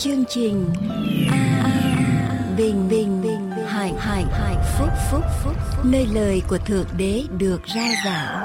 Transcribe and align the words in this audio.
chương 0.00 0.24
trình 0.28 0.70
a, 1.30 2.54
bình 2.56 2.88
bình 2.88 3.22
bình 3.22 3.50
hạnh 3.66 3.96
hạnh 3.98 4.26
hạnh 4.30 4.62
phúc 4.78 4.88
phúc 5.10 5.24
phúc 5.44 5.54
nơi 5.84 6.06
lời 6.06 6.42
của 6.48 6.58
thượng 6.58 6.86
đế 6.96 7.24
được 7.38 7.64
ra 7.64 7.88
giảng. 8.04 8.44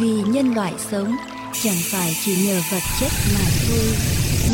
Vì 0.00 0.22
nhân 0.22 0.54
loại 0.54 0.74
sống 0.78 1.16
chẳng 1.62 1.76
phải 1.92 2.12
chỉ 2.24 2.46
nhờ 2.46 2.60
vật 2.70 2.82
chất 3.00 3.12
mà 3.34 3.44
thôi 3.66 3.94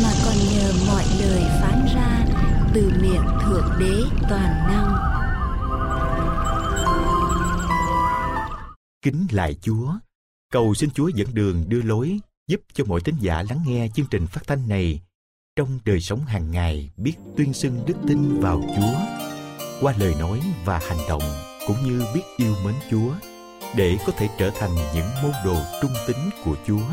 mà 0.03 0.09
còn 0.25 0.35
nhờ 0.53 0.73
mọi 0.87 1.03
lời 1.19 1.41
phán 1.61 1.85
ra 1.95 2.25
từ 2.73 2.91
miệng 3.01 3.25
thượng 3.43 3.71
đế 3.79 4.03
toàn 4.29 4.67
năng. 4.67 4.93
Kính 9.01 9.27
lại 9.31 9.55
Chúa, 9.61 9.93
cầu 10.53 10.73
xin 10.73 10.89
Chúa 10.91 11.07
dẫn 11.07 11.27
đường 11.33 11.65
đưa 11.67 11.81
lối 11.81 12.19
giúp 12.47 12.61
cho 12.73 12.83
mọi 12.85 13.01
tín 13.01 13.15
giả 13.19 13.43
lắng 13.49 13.59
nghe 13.67 13.87
chương 13.95 14.07
trình 14.11 14.27
phát 14.27 14.41
thanh 14.47 14.67
này 14.67 14.99
trong 15.57 15.79
đời 15.85 15.99
sống 15.99 16.19
hàng 16.25 16.51
ngày 16.51 16.89
biết 16.97 17.13
tuyên 17.37 17.53
xưng 17.53 17.79
đức 17.85 17.93
tin 18.07 18.39
vào 18.39 18.61
Chúa, 18.75 18.99
qua 19.81 19.93
lời 19.97 20.13
nói 20.19 20.39
và 20.65 20.79
hành 20.79 21.07
động 21.09 21.21
cũng 21.67 21.77
như 21.83 22.05
biết 22.13 22.21
yêu 22.37 22.55
mến 22.65 22.73
Chúa 22.91 23.11
để 23.75 23.97
có 24.07 24.13
thể 24.17 24.29
trở 24.37 24.49
thành 24.59 24.75
những 24.95 25.07
môn 25.23 25.31
đồ 25.45 25.55
trung 25.81 25.91
tín 26.07 26.15
của 26.45 26.55
Chúa. 26.67 26.85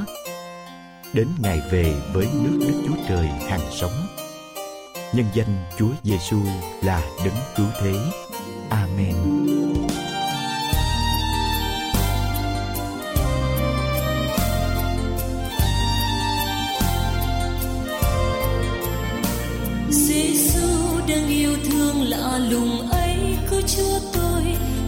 Đến 1.13 1.29
ngày 1.39 1.61
về 1.71 1.95
với 2.13 2.27
nước 2.33 2.59
Đức 2.61 2.83
Chúa 2.87 2.97
Trời 3.09 3.27
hàng 3.27 3.73
sống. 3.73 4.07
Nhân 5.15 5.27
danh 5.35 5.65
Chúa 5.79 5.91
Giêsu 6.03 6.41
là 6.83 7.03
đấng 7.25 7.37
cứu 7.57 7.67
thế. 7.81 7.95
Amen. 8.71 9.15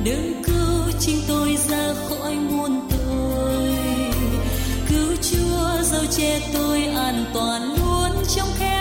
Đừng 0.07 0.43
cứu 0.43 0.93
chính 1.01 1.17
tôi 1.29 1.57
ra 1.69 1.95
khỏi 2.09 2.35
muôn 2.35 2.81
tội. 2.91 3.75
Cứu 4.89 5.17
chúa 5.23 5.83
dấu 5.83 6.07
che 6.17 6.41
tôi 6.55 6.85
an 6.85 7.25
toàn 7.35 7.63
luôn 7.63 8.25
trong 8.37 8.49
khe 8.59 8.76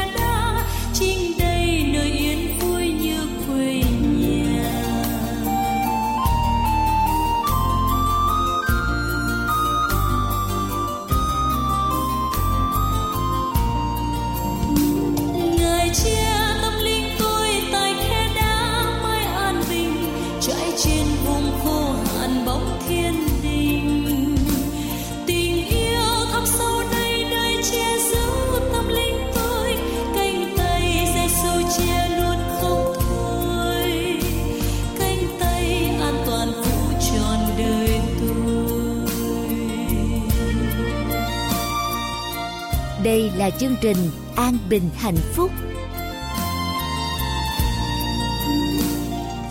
là 43.46 43.52
chương 43.52 43.76
trình 43.82 43.98
an 44.36 44.58
bình 44.70 44.90
hạnh 44.96 45.18
phúc. 45.34 45.52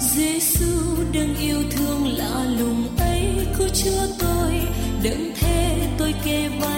Giêsu 0.01 0.67
đừng 1.13 1.37
yêu 1.37 1.63
thương 1.71 2.07
lạ 2.17 2.45
lùng 2.59 2.97
ấy 2.99 3.47
cứu 3.59 3.69
chúa 3.69 4.07
tôi, 4.19 4.53
đừng 5.03 5.33
thế 5.41 5.89
tôi 5.99 6.15
kề 6.25 6.49
vai. 6.49 6.74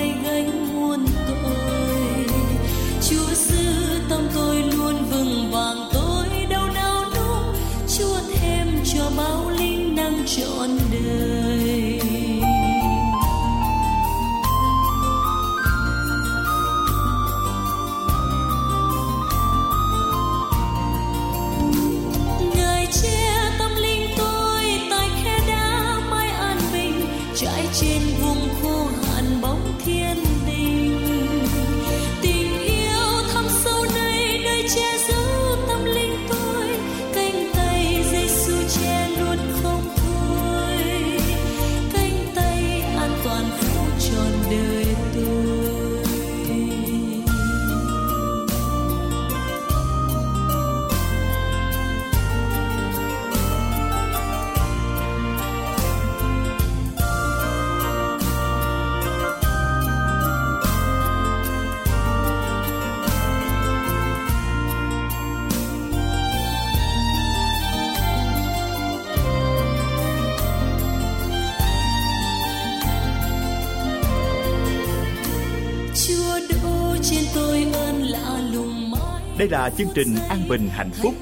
Chúa 76.08 76.40
đổ 76.50 76.96
trên 77.02 77.24
tôi 77.34 77.66
ơn 77.72 78.02
lạ 78.02 78.40
lùng 78.52 78.90
mãi. 78.90 79.22
Đây 79.38 79.48
là 79.48 79.70
chương 79.78 79.88
trình 79.94 80.16
An 80.28 80.48
Bình 80.48 80.68
Hạnh 80.72 80.90
Phúc. 81.02 81.14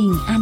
Dõi 0.00 0.18
chương 0.26 0.39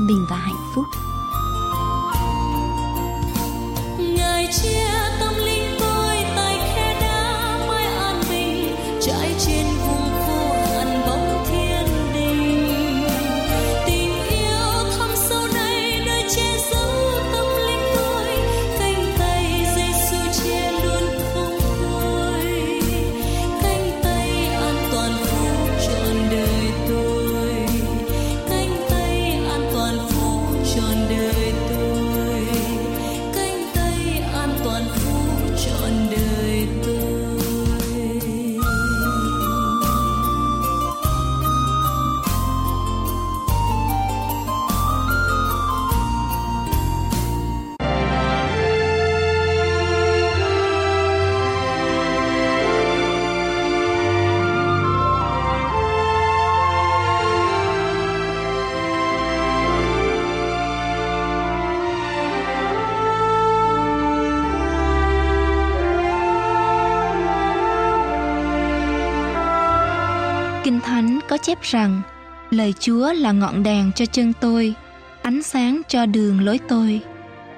chép 71.42 71.62
rằng 71.62 72.02
lời 72.50 72.74
Chúa 72.80 73.12
là 73.12 73.32
ngọn 73.32 73.62
đèn 73.62 73.92
cho 73.92 74.06
chân 74.06 74.32
tôi, 74.40 74.74
ánh 75.22 75.42
sáng 75.42 75.80
cho 75.88 76.06
đường 76.06 76.40
lối 76.40 76.58
tôi. 76.68 77.00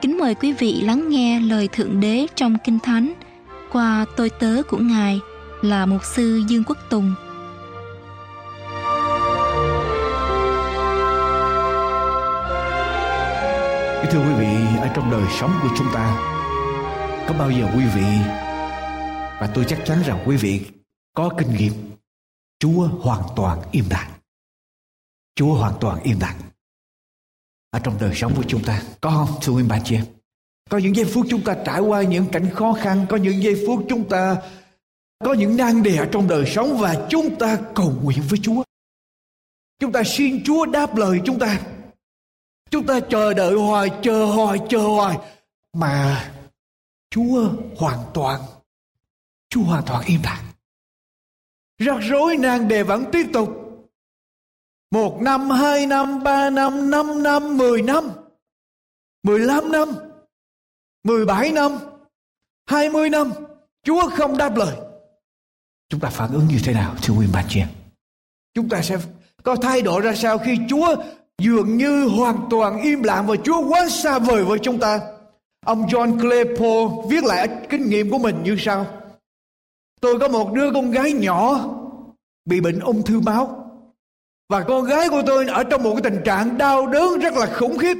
Kính 0.00 0.18
mời 0.18 0.34
quý 0.34 0.52
vị 0.52 0.80
lắng 0.80 1.08
nghe 1.08 1.40
lời 1.40 1.68
Thượng 1.72 2.00
Đế 2.00 2.26
trong 2.34 2.56
Kinh 2.64 2.78
Thánh 2.78 3.12
qua 3.72 4.04
tôi 4.16 4.30
tớ 4.30 4.62
của 4.68 4.78
Ngài 4.78 5.20
là 5.62 5.86
Mục 5.86 6.04
sư 6.04 6.42
Dương 6.48 6.64
Quốc 6.64 6.78
Tùng. 6.90 7.14
Thưa 14.10 14.18
quý 14.18 14.34
vị, 14.38 14.78
ở 14.80 14.88
trong 14.94 15.10
đời 15.10 15.22
sống 15.40 15.50
của 15.62 15.68
chúng 15.78 15.86
ta, 15.94 16.16
có 17.28 17.34
bao 17.38 17.50
giờ 17.50 17.66
quý 17.76 17.84
vị 17.94 18.06
và 19.40 19.48
tôi 19.54 19.64
chắc 19.68 19.78
chắn 19.84 19.98
rằng 20.06 20.18
quý 20.26 20.36
vị 20.36 20.60
có 21.14 21.30
kinh 21.38 21.54
nghiệm 21.54 21.72
Chúa 22.60 22.88
hoàn 22.88 23.22
toàn 23.36 23.62
im 23.70 23.84
lặng. 23.90 24.10
Chúa 25.34 25.54
hoàn 25.54 25.74
toàn 25.80 26.02
im 26.02 26.20
lặng. 26.20 26.40
Ở 27.70 27.78
trong 27.78 27.98
đời 28.00 28.14
sống 28.14 28.32
của 28.36 28.44
chúng 28.48 28.64
ta, 28.64 28.82
có 29.00 29.10
không 29.10 29.38
thưa 29.42 29.52
quý 29.52 29.62
bà 29.68 29.78
chị 29.84 29.94
em? 29.94 30.04
Có 30.70 30.78
những 30.78 30.96
giây 30.96 31.04
phút 31.14 31.26
chúng 31.30 31.44
ta 31.44 31.56
trải 31.66 31.80
qua 31.80 32.02
những 32.02 32.26
cảnh 32.32 32.50
khó 32.54 32.72
khăn, 32.72 33.06
có 33.08 33.16
những 33.16 33.42
giây 33.42 33.64
phút 33.66 33.86
chúng 33.88 34.08
ta 34.08 34.36
có 35.24 35.32
những 35.32 35.56
nan 35.56 35.82
đề 35.82 35.96
ở 35.96 36.08
trong 36.12 36.28
đời 36.28 36.44
sống 36.46 36.78
và 36.78 37.06
chúng 37.10 37.38
ta 37.38 37.58
cầu 37.74 37.94
nguyện 38.02 38.22
với 38.28 38.38
Chúa. 38.42 38.62
Chúng 39.78 39.92
ta 39.92 40.02
xin 40.04 40.44
Chúa 40.44 40.66
đáp 40.66 40.96
lời 40.96 41.20
chúng 41.24 41.38
ta. 41.38 41.60
Chúng 42.70 42.86
ta 42.86 43.00
chờ 43.00 43.34
đợi 43.34 43.54
hoài, 43.54 43.90
chờ 44.02 44.24
hoài, 44.24 44.58
chờ 44.68 44.78
hoài. 44.78 45.18
Mà 45.72 46.30
Chúa 47.10 47.50
hoàn 47.76 47.98
toàn, 48.14 48.40
Chúa 49.48 49.62
hoàn 49.62 49.84
toàn 49.86 50.04
im 50.06 50.20
lặng. 50.22 50.49
Rắc 51.84 51.96
rối 52.00 52.36
nan 52.36 52.68
đề 52.68 52.82
vẫn 52.82 53.04
tiếp 53.12 53.26
tục. 53.32 53.48
Một 54.90 55.18
năm, 55.22 55.50
hai 55.50 55.86
năm, 55.86 56.22
ba 56.22 56.50
năm, 56.50 56.90
năm 56.90 57.22
năm, 57.22 57.56
mười 57.56 57.82
năm, 57.82 58.10
mười 59.22 59.38
lăm 59.38 59.72
năm, 59.72 59.88
mười 61.04 61.24
bảy 61.24 61.52
năm, 61.52 61.78
hai 62.66 62.90
mươi 62.90 63.10
năm. 63.10 63.32
Chúa 63.84 64.10
không 64.10 64.36
đáp 64.36 64.56
lời. 64.56 64.76
Chúng 65.88 66.00
ta 66.00 66.10
phản 66.10 66.32
ứng 66.32 66.46
như 66.46 66.58
thế 66.64 66.74
nào 66.74 66.94
thưa 67.02 67.14
quý 67.14 67.26
bà 67.32 67.44
chị 67.48 67.60
em? 67.60 67.68
Chúng 68.54 68.68
ta 68.68 68.82
sẽ 68.82 68.98
có 69.42 69.56
thay 69.56 69.82
đổi 69.82 70.00
ra 70.00 70.14
sao 70.14 70.38
khi 70.38 70.58
Chúa 70.68 70.96
dường 71.38 71.76
như 71.76 72.08
hoàn 72.08 72.46
toàn 72.50 72.82
im 72.82 73.02
lặng 73.02 73.26
và 73.26 73.36
Chúa 73.44 73.68
quá 73.68 73.88
xa 73.88 74.18
vời 74.18 74.44
với 74.44 74.58
chúng 74.58 74.78
ta. 74.78 75.00
Ông 75.66 75.86
John 75.86 76.20
Claypool 76.20 77.10
viết 77.10 77.24
lại 77.24 77.48
kinh 77.70 77.88
nghiệm 77.88 78.10
của 78.10 78.18
mình 78.18 78.42
như 78.42 78.56
sau. 78.58 78.86
Tôi 80.00 80.18
có 80.18 80.28
một 80.28 80.52
đứa 80.52 80.72
con 80.74 80.90
gái 80.90 81.12
nhỏ 81.12 81.68
bị 82.44 82.60
bệnh 82.60 82.80
ung 82.80 83.02
thư 83.02 83.20
máu. 83.20 83.56
Và 84.48 84.64
con 84.68 84.84
gái 84.84 85.08
của 85.08 85.22
tôi 85.26 85.46
ở 85.46 85.64
trong 85.64 85.82
một 85.82 85.92
cái 85.94 86.10
tình 86.10 86.22
trạng 86.24 86.58
đau 86.58 86.86
đớn 86.86 87.18
rất 87.18 87.34
là 87.34 87.46
khủng 87.46 87.78
khiếp. 87.78 87.96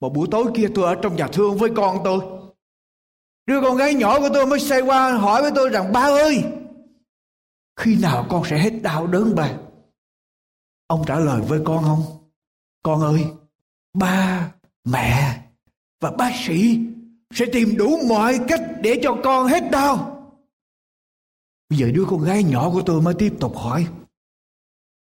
Một 0.00 0.14
buổi 0.14 0.28
tối 0.30 0.44
kia 0.54 0.68
tôi 0.74 0.84
ở 0.84 0.94
trong 1.02 1.16
nhà 1.16 1.28
thương 1.32 1.58
với 1.58 1.70
con 1.76 1.98
tôi. 2.04 2.20
Đứa 3.46 3.60
con 3.60 3.76
gái 3.76 3.94
nhỏ 3.94 4.20
của 4.20 4.28
tôi 4.34 4.46
mới 4.46 4.60
xe 4.60 4.80
qua 4.80 5.12
hỏi 5.12 5.42
với 5.42 5.50
tôi 5.54 5.68
rằng 5.68 5.92
ba 5.92 6.00
ơi, 6.00 6.44
khi 7.76 7.96
nào 7.96 8.26
con 8.28 8.42
sẽ 8.44 8.58
hết 8.58 8.70
đau 8.82 9.06
đớn 9.06 9.34
ba? 9.34 9.50
Ông 10.86 11.04
trả 11.06 11.18
lời 11.18 11.40
với 11.48 11.60
con 11.64 11.84
không? 11.84 12.02
Con 12.82 13.00
ơi, 13.00 13.24
ba, 13.94 14.52
mẹ 14.84 15.40
và 16.00 16.10
bác 16.10 16.32
sĩ 16.46 16.78
sẽ 17.34 17.46
tìm 17.52 17.76
đủ 17.76 17.98
mọi 18.08 18.40
cách 18.48 18.62
để 18.80 19.00
cho 19.02 19.16
con 19.24 19.46
hết 19.46 19.70
đau. 19.70 20.19
Bây 21.70 21.78
giờ 21.78 21.90
đứa 21.94 22.04
con 22.10 22.24
gái 22.24 22.42
nhỏ 22.42 22.70
của 22.70 22.82
tôi 22.86 23.02
mới 23.02 23.14
tiếp 23.14 23.34
tục 23.40 23.56
hỏi. 23.56 23.86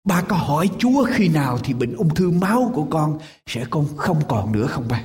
Ba 0.04 0.22
có 0.22 0.36
hỏi 0.36 0.70
Chúa 0.78 1.04
khi 1.04 1.28
nào 1.28 1.58
thì 1.64 1.74
bệnh 1.74 1.96
ung 1.96 2.14
thư 2.14 2.30
máu 2.30 2.72
của 2.74 2.86
con 2.90 3.18
sẽ 3.46 3.64
không 3.70 3.86
không 3.96 4.22
còn 4.28 4.52
nữa 4.52 4.66
không 4.66 4.88
ba? 4.88 5.04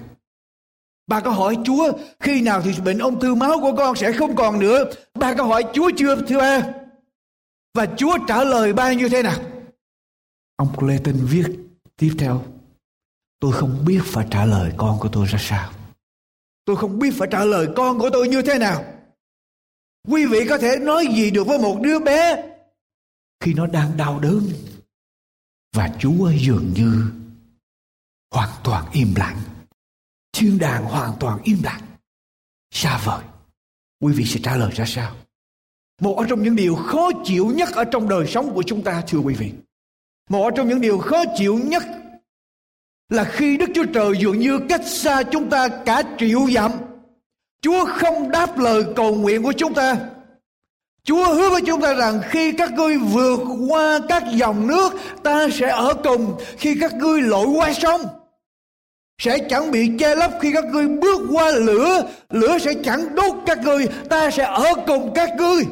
Ba 1.08 1.20
có 1.20 1.32
hỏi 1.32 1.58
Chúa 1.64 1.92
khi 2.20 2.42
nào 2.42 2.62
thì 2.62 2.82
bệnh 2.86 3.00
ung 3.00 3.20
thư 3.20 3.36
máu 3.36 3.60
của 3.62 3.74
con 3.78 3.96
sẽ 3.96 4.12
không 4.12 4.36
còn 4.36 4.60
nữa. 4.60 4.86
Ba 5.20 5.34
có 5.34 5.44
hỏi 5.44 5.64
Chúa 5.74 5.92
chưa, 5.98 6.16
thưa 6.28 6.40
ba? 6.40 6.74
Và 7.74 7.86
Chúa 7.98 8.18
trả 8.28 8.44
lời 8.44 8.74
ba 8.74 8.94
như 8.94 9.10
thế 9.10 9.24
nào? 9.24 9.40
Ông 10.56 10.76
Clayton 10.78 11.16
viết 11.26 11.45
tiếp 11.98 12.12
theo. 12.18 12.44
Tôi 13.40 13.52
không 13.52 13.86
biết 13.86 14.00
phải 14.06 14.28
trả 14.31 14.45
lời 14.45 14.72
con 14.78 15.00
của 15.00 15.10
tôi 15.12 15.26
ra 15.26 15.40
sao. 15.42 15.72
Tôi 16.66 16.76
không 16.76 17.00
biết 17.00 17.14
phải 17.18 17.28
trả 17.31 17.45
lời 17.45 17.68
con 17.76 18.00
của 18.00 18.10
tôi 18.10 18.28
như 18.28 18.42
thế 18.42 18.60
nào. 18.60 18.99
Quý 20.09 20.25
vị 20.25 20.45
có 20.49 20.57
thể 20.57 20.80
nói 20.80 21.07
gì 21.07 21.31
được 21.31 21.47
với 21.47 21.59
một 21.59 21.80
đứa 21.81 21.99
bé 21.99 22.44
khi 23.39 23.54
nó 23.54 23.68
đang 23.68 23.97
đau 23.97 24.19
đớn 24.19 24.49
và 25.75 25.89
Chúa 25.99 26.31
dường 26.31 26.73
như 26.75 27.04
hoàn 28.31 28.49
toàn 28.63 28.85
im 28.94 29.13
lặng. 29.16 29.37
Thiên 30.33 30.57
đàng 30.59 30.83
hoàn 30.83 31.13
toàn 31.19 31.39
im 31.44 31.57
lặng. 31.63 31.81
Xa 32.71 33.01
vời. 33.06 33.23
Quý 34.01 34.13
vị 34.13 34.25
sẽ 34.25 34.39
trả 34.44 34.56
lời 34.56 34.71
ra 34.75 34.85
sao? 34.87 35.16
Một 36.01 36.25
trong 36.30 36.44
những 36.44 36.56
điều 36.56 36.75
khó 36.75 37.09
chịu 37.23 37.45
nhất 37.56 37.69
ở 37.73 37.83
trong 37.83 38.09
đời 38.09 38.28
sống 38.28 38.54
của 38.54 38.63
chúng 38.63 38.83
ta, 38.83 39.04
thưa 39.07 39.19
quý 39.19 39.33
vị. 39.33 39.51
Một 40.30 40.54
trong 40.56 40.68
những 40.68 40.81
điều 40.81 40.97
khó 40.97 41.23
chịu 41.37 41.57
nhất 41.57 41.83
là 43.09 43.23
khi 43.23 43.57
Đức 43.57 43.69
Chúa 43.75 43.85
Trời 43.94 44.13
dường 44.19 44.39
như 44.39 44.59
cách 44.69 44.81
xa 44.85 45.23
chúng 45.31 45.49
ta 45.49 45.68
cả 45.85 46.04
triệu 46.18 46.49
dặm. 46.51 46.71
Chúa 47.61 47.85
không 47.85 48.31
đáp 48.31 48.57
lời 48.57 48.83
cầu 48.95 49.16
nguyện 49.16 49.44
của 49.44 49.54
chúng 49.57 49.73
ta. 49.73 49.97
Chúa 51.04 51.33
hứa 51.33 51.49
với 51.49 51.61
chúng 51.68 51.81
ta 51.81 51.94
rằng 51.94 52.21
khi 52.30 52.51
các 52.51 52.73
ngươi 52.73 52.97
vượt 52.97 53.39
qua 53.69 53.99
các 54.09 54.23
dòng 54.33 54.68
nước, 54.68 54.94
ta 55.23 55.47
sẽ 55.51 55.69
ở 55.69 55.94
cùng. 56.04 56.37
Khi 56.57 56.78
các 56.81 56.94
ngươi 56.94 57.21
lội 57.21 57.47
qua 57.47 57.73
sông, 57.73 58.01
sẽ 59.21 59.37
chẳng 59.49 59.71
bị 59.71 59.92
che 59.99 60.16
lấp 60.16 60.31
khi 60.42 60.51
các 60.54 60.66
ngươi 60.66 60.87
bước 60.87 61.21
qua 61.31 61.51
lửa, 61.51 62.11
lửa 62.30 62.57
sẽ 62.59 62.73
chẳng 62.83 63.16
đốt 63.16 63.35
các 63.45 63.57
ngươi, 63.63 63.87
ta 64.09 64.31
sẽ 64.31 64.44
ở 64.44 64.73
cùng 64.87 65.11
các 65.16 65.30
ngươi. 65.37 65.63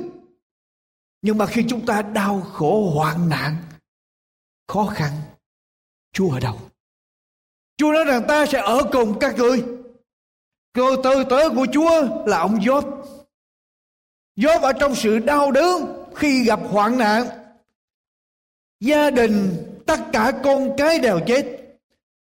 Nhưng 1.21 1.37
mà 1.37 1.45
khi 1.45 1.63
chúng 1.69 1.85
ta 1.85 2.01
đau 2.01 2.41
khổ 2.41 2.91
hoạn 2.95 3.29
nạn, 3.29 3.55
khó 4.67 4.85
khăn, 4.85 5.11
Chúa 6.13 6.31
ở 6.31 6.39
đâu? 6.39 6.59
Chúa 7.77 7.91
nói 7.91 8.03
rằng 8.05 8.23
ta 8.27 8.45
sẽ 8.45 8.61
ở 8.61 8.83
cùng 8.91 9.19
các 9.19 9.37
ngươi. 9.37 9.63
Cơ 10.77 10.95
tư 11.03 11.23
tớ 11.29 11.49
của 11.49 11.67
Chúa 11.73 12.07
là 12.25 12.39
ông 12.39 12.61
Gióp. 12.65 12.85
Gióp 14.35 14.61
ở 14.61 14.73
trong 14.73 14.95
sự 14.95 15.19
đau 15.19 15.51
đớn 15.51 16.03
khi 16.15 16.43
gặp 16.43 16.59
hoạn 16.69 16.97
nạn. 16.97 17.27
Gia 18.79 19.09
đình, 19.09 19.65
tất 19.85 19.99
cả 20.13 20.31
con 20.43 20.69
cái 20.77 20.99
đều 20.99 21.19
chết. 21.27 21.45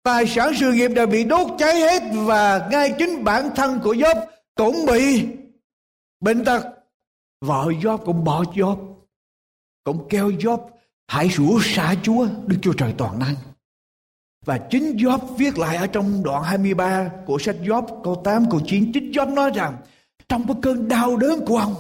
Tài 0.03 0.27
sản 0.27 0.53
sự 0.61 0.73
nghiệp 0.73 0.89
đều 0.89 1.07
bị 1.07 1.25
đốt 1.25 1.47
cháy 1.59 1.81
hết 1.81 2.03
và 2.13 2.69
ngay 2.71 2.95
chính 2.99 3.25
bản 3.25 3.51
thân 3.57 3.81
của 3.85 3.97
Gióp 3.97 4.17
cũng 4.55 4.87
bị 4.87 5.27
bệnh 6.21 6.45
tật. 6.45 6.63
Vợ 7.41 7.67
Gióp 7.83 8.03
cũng 8.05 8.25
bỏ 8.25 8.45
Gióp. 8.57 8.79
Cũng 9.85 10.07
kêu 10.09 10.33
Gióp 10.41 10.71
hãy 11.09 11.29
rủa 11.29 11.61
xả 11.63 11.95
Chúa 12.03 12.27
Đức 12.47 12.57
Chúa 12.63 12.73
Trời 12.73 12.95
toàn 12.99 13.19
năng. 13.19 13.35
Và 14.47 14.59
chính 14.71 14.97
Job 14.97 15.19
viết 15.19 15.59
lại 15.59 15.77
ở 15.77 15.87
trong 15.87 16.23
đoạn 16.23 16.43
23 16.43 17.11
của 17.27 17.39
sách 17.39 17.57
Job, 17.63 18.03
câu 18.05 18.23
8 18.25 18.51
câu 18.51 18.61
9 18.67 18.93
chính 18.95 19.13
Job 19.13 19.35
nói 19.35 19.51
rằng, 19.55 19.77
trong 20.29 20.47
cái 20.47 20.57
cơn 20.63 20.89
đau 20.89 21.17
đớn 21.17 21.45
của 21.47 21.57
ông 21.57 21.75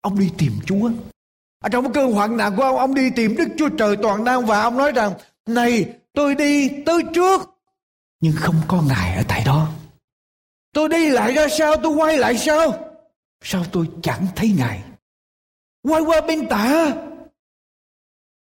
ông 0.00 0.18
đi 0.18 0.30
tìm 0.38 0.52
Chúa. 0.66 0.90
Ở 1.64 1.68
trong 1.68 1.84
cái 1.84 1.92
cơn 1.94 2.12
hoạn 2.12 2.36
nạn 2.36 2.56
của 2.56 2.62
ông 2.62 2.76
ông 2.76 2.94
đi 2.94 3.10
tìm 3.16 3.36
Đức 3.36 3.48
Chúa 3.58 3.68
Trời 3.68 3.96
toàn 4.02 4.24
năng 4.24 4.46
và 4.46 4.62
ông 4.62 4.78
nói 4.78 4.92
rằng, 4.92 5.12
này, 5.46 5.94
tôi 6.12 6.34
đi 6.34 6.82
tới 6.86 7.02
trước, 7.14 7.40
nhưng 8.20 8.34
không 8.36 8.56
có 8.68 8.82
ngài 8.82 9.16
ở 9.16 9.22
tại 9.28 9.42
đó. 9.46 9.68
Tôi 10.72 10.88
đi 10.88 11.10
lại 11.10 11.32
ra 11.32 11.48
sao 11.48 11.76
tôi 11.76 11.92
quay 11.92 12.18
lại 12.18 12.38
sao? 12.38 12.94
Sao 13.44 13.64
tôi 13.72 13.88
chẳng 14.02 14.26
thấy 14.36 14.54
ngài? 14.58 14.82
Quay 15.82 16.02
qua 16.02 16.20
bên 16.20 16.48
tả 16.48 16.92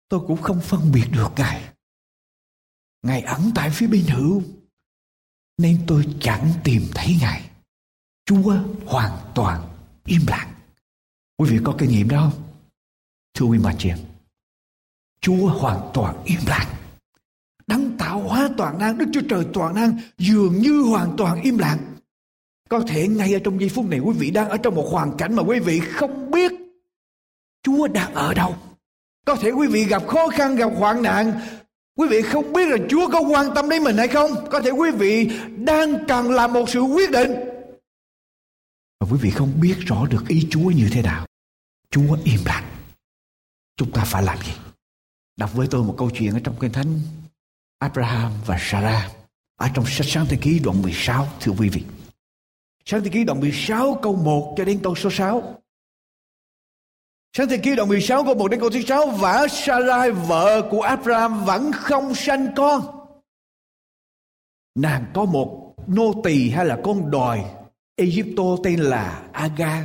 tôi 0.09 0.21
cũng 0.27 0.43
không 0.43 0.61
phân 0.61 0.81
biệt 0.93 1.05
được 1.13 1.29
ngài 1.37 1.63
Ngài 3.03 3.23
ẩn 3.23 3.51
tại 3.55 3.71
phía 3.71 3.87
bên 3.87 4.05
hữu. 4.07 4.43
Nên 5.59 5.85
tôi 5.87 6.05
chẳng 6.21 6.53
tìm 6.65 6.83
thấy 6.95 7.17
Ngài. 7.21 7.51
Chúa 8.27 8.57
hoàn 8.87 9.19
toàn 9.35 9.69
im 10.05 10.21
lặng. 10.27 10.55
Quý 11.39 11.51
vị 11.51 11.59
có 11.65 11.75
kinh 11.79 11.91
nghiệm 11.91 12.09
đó 12.09 12.31
không? 12.33 12.43
Thưa 13.35 13.47
quý 13.47 13.59
bà 13.59 13.75
chị. 13.79 13.91
Chúa 15.21 15.49
hoàn 15.49 15.91
toàn 15.95 16.25
im 16.25 16.41
lặng. 16.47 16.67
Đấng 17.67 17.99
tạo 17.99 18.21
hóa 18.21 18.49
toàn 18.57 18.79
năng, 18.79 18.99
Đức 18.99 19.07
Chúa 19.13 19.23
Trời 19.31 19.47
toàn 19.55 19.75
năng 19.75 19.99
dường 20.19 20.59
như 20.59 20.81
hoàn 20.81 21.17
toàn 21.17 21.43
im 21.43 21.59
lặng. 21.59 21.79
Có 22.69 22.81
thể 22.89 23.09
ngay 23.09 23.35
ở 23.35 23.41
trong 23.45 23.61
giây 23.61 23.69
phút 23.69 23.85
này 23.85 24.01
quý 24.01 24.15
vị 24.19 24.31
đang 24.31 24.49
ở 24.49 24.57
trong 24.57 24.75
một 24.75 24.89
hoàn 24.91 25.17
cảnh 25.17 25.37
mà 25.37 25.43
quý 25.43 25.61
vị 25.61 25.81
không 25.81 26.31
biết 26.31 26.53
Chúa 27.63 27.89
đang 27.89 28.15
ở 28.15 28.35
đâu. 28.35 28.57
Có 29.27 29.35
thể 29.35 29.51
quý 29.51 29.67
vị 29.67 29.85
gặp 29.85 30.07
khó 30.07 30.29
khăn, 30.29 30.57
gặp 30.57 30.71
hoạn 30.77 31.03
nạn, 31.03 31.41
Quý 31.99 32.09
vị 32.09 32.23
không 32.23 32.53
biết 32.53 32.69
là 32.69 32.77
Chúa 32.91 33.11
có 33.13 33.21
quan 33.21 33.47
tâm 33.55 33.69
đến 33.69 33.85
mình 33.85 33.97
hay 33.97 34.09
không? 34.09 34.31
Có 34.51 34.61
thể 34.61 34.71
quý 34.71 34.91
vị 34.91 35.31
đang 35.57 36.07
cần 36.09 36.31
làm 36.31 36.53
một 36.53 36.69
sự 36.69 36.81
quyết 36.81 37.11
định. 37.11 37.31
Và 39.01 39.07
quý 39.11 39.19
vị 39.21 39.31
không 39.31 39.61
biết 39.61 39.77
rõ 39.79 40.07
được 40.11 40.25
ý 40.29 40.47
Chúa 40.51 40.71
như 40.71 40.89
thế 40.93 41.03
nào. 41.03 41.27
Chúa 41.91 42.17
im 42.25 42.41
lặng. 42.47 42.65
chúng 43.77 43.91
ta 43.91 44.05
phải 44.05 44.23
làm 44.23 44.39
gì 44.39 44.53
đọc 45.37 45.51
với 45.55 45.69
tôi 45.71 45.83
một 45.83 45.95
câu 45.99 46.11
chuyện 46.15 46.33
ở 46.33 46.41
trong 46.45 46.57
kinh 46.61 46.73
thánh 46.73 47.01
Abraham 47.79 48.33
và 48.47 48.57
Sarah 48.61 49.13
ở 49.57 49.69
trong 49.75 49.85
sách 49.87 50.07
sáng 50.11 50.27
thế 50.29 50.39
ký 50.41 50.61
đoạn 50.65 50.83
16 50.83 51.29
thưa 51.41 51.53
quý 51.59 51.69
vị 51.69 51.83
sáng 52.85 53.05
thế 53.05 53.11
ký 53.11 53.25
đoạn 53.25 53.41
16 53.41 53.99
câu 54.03 54.17
1 54.17 54.55
cho 54.59 54.65
đến 54.65 54.81
câu 54.83 54.95
số 54.95 55.11
6 55.11 55.61
Sáng 57.37 57.49
thế 57.49 57.57
ký 57.57 57.75
đoạn 57.75 57.89
16 57.89 58.25
câu 58.25 58.35
1 58.35 58.49
đến 58.49 58.61
câu 58.61 58.71
thứ 58.71 58.83
6 58.83 59.07
Vả 59.07 59.47
Sarai, 59.51 60.11
vợ 60.11 60.63
của 60.71 60.83
Abraham 60.83 61.45
vẫn 61.45 61.73
không 61.73 62.15
sanh 62.15 62.47
con. 62.57 62.83
Nàng 64.75 65.05
có 65.15 65.25
một 65.25 65.75
nô 65.87 66.13
tỳ 66.25 66.51
hay 66.51 66.67
là 66.67 66.79
con 66.85 67.11
đòi 67.11 67.45
Egypto 67.97 68.45
tên 68.65 68.81
là 68.81 69.23
Aga. 69.33 69.85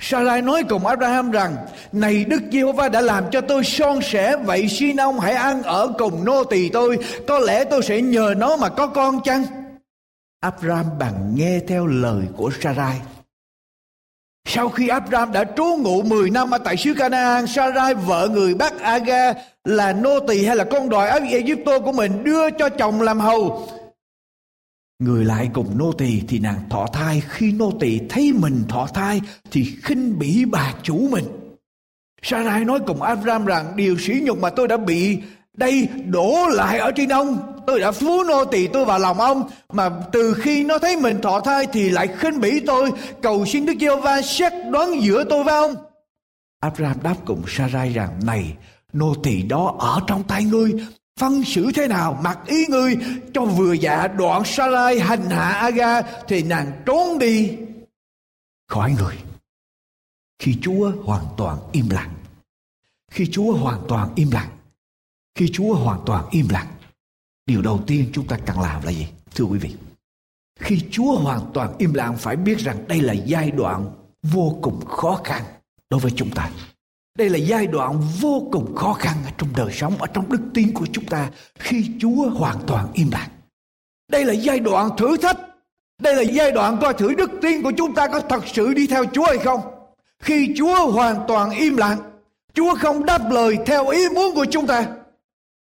Sarai 0.00 0.42
nói 0.42 0.64
cùng 0.68 0.86
Abraham 0.86 1.30
rằng, 1.30 1.56
Này 1.92 2.24
Đức 2.24 2.42
Giê-hô-va 2.52 2.88
đã 2.88 3.00
làm 3.00 3.24
cho 3.30 3.40
tôi 3.40 3.64
son 3.64 3.98
sẻ, 4.02 4.36
Vậy 4.36 4.68
xin 4.68 4.96
ông 4.96 5.20
hãy 5.20 5.32
ăn 5.32 5.62
ở 5.62 5.92
cùng 5.98 6.24
nô 6.24 6.44
tỳ 6.44 6.68
tôi, 6.68 6.98
Có 7.28 7.38
lẽ 7.38 7.64
tôi 7.64 7.82
sẽ 7.82 8.00
nhờ 8.02 8.34
nó 8.36 8.56
mà 8.56 8.68
có 8.68 8.86
con 8.86 9.20
chăng? 9.24 9.44
Abraham 10.40 10.86
bằng 10.98 11.34
nghe 11.34 11.60
theo 11.60 11.86
lời 11.86 12.24
của 12.36 12.50
Sarai 12.60 13.00
sau 14.48 14.68
khi 14.68 14.88
Abraham 14.88 15.32
đã 15.32 15.44
trú 15.56 15.64
ngụ 15.64 16.02
10 16.02 16.30
năm 16.30 16.50
ở 16.50 16.58
tại 16.58 16.76
xứ 16.76 16.94
Canaan, 16.94 17.46
Sarai 17.46 17.94
vợ 17.94 18.28
người 18.32 18.54
Bắc 18.54 18.80
Aga 18.80 19.34
là 19.64 19.92
nô 19.92 20.20
tỳ 20.20 20.44
hay 20.44 20.56
là 20.56 20.64
con 20.64 20.88
đòi 20.88 21.08
ở 21.08 21.20
Egypto 21.30 21.78
của 21.78 21.92
mình 21.92 22.24
đưa 22.24 22.50
cho 22.50 22.68
chồng 22.68 23.00
làm 23.02 23.20
hầu. 23.20 23.68
Người 24.98 25.24
lại 25.24 25.50
cùng 25.52 25.78
nô 25.78 25.92
tỳ 25.92 26.22
thì 26.28 26.38
nàng 26.38 26.60
thọ 26.70 26.86
thai, 26.92 27.22
khi 27.28 27.52
nô 27.52 27.72
tỳ 27.80 28.00
thấy 28.08 28.32
mình 28.32 28.64
thọ 28.68 28.86
thai 28.94 29.20
thì 29.50 29.76
khinh 29.82 30.18
bỉ 30.18 30.44
bà 30.44 30.74
chủ 30.82 31.08
mình. 31.10 31.24
Sarai 32.22 32.64
nói 32.64 32.80
cùng 32.86 33.02
Abraham 33.02 33.46
rằng 33.46 33.72
điều 33.76 33.98
sỉ 33.98 34.20
nhục 34.22 34.38
mà 34.38 34.50
tôi 34.50 34.68
đã 34.68 34.76
bị 34.76 35.18
đây 35.56 35.88
đổ 36.06 36.48
lại 36.50 36.78
ở 36.78 36.90
trên 36.90 37.08
ông 37.08 37.57
tôi 37.68 37.80
đã 37.80 37.92
phú 37.92 38.24
nô 38.24 38.44
tỳ 38.44 38.66
tôi 38.66 38.84
vào 38.84 38.98
lòng 38.98 39.20
ông, 39.20 39.50
mà 39.72 39.90
từ 40.12 40.34
khi 40.34 40.64
nó 40.64 40.78
thấy 40.78 40.96
mình 40.96 41.20
thọ 41.20 41.40
thai 41.40 41.66
thì 41.72 41.90
lại 41.90 42.08
khinh 42.18 42.40
bỉ 42.40 42.60
tôi. 42.66 42.90
Cầu 43.22 43.46
xin 43.46 43.66
đức 43.66 43.74
giê 43.80 43.96
va 43.96 44.22
xét 44.22 44.52
đoán 44.70 45.02
giữa 45.02 45.24
tôi 45.30 45.44
với 45.44 45.54
ông. 45.54 45.74
Abraham 46.60 47.02
đáp 47.02 47.14
cùng 47.26 47.42
sarai 47.46 47.92
rằng, 47.92 48.20
này, 48.24 48.56
nô 48.92 49.14
tỳ 49.22 49.42
đó 49.42 49.76
ở 49.78 50.00
trong 50.06 50.24
tay 50.24 50.44
ngươi, 50.44 50.72
phân 51.20 51.44
xử 51.44 51.70
thế 51.74 51.88
nào 51.88 52.18
mặc 52.22 52.38
ý 52.46 52.66
ngươi? 52.68 52.96
Cho 53.34 53.44
vừa 53.44 53.72
dạ 53.72 54.06
đoạn 54.06 54.42
sarai 54.44 55.00
hành 55.00 55.30
hạ 55.30 55.50
aga 55.50 56.02
thì 56.28 56.42
nàng 56.42 56.72
trốn 56.86 57.18
đi. 57.18 57.56
Khỏi 58.68 58.94
người. 58.98 59.14
Khi 60.38 60.58
chúa 60.62 60.92
hoàn 61.04 61.24
toàn 61.36 61.58
im 61.72 61.88
lặng, 61.90 62.14
khi 63.10 63.28
chúa 63.32 63.52
hoàn 63.52 63.80
toàn 63.88 64.08
im 64.14 64.30
lặng, 64.30 64.50
khi 65.34 65.50
chúa 65.52 65.74
hoàn 65.74 66.00
toàn 66.06 66.24
im 66.30 66.48
lặng 66.50 66.66
điều 67.48 67.62
đầu 67.62 67.80
tiên 67.86 68.10
chúng 68.12 68.26
ta 68.26 68.36
cần 68.46 68.60
làm 68.60 68.82
là 68.82 68.92
gì? 68.92 69.06
Thưa 69.34 69.44
quý 69.44 69.58
vị, 69.58 69.70
khi 70.60 70.80
chúa 70.90 71.16
hoàn 71.16 71.40
toàn 71.54 71.74
im 71.78 71.94
lặng 71.94 72.16
phải 72.16 72.36
biết 72.36 72.58
rằng 72.58 72.88
đây 72.88 73.00
là 73.00 73.12
giai 73.12 73.50
đoạn 73.50 73.90
vô 74.22 74.58
cùng 74.62 74.84
khó 74.86 75.20
khăn 75.24 75.42
đối 75.90 76.00
với 76.00 76.12
chúng 76.16 76.30
ta. 76.30 76.50
Đây 77.18 77.30
là 77.30 77.38
giai 77.38 77.66
đoạn 77.66 78.00
vô 78.20 78.48
cùng 78.52 78.76
khó 78.76 78.92
khăn 78.92 79.16
ở 79.24 79.30
trong 79.38 79.48
đời 79.56 79.72
sống, 79.72 79.96
ở 79.98 80.06
trong 80.06 80.32
đức 80.32 80.40
tin 80.54 80.74
của 80.74 80.86
chúng 80.92 81.06
ta 81.06 81.30
khi 81.58 81.90
chúa 82.00 82.30
hoàn 82.30 82.56
toàn 82.66 82.88
im 82.94 83.10
lặng. 83.10 83.28
Đây 84.08 84.24
là 84.24 84.32
giai 84.32 84.60
đoạn 84.60 84.90
thử 84.96 85.16
thách. 85.16 85.38
Đây 85.98 86.14
là 86.14 86.22
giai 86.22 86.52
đoạn 86.52 86.78
coi 86.80 86.94
thử 86.94 87.14
đức 87.14 87.30
tin 87.42 87.62
của 87.62 87.72
chúng 87.76 87.94
ta 87.94 88.08
có 88.08 88.20
thật 88.20 88.42
sự 88.46 88.74
đi 88.74 88.86
theo 88.86 89.04
chúa 89.12 89.24
hay 89.24 89.38
không. 89.38 89.60
Khi 90.18 90.54
chúa 90.56 90.90
hoàn 90.90 91.16
toàn 91.28 91.50
im 91.50 91.76
lặng, 91.76 91.98
chúa 92.54 92.74
không 92.74 93.04
đáp 93.04 93.30
lời 93.30 93.56
theo 93.66 93.88
ý 93.88 94.08
muốn 94.14 94.34
của 94.34 94.46
chúng 94.50 94.66
ta. 94.66 94.86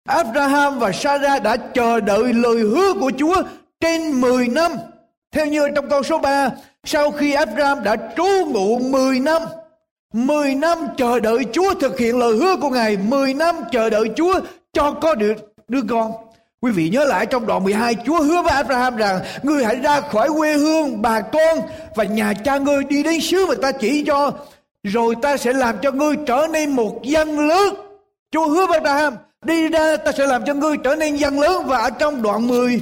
Abraham 0.04 0.78
và 0.78 0.92
Sarah 0.92 1.42
đã 1.42 1.56
chờ 1.56 2.00
đợi 2.00 2.32
lời 2.32 2.56
hứa 2.56 2.92
của 3.00 3.12
Chúa 3.18 3.42
trên 3.80 4.20
10 4.20 4.48
năm. 4.48 4.72
Theo 5.32 5.46
như 5.46 5.68
trong 5.74 5.88
câu 5.90 6.02
số 6.02 6.18
3, 6.18 6.50
sau 6.84 7.10
khi 7.10 7.32
Abraham 7.32 7.84
đã 7.84 7.96
trú 8.16 8.26
ngụ 8.46 8.78
10 8.78 9.20
năm, 9.20 9.42
10 10.12 10.54
năm 10.54 10.78
chờ 10.96 11.20
đợi 11.20 11.38
Chúa 11.52 11.74
thực 11.74 11.98
hiện 11.98 12.18
lời 12.18 12.36
hứa 12.36 12.56
của 12.56 12.70
Ngài, 12.70 12.96
10 12.96 13.34
năm 13.34 13.56
chờ 13.72 13.90
đợi 13.90 14.10
Chúa 14.16 14.40
cho 14.72 14.92
có 14.92 15.14
được 15.14 15.34
đứa 15.68 15.80
con. 15.88 16.12
Quý 16.60 16.72
vị 16.72 16.88
nhớ 16.88 17.04
lại 17.04 17.26
trong 17.26 17.46
đoạn 17.46 17.64
12 17.64 17.96
Chúa 18.06 18.22
hứa 18.22 18.42
với 18.42 18.52
Abraham 18.52 18.96
rằng 18.96 19.20
Ngươi 19.42 19.64
hãy 19.64 19.76
ra 19.76 20.00
khỏi 20.00 20.28
quê 20.36 20.52
hương 20.52 21.02
bà 21.02 21.20
con 21.20 21.58
Và 21.94 22.04
nhà 22.04 22.34
cha 22.44 22.56
ngươi 22.56 22.84
đi 22.84 23.02
đến 23.02 23.20
xứ 23.20 23.46
mà 23.46 23.54
ta 23.62 23.72
chỉ 23.72 24.04
cho 24.06 24.32
Rồi 24.82 25.14
ta 25.22 25.36
sẽ 25.36 25.52
làm 25.52 25.76
cho 25.82 25.90
ngươi 25.90 26.16
trở 26.26 26.46
nên 26.52 26.70
một 26.70 27.00
dân 27.02 27.48
lớn 27.48 27.74
Chúa 28.30 28.48
hứa 28.48 28.66
với 28.66 28.78
Abraham 28.78 29.16
Đi 29.44 29.68
ra 29.68 29.96
ta 29.96 30.12
sẽ 30.12 30.26
làm 30.26 30.42
cho 30.46 30.54
ngươi 30.54 30.76
trở 30.84 30.96
nên 30.96 31.16
dân 31.16 31.40
lớn 31.40 31.62
và 31.66 31.78
ở 31.78 31.90
trong 31.90 32.22
đoạn 32.22 32.48
10 32.48 32.80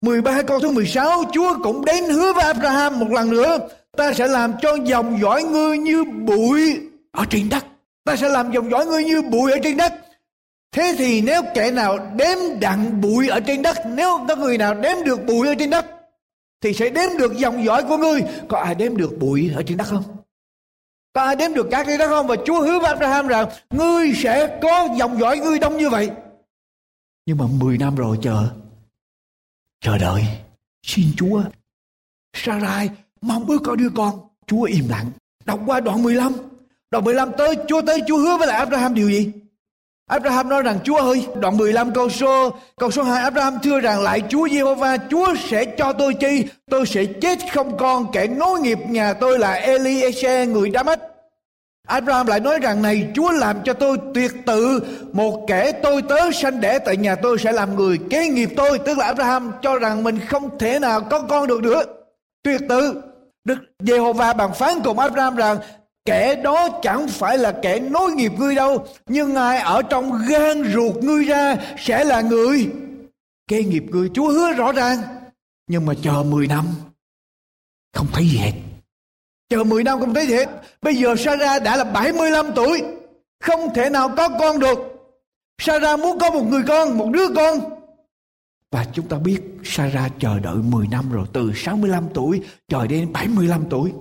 13 0.00 0.42
câu 0.42 0.60
thứ 0.60 0.70
16 0.70 1.24
Chúa 1.32 1.54
cũng 1.62 1.84
đến 1.84 2.04
hứa 2.04 2.32
với 2.32 2.44
Abraham 2.44 2.98
một 2.98 3.10
lần 3.10 3.30
nữa, 3.30 3.58
Ta 3.96 4.12
sẽ 4.12 4.28
làm 4.28 4.52
cho 4.62 4.76
dòng 4.84 5.18
dõi 5.22 5.44
ngươi 5.44 5.78
như 5.78 6.04
bụi 6.04 6.80
ở 7.12 7.24
trên 7.30 7.48
đất. 7.48 7.64
Ta 8.04 8.16
sẽ 8.16 8.28
làm 8.28 8.52
dòng 8.52 8.70
dõi 8.70 8.86
ngươi 8.86 9.04
như 9.04 9.22
bụi 9.22 9.52
ở 9.52 9.58
trên 9.62 9.76
đất. 9.76 9.92
Thế 10.72 10.94
thì 10.98 11.20
nếu 11.20 11.42
kẻ 11.54 11.70
nào 11.70 11.98
đếm 12.16 12.38
đặng 12.60 13.00
bụi 13.00 13.28
ở 13.28 13.40
trên 13.40 13.62
đất, 13.62 13.76
Nếu 13.86 14.24
có 14.28 14.36
người 14.36 14.58
nào 14.58 14.74
đếm 14.74 14.96
được 15.04 15.26
bụi 15.26 15.48
ở 15.48 15.54
trên 15.54 15.70
đất, 15.70 15.86
Thì 16.60 16.72
sẽ 16.72 16.90
đếm 16.90 17.18
được 17.18 17.36
dòng 17.36 17.64
dõi 17.64 17.82
của 17.82 17.96
ngươi. 17.96 18.22
Có 18.48 18.58
ai 18.58 18.74
đếm 18.74 18.96
được 18.96 19.18
bụi 19.18 19.50
ở 19.56 19.62
trên 19.66 19.76
đất 19.76 19.86
không? 19.86 20.17
Có 21.18 21.24
ai 21.24 21.36
đếm 21.36 21.54
được 21.54 21.66
các 21.70 21.86
cái 21.86 21.98
đó 21.98 22.06
không? 22.06 22.26
Và 22.26 22.36
Chúa 22.46 22.60
hứa 22.60 22.78
với 22.78 22.88
Abraham 22.88 23.26
rằng 23.26 23.48
ngươi 23.70 24.12
sẽ 24.14 24.58
có 24.62 24.88
dòng 24.96 25.18
dõi 25.20 25.38
ngươi 25.38 25.58
đông 25.58 25.76
như 25.76 25.90
vậy. 25.90 26.10
Nhưng 27.26 27.38
mà 27.38 27.44
10 27.60 27.78
năm 27.78 27.94
rồi 27.94 28.18
chờ. 28.22 28.48
Chờ 29.80 29.98
đợi. 29.98 30.24
Xin 30.86 31.06
Chúa. 31.16 31.42
Sarai 32.36 32.90
mong 33.20 33.46
ước 33.46 33.58
có 33.64 33.76
đứa 33.76 33.88
con. 33.96 34.20
Chúa 34.46 34.62
im 34.62 34.88
lặng. 34.88 35.10
Đọc 35.44 35.60
qua 35.66 35.80
đoạn 35.80 36.02
15. 36.02 36.32
Đoạn 36.90 37.04
15 37.04 37.30
tới 37.38 37.56
Chúa 37.68 37.82
tới 37.82 38.02
Chúa 38.08 38.16
hứa 38.16 38.36
với 38.36 38.46
lại 38.46 38.58
Abraham 38.58 38.94
điều 38.94 39.10
gì? 39.10 39.32
Abraham 40.06 40.48
nói 40.48 40.62
rằng 40.62 40.78
Chúa 40.84 40.96
ơi, 40.96 41.26
đoạn 41.40 41.56
15 41.56 41.92
câu 41.92 42.08
số 42.08 42.50
câu 42.76 42.90
số 42.90 43.02
2 43.02 43.22
Abraham 43.22 43.58
thưa 43.62 43.80
rằng 43.80 44.02
lại 44.02 44.22
Chúa 44.28 44.48
Giê-hô-va, 44.48 44.96
Chúa 45.10 45.34
sẽ 45.48 45.64
cho 45.64 45.92
tôi 45.92 46.14
chi? 46.14 46.44
Tôi 46.70 46.86
sẽ 46.86 47.04
chết 47.04 47.38
không 47.52 47.76
con, 47.76 48.12
kẻ 48.12 48.26
nối 48.26 48.60
nghiệp 48.60 48.78
nhà 48.88 49.12
tôi 49.12 49.38
là 49.38 49.60
Eliezer 49.60 50.52
người 50.52 50.70
Damas. 50.74 50.98
Abraham 51.88 52.26
lại 52.26 52.40
nói 52.40 52.58
rằng 52.58 52.82
này, 52.82 53.10
Chúa 53.14 53.32
làm 53.32 53.56
cho 53.64 53.72
tôi 53.72 53.98
tuyệt 54.14 54.32
tự, 54.46 54.82
một 55.12 55.44
kẻ 55.48 55.72
tôi 55.72 56.02
tớ 56.02 56.30
sanh 56.32 56.60
đẻ 56.60 56.78
tại 56.78 56.96
nhà 56.96 57.14
tôi 57.14 57.38
sẽ 57.38 57.52
làm 57.52 57.76
người 57.76 57.98
kế 58.10 58.28
nghiệp 58.28 58.50
tôi. 58.56 58.78
Tức 58.78 58.98
là 58.98 59.06
Abraham 59.06 59.52
cho 59.62 59.78
rằng 59.78 60.04
mình 60.04 60.18
không 60.28 60.58
thể 60.58 60.78
nào 60.78 61.00
có 61.00 61.20
con 61.20 61.46
được 61.46 61.62
nữa. 61.62 61.82
Tuyệt 62.42 62.60
tự. 62.68 63.02
Đức 63.44 63.58
Giê-hô-va 63.78 64.32
bàn 64.32 64.50
phán 64.54 64.80
cùng 64.84 64.98
Abraham 64.98 65.36
rằng, 65.36 65.58
kẻ 66.04 66.34
đó 66.34 66.68
chẳng 66.82 67.08
phải 67.08 67.38
là 67.38 67.52
kẻ 67.62 67.80
nối 67.80 68.12
nghiệp 68.12 68.32
ngươi 68.38 68.54
đâu, 68.54 68.86
nhưng 69.06 69.34
ai 69.34 69.58
ở 69.58 69.82
trong 69.82 70.12
gan 70.28 70.72
ruột 70.74 70.96
ngươi 70.96 71.24
ra 71.24 71.56
sẽ 71.78 72.04
là 72.04 72.20
người 72.20 72.70
kế 73.48 73.62
nghiệp 73.62 73.84
ngươi. 73.90 74.10
Chúa 74.14 74.28
hứa 74.28 74.52
rõ 74.52 74.72
ràng, 74.72 74.98
nhưng 75.66 75.86
mà 75.86 75.94
chờ 76.02 76.22
10 76.22 76.46
năm, 76.46 76.64
không 77.94 78.06
thấy 78.12 78.28
gì 78.28 78.38
hết 78.38 78.52
chờ 79.48 79.64
10 79.64 79.84
năm 79.84 80.00
không 80.00 80.14
thấy 80.14 80.26
gì 80.26 80.34
hết. 80.34 80.48
Bây 80.82 80.94
giờ 80.94 81.14
Sarah 81.16 81.62
đã 81.62 81.76
là 81.76 81.84
75 81.84 82.46
tuổi. 82.56 82.82
Không 83.40 83.74
thể 83.74 83.90
nào 83.90 84.14
có 84.16 84.28
con 84.28 84.58
được. 84.58 84.78
Sarah 85.58 86.00
muốn 86.00 86.18
có 86.18 86.30
một 86.30 86.44
người 86.48 86.62
con, 86.68 86.98
một 86.98 87.10
đứa 87.12 87.28
con. 87.36 87.58
Và 88.70 88.86
chúng 88.92 89.08
ta 89.08 89.18
biết 89.18 89.42
Sarah 89.64 90.12
chờ 90.18 90.40
đợi 90.40 90.56
10 90.56 90.88
năm 90.88 91.12
rồi, 91.12 91.26
từ 91.32 91.52
65 91.54 92.08
tuổi 92.14 92.42
chờ 92.68 92.86
đến 92.86 93.12
75 93.12 93.64
tuổi. 93.70 93.92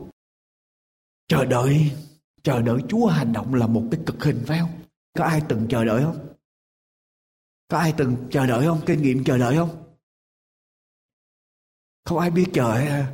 Chờ 1.28 1.46
đợi 1.46 1.92
chờ 2.44 2.62
đợi 2.62 2.80
chúa 2.90 3.06
hành 3.06 3.34
động 3.34 3.54
là 3.54 3.68
một 3.68 3.84
cái 3.92 4.02
cực 4.06 4.24
hình, 4.24 4.44
phải 4.48 4.60
không? 4.60 4.70
Có 5.18 5.24
ai 5.24 5.42
từng 5.50 5.68
chờ 5.70 5.86
đợi 5.86 6.04
không? 6.04 6.28
Có 7.68 7.78
ai 7.78 7.94
từng 7.98 8.16
chờ 8.32 8.46
đợi 8.46 8.66
không? 8.66 8.82
Kinh 8.86 9.02
nghiệm 9.02 9.24
chờ 9.24 9.38
đợi 9.38 9.56
không? 9.56 9.84
Không 12.06 12.20
ai 12.20 12.32
biết 12.32 12.46
chờ 12.54 12.72
à? 12.72 13.12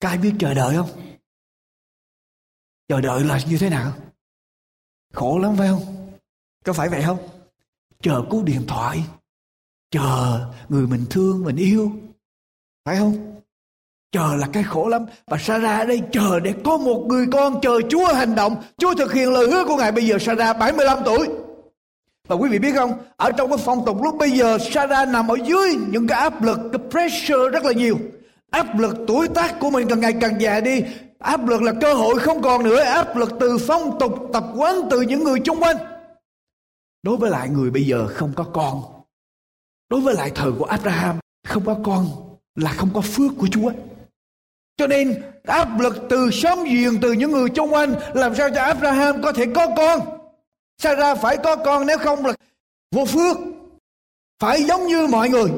có 0.00 0.08
ai 0.08 0.18
biết 0.18 0.34
chờ 0.38 0.54
đợi 0.54 0.76
không? 0.76 1.11
Chờ 2.92 3.00
đợi 3.00 3.24
là 3.24 3.40
như 3.48 3.58
thế 3.58 3.70
nào 3.70 3.92
khổ 5.12 5.38
lắm 5.38 5.54
phải 5.58 5.68
không 5.68 5.82
có 6.64 6.72
phải 6.72 6.88
vậy 6.88 7.02
không 7.02 7.18
chờ 8.02 8.22
cú 8.30 8.42
điện 8.42 8.64
thoại 8.68 9.04
chờ 9.90 10.40
người 10.68 10.86
mình 10.86 11.04
thương 11.10 11.44
mình 11.44 11.56
yêu 11.56 11.92
phải 12.84 12.96
không 12.96 13.38
Chờ 14.12 14.36
là 14.38 14.48
cái 14.52 14.62
khổ 14.62 14.88
lắm. 14.88 15.06
Và 15.26 15.38
Sarah 15.38 15.80
ở 15.80 15.84
đây 15.84 16.02
chờ 16.12 16.40
để 16.40 16.54
có 16.64 16.78
một 16.78 17.04
người 17.08 17.26
con 17.32 17.60
chờ 17.60 17.80
Chúa 17.90 18.06
hành 18.06 18.34
động. 18.34 18.56
Chúa 18.78 18.94
thực 18.94 19.12
hiện 19.12 19.32
lời 19.32 19.46
hứa 19.50 19.64
của 19.64 19.76
Ngài. 19.76 19.92
Bây 19.92 20.06
giờ 20.06 20.18
Sarah 20.18 20.58
75 20.58 20.98
tuổi. 21.04 21.28
Và 22.28 22.36
quý 22.36 22.48
vị 22.48 22.58
biết 22.58 22.72
không, 22.74 22.94
ở 23.16 23.32
trong 23.32 23.50
cái 23.50 23.58
phong 23.64 23.84
tục 23.86 24.02
lúc 24.02 24.14
bây 24.18 24.30
giờ 24.30 24.58
Sarah 24.58 25.08
nằm 25.08 25.28
ở 25.28 25.36
dưới 25.44 25.74
những 25.90 26.06
cái 26.06 26.20
áp 26.20 26.42
lực, 26.42 26.58
cái 26.72 26.82
pressure 26.90 27.48
rất 27.52 27.64
là 27.64 27.72
nhiều. 27.72 27.98
Áp 28.50 28.78
lực 28.78 28.96
tuổi 29.06 29.28
tác 29.28 29.60
của 29.60 29.70
mình 29.70 29.88
càng 29.88 30.00
ngày 30.00 30.14
càng 30.20 30.40
già 30.40 30.60
đi 30.60 30.82
áp 31.22 31.48
lực 31.48 31.62
là 31.62 31.72
cơ 31.80 31.94
hội 31.94 32.18
không 32.18 32.42
còn 32.42 32.64
nữa. 32.64 32.80
Áp 32.80 33.16
lực 33.16 33.32
từ 33.40 33.58
phong 33.58 33.98
tục 33.98 34.14
tập 34.32 34.44
quán 34.56 34.74
từ 34.90 35.00
những 35.00 35.24
người 35.24 35.40
chung 35.40 35.62
quanh. 35.62 35.76
Đối 37.02 37.16
với 37.16 37.30
lại 37.30 37.48
người 37.48 37.70
bây 37.70 37.82
giờ 37.82 38.06
không 38.08 38.32
có 38.36 38.44
con. 38.44 38.82
Đối 39.88 40.00
với 40.00 40.14
lại 40.14 40.32
thời 40.34 40.52
của 40.52 40.64
abraham, 40.64 41.18
không 41.48 41.64
có 41.64 41.76
con 41.84 42.06
là 42.54 42.72
không 42.72 42.90
có 42.94 43.00
phước 43.00 43.32
của 43.38 43.48
chúa. 43.52 43.72
Cho 44.76 44.86
nên, 44.86 45.22
áp 45.44 45.80
lực 45.80 45.96
từ 46.10 46.30
xóm 46.30 46.64
giềng, 46.64 47.00
từ 47.00 47.12
những 47.12 47.30
người 47.30 47.48
chung 47.50 47.74
quanh, 47.74 47.94
làm 48.14 48.34
sao 48.34 48.50
cho 48.54 48.62
abraham 48.62 49.22
có 49.22 49.32
thể 49.32 49.46
có 49.54 49.66
con? 49.76 50.00
Sarah 50.78 51.18
phải 51.18 51.36
có 51.36 51.56
con, 51.56 51.86
nếu 51.86 51.98
không 51.98 52.26
là 52.26 52.32
vô 52.94 53.04
phước. 53.04 53.36
Phải 54.40 54.62
giống 54.62 54.86
như 54.86 55.06
mọi 55.06 55.28
người. 55.28 55.50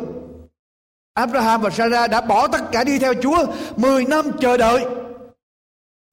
Abraham 1.15 1.61
và 1.61 1.71
Sarah 1.71 2.11
đã 2.11 2.21
bỏ 2.21 2.49
tất 2.49 2.61
cả 2.73 2.85
đi 2.85 2.99
theo 2.99 3.15
Chúa 3.23 3.47
10 3.77 4.05
năm 4.05 4.31
chờ 4.41 4.57
đợi. 4.57 4.85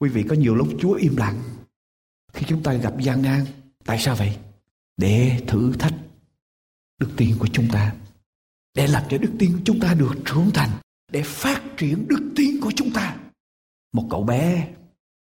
Quý 0.02 0.10
vị 0.10 0.26
có 0.30 0.36
nhiều 0.36 0.56
lúc 0.56 0.68
Chúa 0.80 0.94
im 0.94 1.16
lặng. 1.16 1.42
Khi 2.34 2.46
chúng 2.50 2.64
ta 2.64 2.74
gặp 2.74 2.94
gian 3.00 3.22
nan, 3.22 3.46
Tại 3.86 4.00
sao 4.00 4.16
vậy? 4.16 4.38
Để 4.98 5.44
thử 5.48 5.74
thách 5.80 5.94
đức 7.00 7.10
tin 7.18 7.38
của 7.40 7.48
chúng 7.54 7.68
ta. 7.72 7.96
Để 8.74 8.88
làm 8.88 9.04
cho 9.10 9.18
đức 9.18 9.32
tin 9.40 9.52
của 9.54 9.60
chúng 9.66 9.80
ta 9.80 9.94
được 9.94 10.14
trưởng 10.26 10.52
thành. 10.54 10.70
Để 11.12 11.24
phát 11.24 11.64
triển 11.78 12.08
đức 12.08 12.32
tin 12.36 12.62
của 12.62 12.72
chúng 12.76 12.92
ta. 12.94 13.18
Một 13.94 14.08
cậu 14.10 14.24
bé 14.24 14.74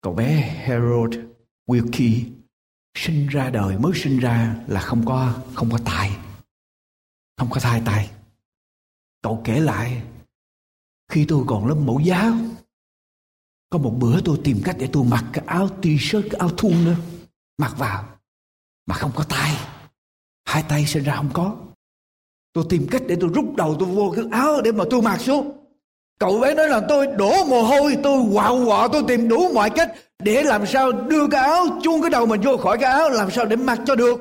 Cậu 0.00 0.14
bé 0.14 0.40
Harold 0.66 1.14
Wilkie, 1.66 2.24
Sinh 2.98 3.26
ra 3.26 3.50
đời, 3.50 3.78
mới 3.78 3.92
sinh 3.94 4.18
ra 4.18 4.56
là 4.66 4.80
không 4.80 5.06
có 5.06 5.42
không 5.54 5.70
có 5.70 5.78
tài 5.84 6.16
Không 7.36 7.50
có 7.50 7.60
thai 7.60 7.82
tài 7.84 8.10
Cậu 9.22 9.42
kể 9.44 9.60
lại, 9.60 10.02
Khi 11.08 11.24
tôi 11.28 11.44
còn 11.46 11.66
lớp 11.66 11.74
mẫu 11.74 12.00
giáo 12.00 12.34
có 13.72 13.78
một 13.78 13.94
bữa 13.98 14.20
tôi 14.24 14.38
tìm 14.44 14.60
cách 14.64 14.76
để 14.78 14.88
tôi 14.92 15.04
mặc 15.04 15.24
cái 15.32 15.44
áo 15.46 15.68
t-shirt, 15.82 16.22
cái 16.30 16.38
áo 16.38 16.48
thun 16.48 16.72
đó. 16.86 16.92
Mặc 17.58 17.74
vào. 17.78 18.04
Mà 18.86 18.94
không 18.94 19.10
có 19.14 19.24
tay. 19.24 19.56
Hai 20.44 20.62
tay 20.68 20.86
sinh 20.86 21.04
ra 21.04 21.16
không 21.16 21.30
có. 21.32 21.56
Tôi 22.52 22.64
tìm 22.68 22.86
cách 22.90 23.02
để 23.08 23.16
tôi 23.20 23.30
rút 23.34 23.56
đầu 23.56 23.76
tôi 23.78 23.88
vô 23.88 24.12
cái 24.16 24.24
áo 24.30 24.60
để 24.60 24.72
mà 24.72 24.84
tôi 24.90 25.02
mặc 25.02 25.20
xuống. 25.20 25.58
Cậu 26.20 26.40
bé 26.40 26.54
nói 26.54 26.68
là 26.68 26.80
tôi 26.88 27.06
đổ 27.06 27.44
mồ 27.44 27.62
hôi, 27.62 27.96
tôi 28.02 28.24
quạo 28.32 28.64
quọ, 28.64 28.88
tôi 28.88 29.04
tìm 29.08 29.28
đủ 29.28 29.52
mọi 29.54 29.70
cách 29.70 29.92
để 30.18 30.42
làm 30.42 30.66
sao 30.66 30.92
đưa 30.92 31.28
cái 31.28 31.42
áo, 31.42 31.64
chuông 31.82 32.00
cái 32.00 32.10
đầu 32.10 32.26
mình 32.26 32.40
vô 32.40 32.56
khỏi 32.56 32.78
cái 32.80 32.92
áo, 32.92 33.10
làm 33.10 33.30
sao 33.30 33.44
để 33.46 33.56
mặc 33.56 33.80
cho 33.86 33.94
được. 33.94 34.20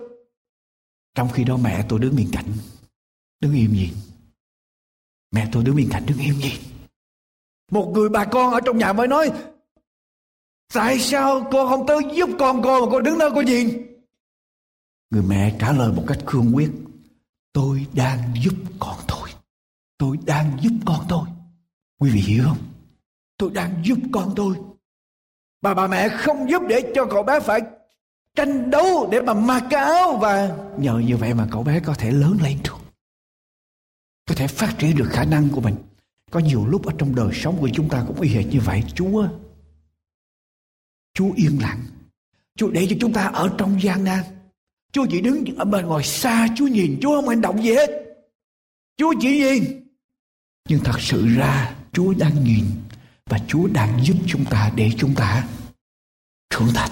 Trong 1.15 1.29
khi 1.33 1.43
đó 1.43 1.57
mẹ 1.57 1.85
tôi 1.89 1.99
đứng 1.99 2.15
bên 2.15 2.29
cạnh, 2.31 2.45
đứng 3.39 3.53
im 3.53 3.73
nhìn. 3.73 3.93
Mẹ 5.31 5.49
tôi 5.51 5.63
đứng 5.63 5.75
bên 5.75 5.89
cạnh 5.91 6.05
đứng 6.05 6.17
im 6.17 6.39
nhìn. 6.39 6.70
Một 7.71 7.91
người 7.93 8.09
bà 8.09 8.25
con 8.25 8.53
ở 8.53 8.59
trong 8.65 8.77
nhà 8.77 8.93
mới 8.93 9.07
nói, 9.07 9.31
Tại 10.73 10.99
sao 10.99 11.47
cô 11.51 11.67
không 11.67 11.87
tới 11.87 11.99
giúp 12.13 12.29
con 12.39 12.61
cô 12.63 12.85
mà 12.85 12.91
cô 12.91 13.01
đứng 13.01 13.17
đó 13.17 13.29
cô 13.35 13.41
nhìn? 13.41 13.87
Người 15.09 15.23
mẹ 15.23 15.55
trả 15.59 15.71
lời 15.71 15.91
một 15.91 16.03
cách 16.07 16.17
cương 16.25 16.51
quyết, 16.55 16.71
Tôi 17.53 17.85
đang 17.93 18.33
giúp 18.43 18.53
con 18.79 18.95
tôi 19.07 19.29
Tôi 19.97 20.17
đang 20.25 20.57
giúp 20.61 20.73
con 20.85 21.05
tôi 21.09 21.27
Quý 21.99 22.09
vị 22.09 22.19
hiểu 22.19 22.43
không? 22.45 22.57
Tôi 23.37 23.51
đang 23.53 23.81
giúp 23.83 23.97
con 24.11 24.33
tôi 24.35 24.55
Bà 25.61 25.73
bà 25.73 25.87
mẹ 25.87 26.09
không 26.09 26.49
giúp 26.49 26.61
để 26.69 26.91
cho 26.95 27.05
cậu 27.05 27.23
bé 27.23 27.39
phải 27.39 27.61
tranh 28.35 28.69
đấu 28.69 29.09
để 29.11 29.21
mà 29.21 29.33
mặc 29.33 29.63
cái 29.69 29.83
áo 29.83 30.17
và 30.17 30.57
nhờ 30.77 30.99
như 30.99 31.17
vậy 31.17 31.33
mà 31.33 31.47
cậu 31.51 31.63
bé 31.63 31.79
có 31.79 31.93
thể 31.93 32.11
lớn 32.11 32.37
lên 32.43 32.57
được, 32.63 32.77
có 34.29 34.35
thể 34.35 34.47
phát 34.47 34.75
triển 34.77 34.95
được 34.95 35.07
khả 35.09 35.23
năng 35.23 35.49
của 35.49 35.61
mình 35.61 35.75
có 36.31 36.39
nhiều 36.39 36.67
lúc 36.67 36.85
ở 36.85 36.93
trong 36.97 37.15
đời 37.15 37.29
sống 37.33 37.57
của 37.59 37.69
chúng 37.73 37.89
ta 37.89 38.03
cũng 38.07 38.21
y 38.21 38.29
hệt 38.29 38.45
như 38.45 38.59
vậy. 38.59 38.83
Chúa, 38.95 39.27
Chúa 41.13 41.31
yên 41.35 41.61
lặng. 41.61 41.79
Chúa 42.55 42.71
để 42.71 42.87
cho 42.89 42.95
chúng 42.99 43.13
ta 43.13 43.25
ở 43.25 43.55
trong 43.57 43.81
gian 43.81 44.03
nan. 44.03 44.23
Chúa 44.91 45.05
chỉ 45.09 45.21
đứng 45.21 45.45
ở 45.57 45.65
bên 45.65 45.85
ngoài 45.85 46.03
xa, 46.03 46.47
Chúa 46.57 46.67
nhìn, 46.67 46.99
Chúa 47.01 47.15
không 47.15 47.29
hành 47.29 47.41
động 47.41 47.63
gì 47.63 47.73
hết. 47.73 47.89
Chúa 48.97 49.13
chỉ 49.21 49.37
nhìn. 49.37 49.63
Nhưng 50.69 50.79
thật 50.83 50.99
sự 50.99 51.27
ra 51.27 51.75
Chúa 51.93 52.13
đang 52.13 52.43
nhìn 52.43 52.65
và 53.25 53.39
Chúa 53.47 53.67
đang 53.67 54.03
giúp 54.03 54.15
chúng 54.27 54.45
ta 54.45 54.71
để 54.75 54.91
chúng 54.97 55.15
ta 55.15 55.47
trưởng 56.49 56.69
thành. 56.73 56.91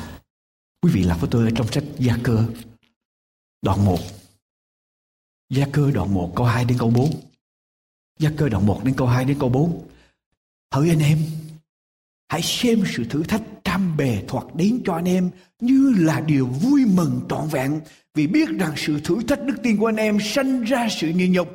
Quý 0.81 0.91
vị 0.93 1.03
làm 1.03 1.19
với 1.19 1.29
tôi 1.31 1.45
ở 1.45 1.51
trong 1.55 1.67
sách 1.67 1.83
Gia 1.97 2.17
Cơ 2.23 2.45
đoạn 3.61 3.85
1. 3.85 3.99
Gia 5.49 5.67
Cơ 5.73 5.91
đoạn 5.91 6.13
1 6.13 6.33
câu 6.35 6.45
2 6.45 6.65
đến 6.65 6.77
câu 6.77 6.89
4. 6.89 7.28
Gia 8.19 8.29
cơ 8.37 8.49
đoạn 8.49 8.65
1 8.65 8.83
đến 8.83 8.93
câu 8.97 9.07
2 9.07 9.25
đến 9.25 9.37
câu 9.39 9.49
4. 9.49 9.81
Hỡi 10.73 10.89
anh 10.89 10.99
em, 10.99 11.17
hãy 12.29 12.41
xem 12.41 12.83
sự 12.95 13.03
thử 13.09 13.23
thách 13.23 13.41
trăm 13.63 13.97
bề 13.97 14.23
thoạt 14.27 14.45
đến 14.53 14.81
cho 14.85 14.93
anh 14.93 15.07
em 15.07 15.29
như 15.59 15.93
là 15.97 16.19
điều 16.19 16.45
vui 16.45 16.85
mừng 16.85 17.21
trọn 17.29 17.47
vẹn 17.51 17.79
vì 18.15 18.27
biết 18.27 18.49
rằng 18.49 18.73
sự 18.77 18.99
thử 19.03 19.23
thách 19.27 19.43
đức 19.45 19.55
tin 19.63 19.77
của 19.77 19.89
anh 19.89 19.95
em 19.95 20.19
sanh 20.19 20.63
ra 20.63 20.87
sự 20.89 21.09
nhịn 21.09 21.31
nhục. 21.31 21.47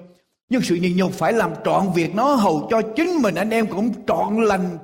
Nhưng 0.51 0.63
sự 0.63 0.75
nhịn 0.75 0.97
nhục 0.97 1.13
phải 1.13 1.33
làm 1.33 1.51
trọn 1.65 1.93
việc 1.95 2.15
nó 2.15 2.35
hầu 2.35 2.69
cho 2.71 2.83
chính 2.97 3.23
mình 3.23 3.35
anh 3.35 3.51
em 3.51 3.67
cũng 3.67 3.93
trọn 4.07 4.45
lành 4.45 4.79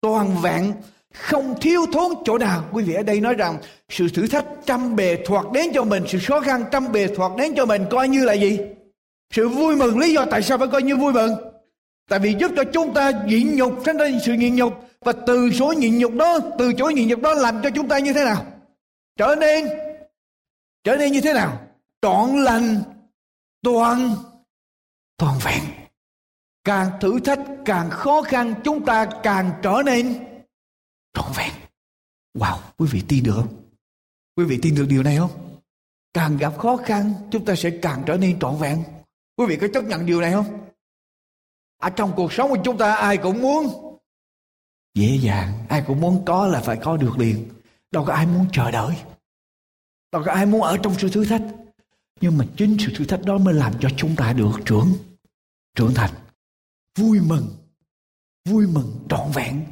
toàn 0.00 0.42
vẹn 0.42 0.72
không 1.14 1.54
thiếu 1.60 1.86
thốn 1.92 2.12
chỗ 2.24 2.38
nào 2.38 2.64
quý 2.72 2.84
vị 2.84 2.94
ở 2.94 3.02
đây 3.02 3.20
nói 3.20 3.34
rằng 3.34 3.58
sự 3.88 4.08
thử 4.08 4.26
thách 4.26 4.44
trăm 4.66 4.96
bề 4.96 5.18
thoạt 5.26 5.44
đến 5.52 5.66
cho 5.74 5.84
mình 5.84 6.04
sự 6.08 6.18
khó 6.26 6.40
khăn 6.40 6.64
trăm 6.72 6.92
bề 6.92 7.06
thoạt 7.16 7.32
đến 7.38 7.52
cho 7.56 7.66
mình 7.66 7.84
coi 7.90 8.08
như 8.08 8.24
là 8.24 8.32
gì 8.32 8.58
sự 9.34 9.48
vui 9.48 9.76
mừng 9.76 9.98
lý 9.98 10.12
do 10.12 10.24
tại 10.30 10.42
sao 10.42 10.58
phải 10.58 10.68
coi 10.68 10.82
như 10.82 10.96
vui 10.96 11.12
mừng? 11.12 11.32
Tại 12.08 12.18
vì 12.18 12.36
giúp 12.40 12.52
cho 12.56 12.64
chúng 12.72 12.94
ta 12.94 13.10
nhịn 13.26 13.56
nhục 13.56 13.72
tránh 13.84 13.96
ra 13.96 14.06
sự 14.24 14.32
nhịn 14.32 14.56
nhục. 14.56 14.72
Và 15.00 15.12
từ 15.26 15.50
số 15.50 15.72
nhịn 15.72 15.98
nhục 15.98 16.14
đó, 16.14 16.38
từ 16.58 16.72
chỗ 16.78 16.84
nhịn 16.84 17.08
nhục 17.08 17.20
đó 17.20 17.34
làm 17.34 17.62
cho 17.62 17.70
chúng 17.74 17.88
ta 17.88 17.98
như 17.98 18.12
thế 18.12 18.24
nào? 18.24 18.46
Trở 19.16 19.34
nên 19.40 19.68
trở 20.84 20.96
nên 20.96 21.12
như 21.12 21.20
thế 21.20 21.32
nào? 21.32 21.66
Trọn 22.02 22.44
lành, 22.44 22.82
toàn 23.62 24.16
toàn 25.16 25.38
vẹn. 25.44 25.62
Càng 26.64 26.90
thử 27.00 27.20
thách, 27.20 27.40
càng 27.64 27.90
khó 27.90 28.22
khăn, 28.22 28.54
chúng 28.64 28.84
ta 28.84 29.06
càng 29.22 29.50
trở 29.62 29.82
nên 29.84 30.24
trọn 31.14 31.32
vẹn. 31.36 31.52
Wow, 32.38 32.58
quý 32.76 32.88
vị 32.92 33.02
tin 33.08 33.24
được 33.24 33.32
không? 33.34 33.48
Quý 34.36 34.44
vị 34.44 34.58
tin 34.62 34.74
được 34.74 34.86
điều 34.88 35.02
này 35.02 35.16
không? 35.16 35.30
Càng 36.14 36.36
gặp 36.36 36.58
khó 36.58 36.76
khăn, 36.76 37.14
chúng 37.30 37.44
ta 37.44 37.54
sẽ 37.54 37.70
càng 37.82 38.02
trở 38.06 38.16
nên 38.16 38.38
trọn 38.38 38.56
vẹn. 38.58 38.84
Quý 39.36 39.46
vị 39.48 39.56
có 39.60 39.66
chấp 39.74 39.84
nhận 39.84 40.06
điều 40.06 40.20
này 40.20 40.32
không? 40.32 40.68
Ở 41.76 41.90
trong 41.90 42.12
cuộc 42.16 42.32
sống 42.32 42.50
của 42.50 42.58
chúng 42.64 42.78
ta 42.78 42.94
ai 42.94 43.16
cũng 43.16 43.42
muốn 43.42 43.66
dễ 44.94 45.18
dàng, 45.22 45.66
ai 45.68 45.84
cũng 45.86 46.00
muốn 46.00 46.24
có 46.26 46.46
là 46.46 46.60
phải 46.60 46.78
có 46.82 46.96
được 46.96 47.18
liền. 47.18 47.48
Đâu 47.90 48.04
có 48.04 48.12
ai 48.12 48.26
muốn 48.26 48.46
chờ 48.52 48.70
đợi. 48.70 48.96
Đâu 50.12 50.22
có 50.26 50.32
ai 50.32 50.46
muốn 50.46 50.62
ở 50.62 50.78
trong 50.82 50.94
sự 50.98 51.08
thử 51.08 51.24
thách. 51.24 51.42
Nhưng 52.20 52.38
mà 52.38 52.44
chính 52.56 52.76
sự 52.80 52.92
thử 52.96 53.04
thách 53.04 53.24
đó 53.24 53.38
mới 53.38 53.54
làm 53.54 53.72
cho 53.80 53.88
chúng 53.96 54.16
ta 54.16 54.32
được 54.32 54.52
trưởng 54.64 54.92
trưởng 55.74 55.94
thành. 55.94 56.10
Vui 56.98 57.20
mừng, 57.20 57.46
vui 58.48 58.66
mừng 58.66 59.06
trọn 59.08 59.30
vẹn 59.34 59.64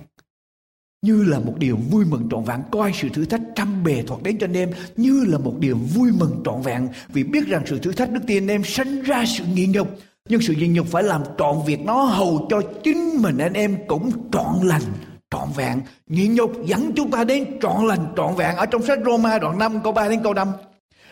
như 1.02 1.22
là 1.22 1.38
một 1.38 1.54
điều 1.58 1.76
vui 1.90 2.04
mừng 2.04 2.28
trọn 2.30 2.44
vẹn. 2.44 2.60
Coi 2.70 2.92
sự 2.94 3.08
thử 3.08 3.24
thách 3.24 3.40
trăm 3.56 3.84
bề 3.84 4.02
thoạt 4.06 4.22
đến 4.22 4.38
cho 4.38 4.46
anh 4.46 4.56
em. 4.56 4.70
Như 4.96 5.24
là 5.28 5.38
một 5.38 5.54
điều 5.58 5.76
vui 5.94 6.10
mừng 6.18 6.42
trọn 6.44 6.62
vẹn. 6.62 6.88
Vì 7.08 7.24
biết 7.24 7.46
rằng 7.46 7.62
sự 7.66 7.78
thử 7.78 7.92
thách 7.92 8.10
đức 8.10 8.20
tin 8.26 8.42
anh 8.42 8.48
em 8.48 8.64
sanh 8.64 9.02
ra 9.02 9.24
sự 9.26 9.44
nghiện 9.54 9.72
nhục. 9.72 9.88
Nhưng 10.28 10.40
sự 10.40 10.54
nghiện 10.54 10.72
nhục 10.72 10.86
phải 10.86 11.02
làm 11.02 11.22
trọn 11.38 11.56
việc 11.66 11.80
nó 11.80 12.02
hầu 12.02 12.46
cho 12.50 12.62
chính 12.84 13.22
mình 13.22 13.38
anh 13.38 13.52
em 13.52 13.76
cũng 13.88 14.10
trọn 14.32 14.68
lành, 14.68 14.82
trọn 15.30 15.48
vẹn. 15.56 15.80
Nghiện 16.06 16.34
nhục 16.34 16.52
dẫn 16.66 16.92
chúng 16.96 17.10
ta 17.10 17.24
đến 17.24 17.44
trọn 17.62 17.86
lành, 17.86 18.06
trọn 18.16 18.36
vẹn. 18.36 18.56
Ở 18.56 18.66
trong 18.66 18.82
sách 18.82 18.98
Roma 19.06 19.38
đoạn 19.38 19.58
5 19.58 19.80
câu 19.84 19.92
3 19.92 20.08
đến 20.08 20.20
câu 20.22 20.34
5 20.34 20.48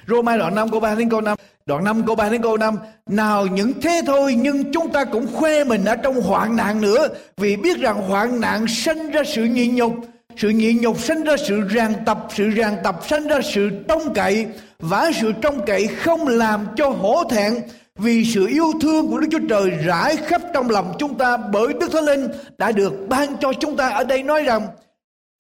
Roma 0.09 0.37
đoạn 0.37 0.55
5 0.55 0.69
câu 0.69 0.81
3 0.81 0.95
đến 0.95 1.09
câu 1.09 1.21
5 1.21 1.39
Đoạn 1.67 1.85
5 1.85 2.07
câu 2.07 2.15
3 2.15 2.29
đến 2.29 2.43
câu 2.43 2.57
5 2.57 2.77
Nào 3.07 3.47
những 3.47 3.73
thế 3.83 4.03
thôi, 4.07 4.35
nhưng 4.39 4.73
chúng 4.73 4.93
ta 4.93 5.05
cũng 5.05 5.27
khoe 5.35 5.65
mình 5.65 5.85
ở 5.85 5.97
trong 5.97 6.21
hoạn 6.21 6.57
nạn 6.57 6.81
nữa, 6.81 7.09
Vì 7.37 7.57
biết 7.57 7.79
rằng 7.79 8.09
hoạn 8.09 8.41
nạn 8.41 8.67
sinh 8.69 9.11
ra 9.11 9.23
sự 9.27 9.45
nhịn 9.45 9.75
nhục, 9.75 9.93
Sự 10.37 10.49
nhịn 10.49 10.81
nhục 10.81 11.01
sinh 11.01 11.25
ra 11.25 11.37
sự 11.49 11.61
ràng 11.69 11.93
tập, 12.07 12.27
Sự 12.35 12.49
ràng 12.49 12.77
tập 12.85 13.01
sinh 13.09 13.29
ra 13.29 13.41
sự 13.55 13.71
trông 13.89 14.15
cậy, 14.15 14.47
Và 14.79 15.11
sự 15.21 15.33
trông 15.43 15.67
cậy 15.67 15.87
không 15.87 16.29
làm 16.29 16.67
cho 16.77 16.89
hổ 16.89 17.25
thẹn, 17.31 17.55
vì 17.99 18.25
sự 18.25 18.47
yêu 18.47 18.73
thương 18.81 19.09
của 19.09 19.19
Đức 19.19 19.29
Chúa 19.31 19.47
Trời 19.49 19.71
rải 19.71 20.17
khắp 20.17 20.43
trong 20.55 20.71
lòng 20.71 20.95
chúng 20.99 21.19
ta 21.19 21.37
bởi 21.37 21.73
Đức 21.73 21.93
Thánh 21.93 22.05
Linh 22.05 22.29
đã 22.59 22.73
được 22.73 22.93
ban 23.09 23.37
cho 23.41 23.53
chúng 23.61 23.77
ta 23.77 23.89
ở 23.89 24.05
đây 24.05 24.23
nói 24.23 24.43
rằng, 24.43 24.67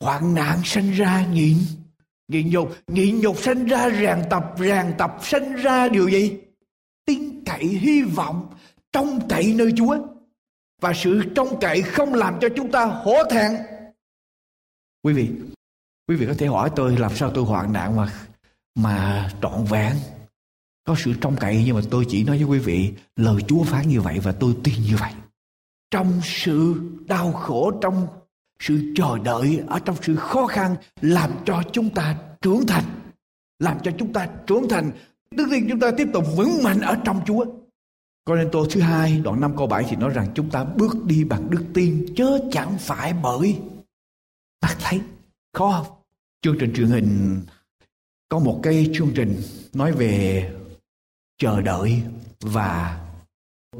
hoạn 0.00 0.34
nạn 0.34 0.58
sinh 0.64 0.92
ra 0.92 1.24
nhịn 1.32 1.56
Nhịn 2.30 2.50
nhục, 2.50 2.76
nhịn 2.86 3.20
nhục 3.20 3.38
sanh 3.38 3.64
ra 3.64 3.88
ràng 3.88 4.24
tập, 4.30 4.54
ràng 4.58 4.92
tập 4.98 5.16
sanh 5.22 5.54
ra 5.54 5.88
điều 5.88 6.08
gì? 6.08 6.36
Tin 7.06 7.44
cậy 7.44 7.64
hy 7.64 8.02
vọng, 8.02 8.54
trông 8.92 9.28
cậy 9.28 9.54
nơi 9.54 9.72
Chúa. 9.76 9.98
Và 10.80 10.92
sự 10.94 11.22
trông 11.34 11.60
cậy 11.60 11.82
không 11.82 12.14
làm 12.14 12.38
cho 12.40 12.48
chúng 12.56 12.70
ta 12.70 12.84
hổ 12.84 13.14
thẹn. 13.30 13.52
Quý 15.02 15.12
vị, 15.12 15.28
quý 16.08 16.16
vị 16.16 16.26
có 16.26 16.34
thể 16.38 16.46
hỏi 16.46 16.70
tôi 16.76 16.96
làm 16.96 17.16
sao 17.16 17.30
tôi 17.34 17.44
hoạn 17.44 17.72
nạn 17.72 17.96
mà 17.96 18.12
mà 18.74 19.30
trọn 19.42 19.64
vẹn 19.64 19.96
có 20.84 20.94
sự 20.98 21.12
trông 21.20 21.36
cậy 21.36 21.62
nhưng 21.66 21.76
mà 21.76 21.82
tôi 21.90 22.06
chỉ 22.08 22.24
nói 22.24 22.36
với 22.36 22.46
quý 22.46 22.58
vị 22.58 22.92
lời 23.16 23.42
Chúa 23.48 23.62
phán 23.62 23.88
như 23.88 24.00
vậy 24.00 24.18
và 24.18 24.32
tôi 24.32 24.56
tin 24.64 24.74
như 24.82 24.96
vậy. 24.96 25.12
Trong 25.90 26.20
sự 26.24 26.74
đau 27.06 27.32
khổ, 27.32 27.72
trong 27.82 28.06
sự 28.60 28.92
chờ 28.96 29.18
đợi 29.24 29.62
ở 29.66 29.78
trong 29.78 29.96
sự 30.02 30.16
khó 30.16 30.46
khăn 30.46 30.76
làm 31.00 31.30
cho 31.44 31.62
chúng 31.72 31.90
ta 31.90 32.18
trưởng 32.40 32.66
thành. 32.66 32.84
Làm 33.58 33.78
cho 33.82 33.90
chúng 33.98 34.12
ta 34.12 34.28
trưởng 34.46 34.68
thành. 34.68 34.90
Đức 35.30 35.48
tin 35.50 35.66
chúng 35.70 35.80
ta 35.80 35.90
tiếp 35.96 36.08
tục 36.12 36.24
vững 36.36 36.62
mạnh 36.62 36.80
ở 36.80 36.96
trong 37.04 37.20
Chúa. 37.26 37.44
Cô 38.24 38.36
nên 38.36 38.48
tô 38.52 38.66
thứ 38.70 38.80
hai, 38.80 39.20
đoạn 39.24 39.40
5 39.40 39.56
câu 39.56 39.66
7 39.66 39.84
thì 39.88 39.96
nói 39.96 40.10
rằng 40.14 40.28
chúng 40.34 40.50
ta 40.50 40.64
bước 40.64 41.04
đi 41.04 41.24
bằng 41.24 41.50
đức 41.50 41.64
tin, 41.74 42.06
chớ 42.16 42.38
chẳng 42.52 42.78
phải 42.78 43.12
bởi. 43.22 43.58
Mắt 44.62 44.76
thấy 44.80 45.00
khó 45.52 45.72
không? 45.72 45.96
Chương 46.42 46.56
trình 46.60 46.72
truyền 46.74 46.86
hình, 46.86 47.40
có 48.28 48.38
một 48.38 48.60
cái 48.62 48.90
chương 48.94 49.12
trình 49.14 49.42
nói 49.72 49.92
về 49.92 50.52
chờ 51.38 51.60
đợi 51.60 52.02
và 52.40 53.00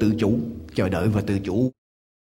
tự 0.01 0.15
chủ, 0.19 0.39
chờ 0.75 0.89
đợi 0.89 1.09
và 1.09 1.23
tự 1.27 1.39
chủ. 1.45 1.71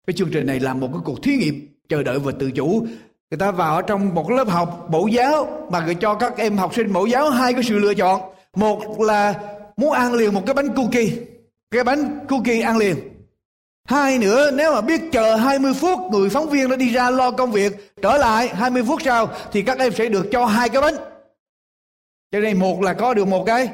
Cái 0.06 0.14
chương 0.14 0.30
trình 0.32 0.46
này 0.46 0.60
là 0.60 0.74
một 0.74 0.88
cái 0.92 1.00
cuộc 1.04 1.22
thí 1.22 1.36
nghiệm 1.36 1.73
chờ 1.88 2.02
đợi 2.02 2.18
và 2.18 2.32
tự 2.38 2.50
chủ. 2.50 2.86
Người 3.30 3.38
ta 3.38 3.50
vào 3.50 3.74
ở 3.74 3.82
trong 3.82 4.14
một 4.14 4.30
lớp 4.30 4.48
học 4.48 4.86
mẫu 4.90 5.08
giáo 5.08 5.68
mà 5.70 5.80
người 5.80 5.94
cho 5.94 6.14
các 6.14 6.36
em 6.36 6.56
học 6.56 6.74
sinh 6.74 6.92
mẫu 6.92 7.06
giáo 7.06 7.30
hai 7.30 7.52
cái 7.52 7.62
sự 7.62 7.78
lựa 7.78 7.94
chọn. 7.94 8.20
Một 8.56 9.00
là 9.00 9.34
muốn 9.76 9.92
ăn 9.92 10.12
liền 10.12 10.34
một 10.34 10.42
cái 10.46 10.54
bánh 10.54 10.68
cookie, 10.76 11.08
cái 11.70 11.84
bánh 11.84 12.18
cookie 12.28 12.60
ăn 12.60 12.76
liền. 12.76 12.96
Hai 13.88 14.18
nữa, 14.18 14.50
nếu 14.50 14.72
mà 14.72 14.80
biết 14.80 15.00
chờ 15.12 15.36
20 15.36 15.74
phút 15.74 15.98
người 16.12 16.28
phóng 16.28 16.48
viên 16.48 16.70
đã 16.70 16.76
đi 16.76 16.92
ra 16.92 17.10
lo 17.10 17.30
công 17.30 17.52
việc, 17.52 17.94
trở 18.02 18.16
lại 18.16 18.48
20 18.48 18.82
phút 18.88 19.02
sau 19.02 19.28
thì 19.52 19.62
các 19.62 19.78
em 19.78 19.92
sẽ 19.92 20.08
được 20.08 20.26
cho 20.32 20.46
hai 20.46 20.68
cái 20.68 20.82
bánh. 20.82 20.94
Cho 22.32 22.40
nên 22.40 22.58
một 22.58 22.82
là 22.82 22.94
có 22.94 23.14
được 23.14 23.28
một 23.28 23.44
cái. 23.46 23.68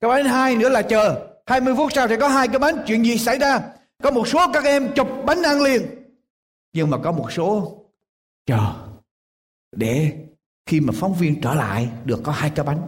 Cái 0.00 0.08
bánh 0.08 0.24
hai 0.24 0.56
nữa 0.56 0.68
là 0.68 0.82
chờ 0.82 1.26
20 1.46 1.74
phút 1.76 1.92
sau 1.92 2.08
sẽ 2.08 2.16
có 2.16 2.28
hai 2.28 2.48
cái 2.48 2.58
bánh. 2.58 2.76
Chuyện 2.86 3.04
gì 3.04 3.18
xảy 3.18 3.38
ra? 3.38 3.60
Có 4.02 4.10
một 4.10 4.28
số 4.28 4.52
các 4.52 4.64
em 4.64 4.88
chụp 4.94 5.08
bánh 5.24 5.42
ăn 5.42 5.62
liền 5.62 6.03
nhưng 6.74 6.90
mà 6.90 6.98
có 6.98 7.12
một 7.12 7.32
số, 7.32 7.78
chờ, 8.46 8.74
để 9.76 10.12
khi 10.66 10.80
mà 10.80 10.92
phóng 10.96 11.14
viên 11.14 11.40
trở 11.40 11.54
lại 11.54 11.88
được 12.04 12.20
có 12.22 12.32
hai 12.32 12.50
cái 12.50 12.64
bánh. 12.64 12.82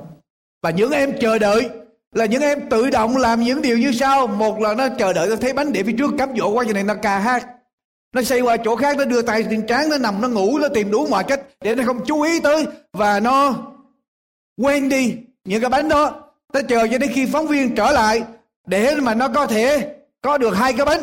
Và 0.63 0.71
những 0.71 0.91
em 0.91 1.13
chờ 1.21 1.39
đợi 1.39 1.71
là 2.15 2.27
những 2.27 2.43
em 2.43 2.69
tự 2.71 2.91
động 2.91 3.17
làm 3.17 3.41
những 3.41 3.63
điều 3.63 3.79
như 3.79 3.93
sau. 3.93 4.27
Một 4.27 4.61
là 4.61 4.75
nó 4.75 4.89
chờ 4.99 5.13
đợi, 5.13 5.29
nó 5.29 5.37
thấy 5.37 5.53
bánh 5.53 5.73
để 5.73 5.83
phía 5.83 5.95
trước 5.99 6.11
cắm 6.19 6.37
dỗ 6.37 6.51
qua 6.51 6.65
như 6.65 6.73
này, 6.73 6.83
nó 6.83 6.95
cà 6.95 7.19
hát. 7.19 7.47
Nó 8.15 8.23
xây 8.23 8.41
qua 8.41 8.57
chỗ 8.57 8.77
khác, 8.77 8.97
nó 8.97 9.05
đưa 9.05 9.23
tay 9.23 9.45
trên 9.51 9.67
trán, 9.67 9.89
nó 9.89 9.99
nằm, 9.99 10.21
nó 10.21 10.29
ngủ, 10.29 10.59
nó 10.59 10.69
tìm 10.69 10.91
đủ 10.91 11.07
mọi 11.07 11.25
cách 11.25 11.41
để 11.61 11.75
nó 11.75 11.85
không 11.87 12.05
chú 12.07 12.23
ý 12.23 12.41
tới. 12.41 12.67
Và 12.93 13.21
nó 13.21 13.55
quên 14.57 14.89
đi 14.89 15.17
những 15.45 15.61
cái 15.61 15.71
bánh 15.71 15.89
đó. 15.89 16.23
Nó 16.53 16.61
chờ 16.69 16.89
cho 16.91 16.99
đến 16.99 17.11
khi 17.15 17.27
phóng 17.27 17.47
viên 17.47 17.75
trở 17.75 17.91
lại 17.91 18.23
để 18.67 18.95
mà 18.95 19.15
nó 19.15 19.29
có 19.29 19.47
thể 19.47 19.95
có 20.21 20.39
được 20.39 20.57
hai 20.57 20.73
cái 20.73 20.87
bánh 20.87 21.03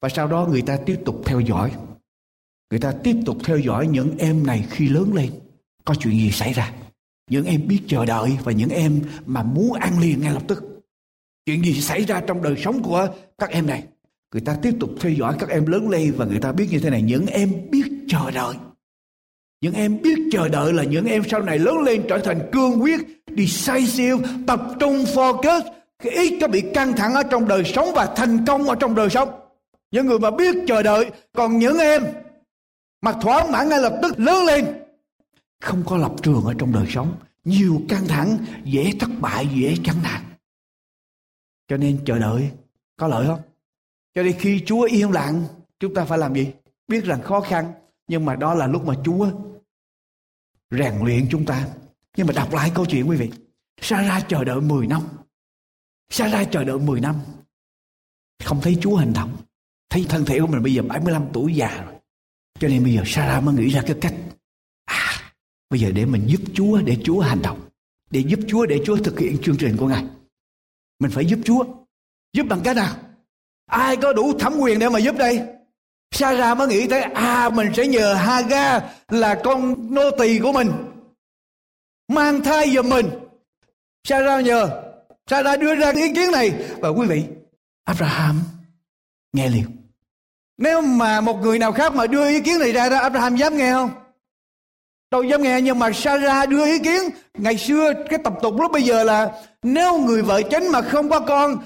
và 0.00 0.08
sau 0.08 0.28
đó 0.28 0.46
người 0.50 0.62
ta 0.62 0.78
tiếp 0.86 1.00
tục 1.04 1.22
theo 1.24 1.40
dõi. 1.40 1.72
Người 2.70 2.80
ta 2.80 2.92
tiếp 3.02 3.16
tục 3.26 3.36
theo 3.44 3.58
dõi 3.58 3.86
những 3.86 4.18
em 4.18 4.46
này 4.46 4.66
khi 4.70 4.88
lớn 4.88 5.14
lên. 5.14 5.30
Có 5.84 5.94
chuyện 5.94 6.14
gì 6.14 6.30
xảy 6.30 6.52
ra? 6.52 6.72
Những 7.30 7.46
em 7.46 7.68
biết 7.68 7.80
chờ 7.88 8.04
đợi 8.04 8.38
và 8.44 8.52
những 8.52 8.68
em 8.68 9.00
mà 9.26 9.42
muốn 9.42 9.72
ăn 9.72 10.00
liền 10.00 10.20
ngay 10.20 10.32
lập 10.32 10.42
tức. 10.48 10.64
Chuyện 11.46 11.64
gì 11.64 11.80
xảy 11.80 12.04
ra 12.04 12.20
trong 12.26 12.42
đời 12.42 12.54
sống 12.64 12.82
của 12.82 13.08
các 13.38 13.50
em 13.50 13.66
này? 13.66 13.84
Người 14.32 14.40
ta 14.40 14.56
tiếp 14.62 14.74
tục 14.80 14.90
theo 15.00 15.12
dõi 15.12 15.36
các 15.38 15.48
em 15.48 15.66
lớn 15.66 15.88
lên 15.88 16.14
và 16.16 16.24
người 16.24 16.40
ta 16.40 16.52
biết 16.52 16.68
như 16.70 16.78
thế 16.78 16.90
này. 16.90 17.02
Những 17.02 17.26
em 17.26 17.52
biết 17.70 17.84
chờ 18.08 18.30
đợi. 18.30 18.54
Những 19.60 19.74
em 19.74 20.02
biết 20.02 20.18
chờ 20.32 20.48
đợi 20.48 20.72
là 20.72 20.82
những 20.84 21.06
em 21.06 21.22
sau 21.30 21.42
này 21.42 21.58
lớn 21.58 21.78
lên 21.78 22.02
trở 22.08 22.18
thành 22.18 22.48
cương 22.52 22.82
quyết, 22.82 23.00
decisive, 23.36 24.28
tập 24.46 24.60
trung 24.80 25.04
focus, 25.04 25.62
cái 26.02 26.12
ít 26.12 26.38
có 26.40 26.48
bị 26.48 26.62
căng 26.74 26.92
thẳng 26.92 27.14
ở 27.14 27.22
trong 27.22 27.48
đời 27.48 27.64
sống 27.64 27.88
và 27.94 28.14
thành 28.16 28.46
công 28.46 28.64
ở 28.64 28.74
trong 28.74 28.94
đời 28.94 29.10
sống 29.10 29.45
những 29.90 30.06
người 30.06 30.18
mà 30.18 30.30
biết 30.30 30.56
chờ 30.66 30.82
đợi, 30.82 31.10
còn 31.32 31.58
những 31.58 31.78
em 31.78 32.02
mà 33.00 33.12
thỏa 33.12 33.46
mãn 33.50 33.68
ngay 33.68 33.80
lập 33.80 33.98
tức 34.02 34.18
lớn 34.18 34.44
lên, 34.46 34.82
không 35.60 35.82
có 35.86 35.96
lập 35.96 36.12
trường 36.22 36.44
ở 36.44 36.54
trong 36.58 36.72
đời 36.72 36.86
sống. 36.88 37.18
Nhiều 37.44 37.82
căng 37.88 38.06
thẳng, 38.08 38.38
dễ 38.64 38.92
thất 39.00 39.10
bại, 39.20 39.48
dễ 39.54 39.76
chán 39.84 39.96
nản. 40.02 40.22
Cho 41.68 41.76
nên 41.76 42.04
chờ 42.06 42.18
đợi, 42.18 42.50
có 42.96 43.08
lợi 43.08 43.26
không? 43.26 43.40
Cho 44.14 44.22
nên 44.22 44.38
khi 44.38 44.62
chúa 44.66 44.82
yên 44.82 45.10
lặng, 45.10 45.44
chúng 45.80 45.94
ta 45.94 46.04
phải 46.04 46.18
làm 46.18 46.34
gì? 46.34 46.52
Biết 46.88 47.04
rằng 47.04 47.22
khó 47.22 47.40
khăn, 47.40 47.72
nhưng 48.08 48.24
mà 48.24 48.36
đó 48.36 48.54
là 48.54 48.66
lúc 48.66 48.86
mà 48.86 48.94
chúa 49.04 49.30
rèn 50.70 50.94
luyện 51.04 51.26
chúng 51.30 51.44
ta. 51.44 51.68
Nhưng 52.16 52.26
mà 52.26 52.32
đọc 52.36 52.54
lại 52.54 52.72
câu 52.74 52.86
chuyện 52.86 53.08
quý 53.08 53.16
vị. 53.16 53.30
Sarah 53.80 54.28
chờ 54.28 54.44
đợi 54.44 54.60
10 54.60 54.86
năm. 54.86 55.02
Sarah 56.10 56.48
chờ 56.50 56.64
đợi 56.64 56.78
10 56.78 57.00
năm. 57.00 57.14
Không 58.44 58.60
thấy 58.60 58.78
chúa 58.80 58.96
hành 58.96 59.12
động 59.12 59.36
thấy 59.90 60.06
thân 60.08 60.24
thể 60.24 60.40
của 60.40 60.46
mình 60.46 60.62
bây 60.62 60.74
giờ 60.74 60.82
75 60.82 61.26
tuổi 61.32 61.54
già 61.54 61.82
rồi 61.84 61.94
cho 62.60 62.68
nên 62.68 62.84
bây 62.84 62.94
giờ 62.94 63.02
Sarah 63.06 63.44
mới 63.44 63.54
nghĩ 63.54 63.68
ra 63.68 63.82
cái 63.86 63.96
cách 64.00 64.14
à, 64.84 65.16
Bây 65.70 65.80
giờ 65.80 65.90
để 65.94 66.04
mình 66.04 66.26
giúp 66.26 66.40
Chúa, 66.54 66.80
để 66.80 66.96
Chúa 67.04 67.20
hành 67.20 67.42
động. 67.42 67.68
Để 68.10 68.20
giúp 68.20 68.40
Chúa, 68.48 68.66
để 68.66 68.80
Chúa 68.84 68.96
thực 68.96 69.18
hiện 69.18 69.38
chương 69.42 69.56
trình 69.56 69.76
của 69.76 69.86
Ngài. 69.86 70.04
Mình 70.98 71.10
phải 71.10 71.26
giúp 71.26 71.38
Chúa. 71.44 71.64
Giúp 72.32 72.46
bằng 72.48 72.60
cách 72.64 72.76
nào? 72.76 72.96
Ai 73.66 73.96
có 73.96 74.12
đủ 74.12 74.38
thẩm 74.38 74.58
quyền 74.60 74.78
để 74.78 74.88
mà 74.88 74.98
giúp 74.98 75.16
đây? 75.18 75.42
Sarah 76.10 76.58
mới 76.58 76.68
nghĩ 76.68 76.88
tới 76.88 77.02
à 77.02 77.50
mình 77.50 77.68
sẽ 77.76 77.86
nhờ 77.86 78.14
Haga 78.14 78.80
là 79.08 79.40
con 79.44 79.74
nô 79.94 80.10
tỳ 80.18 80.38
của 80.38 80.52
mình, 80.52 80.70
mang 82.08 82.42
thai 82.44 82.70
giùm 82.74 82.88
mình. 82.88 83.06
Sarah 84.08 84.44
nhờ 84.44 84.82
Sarah 85.30 85.60
đưa 85.60 85.74
ra 85.74 85.92
ý 85.92 86.14
kiến 86.14 86.30
này 86.32 86.52
và 86.78 86.88
quý 86.88 87.06
vị, 87.06 87.24
Abraham 87.84 88.40
nghe 89.32 89.48
liền. 89.48 89.75
Nếu 90.58 90.80
mà 90.80 91.20
một 91.20 91.42
người 91.42 91.58
nào 91.58 91.72
khác 91.72 91.94
mà 91.94 92.06
đưa 92.06 92.28
ý 92.28 92.40
kiến 92.40 92.58
này 92.58 92.72
ra 92.72 92.88
đó 92.88 92.96
Abraham 92.96 93.36
dám 93.36 93.56
nghe 93.56 93.72
không? 93.72 93.90
đâu 95.10 95.22
dám 95.22 95.42
nghe 95.42 95.60
nhưng 95.60 95.78
mà 95.78 95.92
Sarah 95.92 96.48
đưa 96.48 96.64
ý 96.64 96.78
kiến. 96.78 97.02
Ngày 97.34 97.56
xưa 97.56 97.92
cái 98.10 98.18
tập 98.24 98.34
tục 98.42 98.54
lúc 98.60 98.72
bây 98.72 98.82
giờ 98.82 99.04
là 99.04 99.42
nếu 99.62 99.98
người 99.98 100.22
vợ 100.22 100.42
chánh 100.42 100.72
mà 100.72 100.82
không 100.82 101.10
có 101.10 101.20
con 101.20 101.58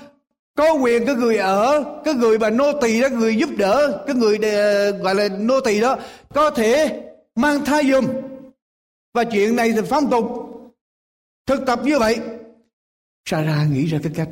có 0.57 0.73
quyền 0.73 1.07
cái 1.07 1.15
người 1.15 1.37
ở 1.37 1.85
cái 2.05 2.15
người 2.15 2.39
mà 2.39 2.51
nô 2.51 2.73
tỳ 2.73 3.01
đó 3.01 3.09
người 3.09 3.37
giúp 3.37 3.51
đỡ 3.59 4.05
cái 4.07 4.17
người 4.17 4.39
để, 4.39 4.91
gọi 4.93 5.15
là 5.15 5.29
nô 5.29 5.61
tỳ 5.61 5.81
đó 5.81 5.99
có 6.35 6.51
thể 6.51 7.03
mang 7.35 7.65
thai 7.65 7.91
dùm 7.91 8.07
và 9.15 9.25
chuyện 9.25 9.57
này 9.57 9.73
thì 9.73 9.81
phong 9.89 10.11
tục. 10.11 10.25
Thực 11.47 11.67
tập 11.67 11.81
như 11.85 11.99
vậy. 11.99 12.19
Sarah 13.25 13.71
nghĩ 13.71 13.87
ra 13.87 13.99
cái 14.03 14.13
cách 14.15 14.29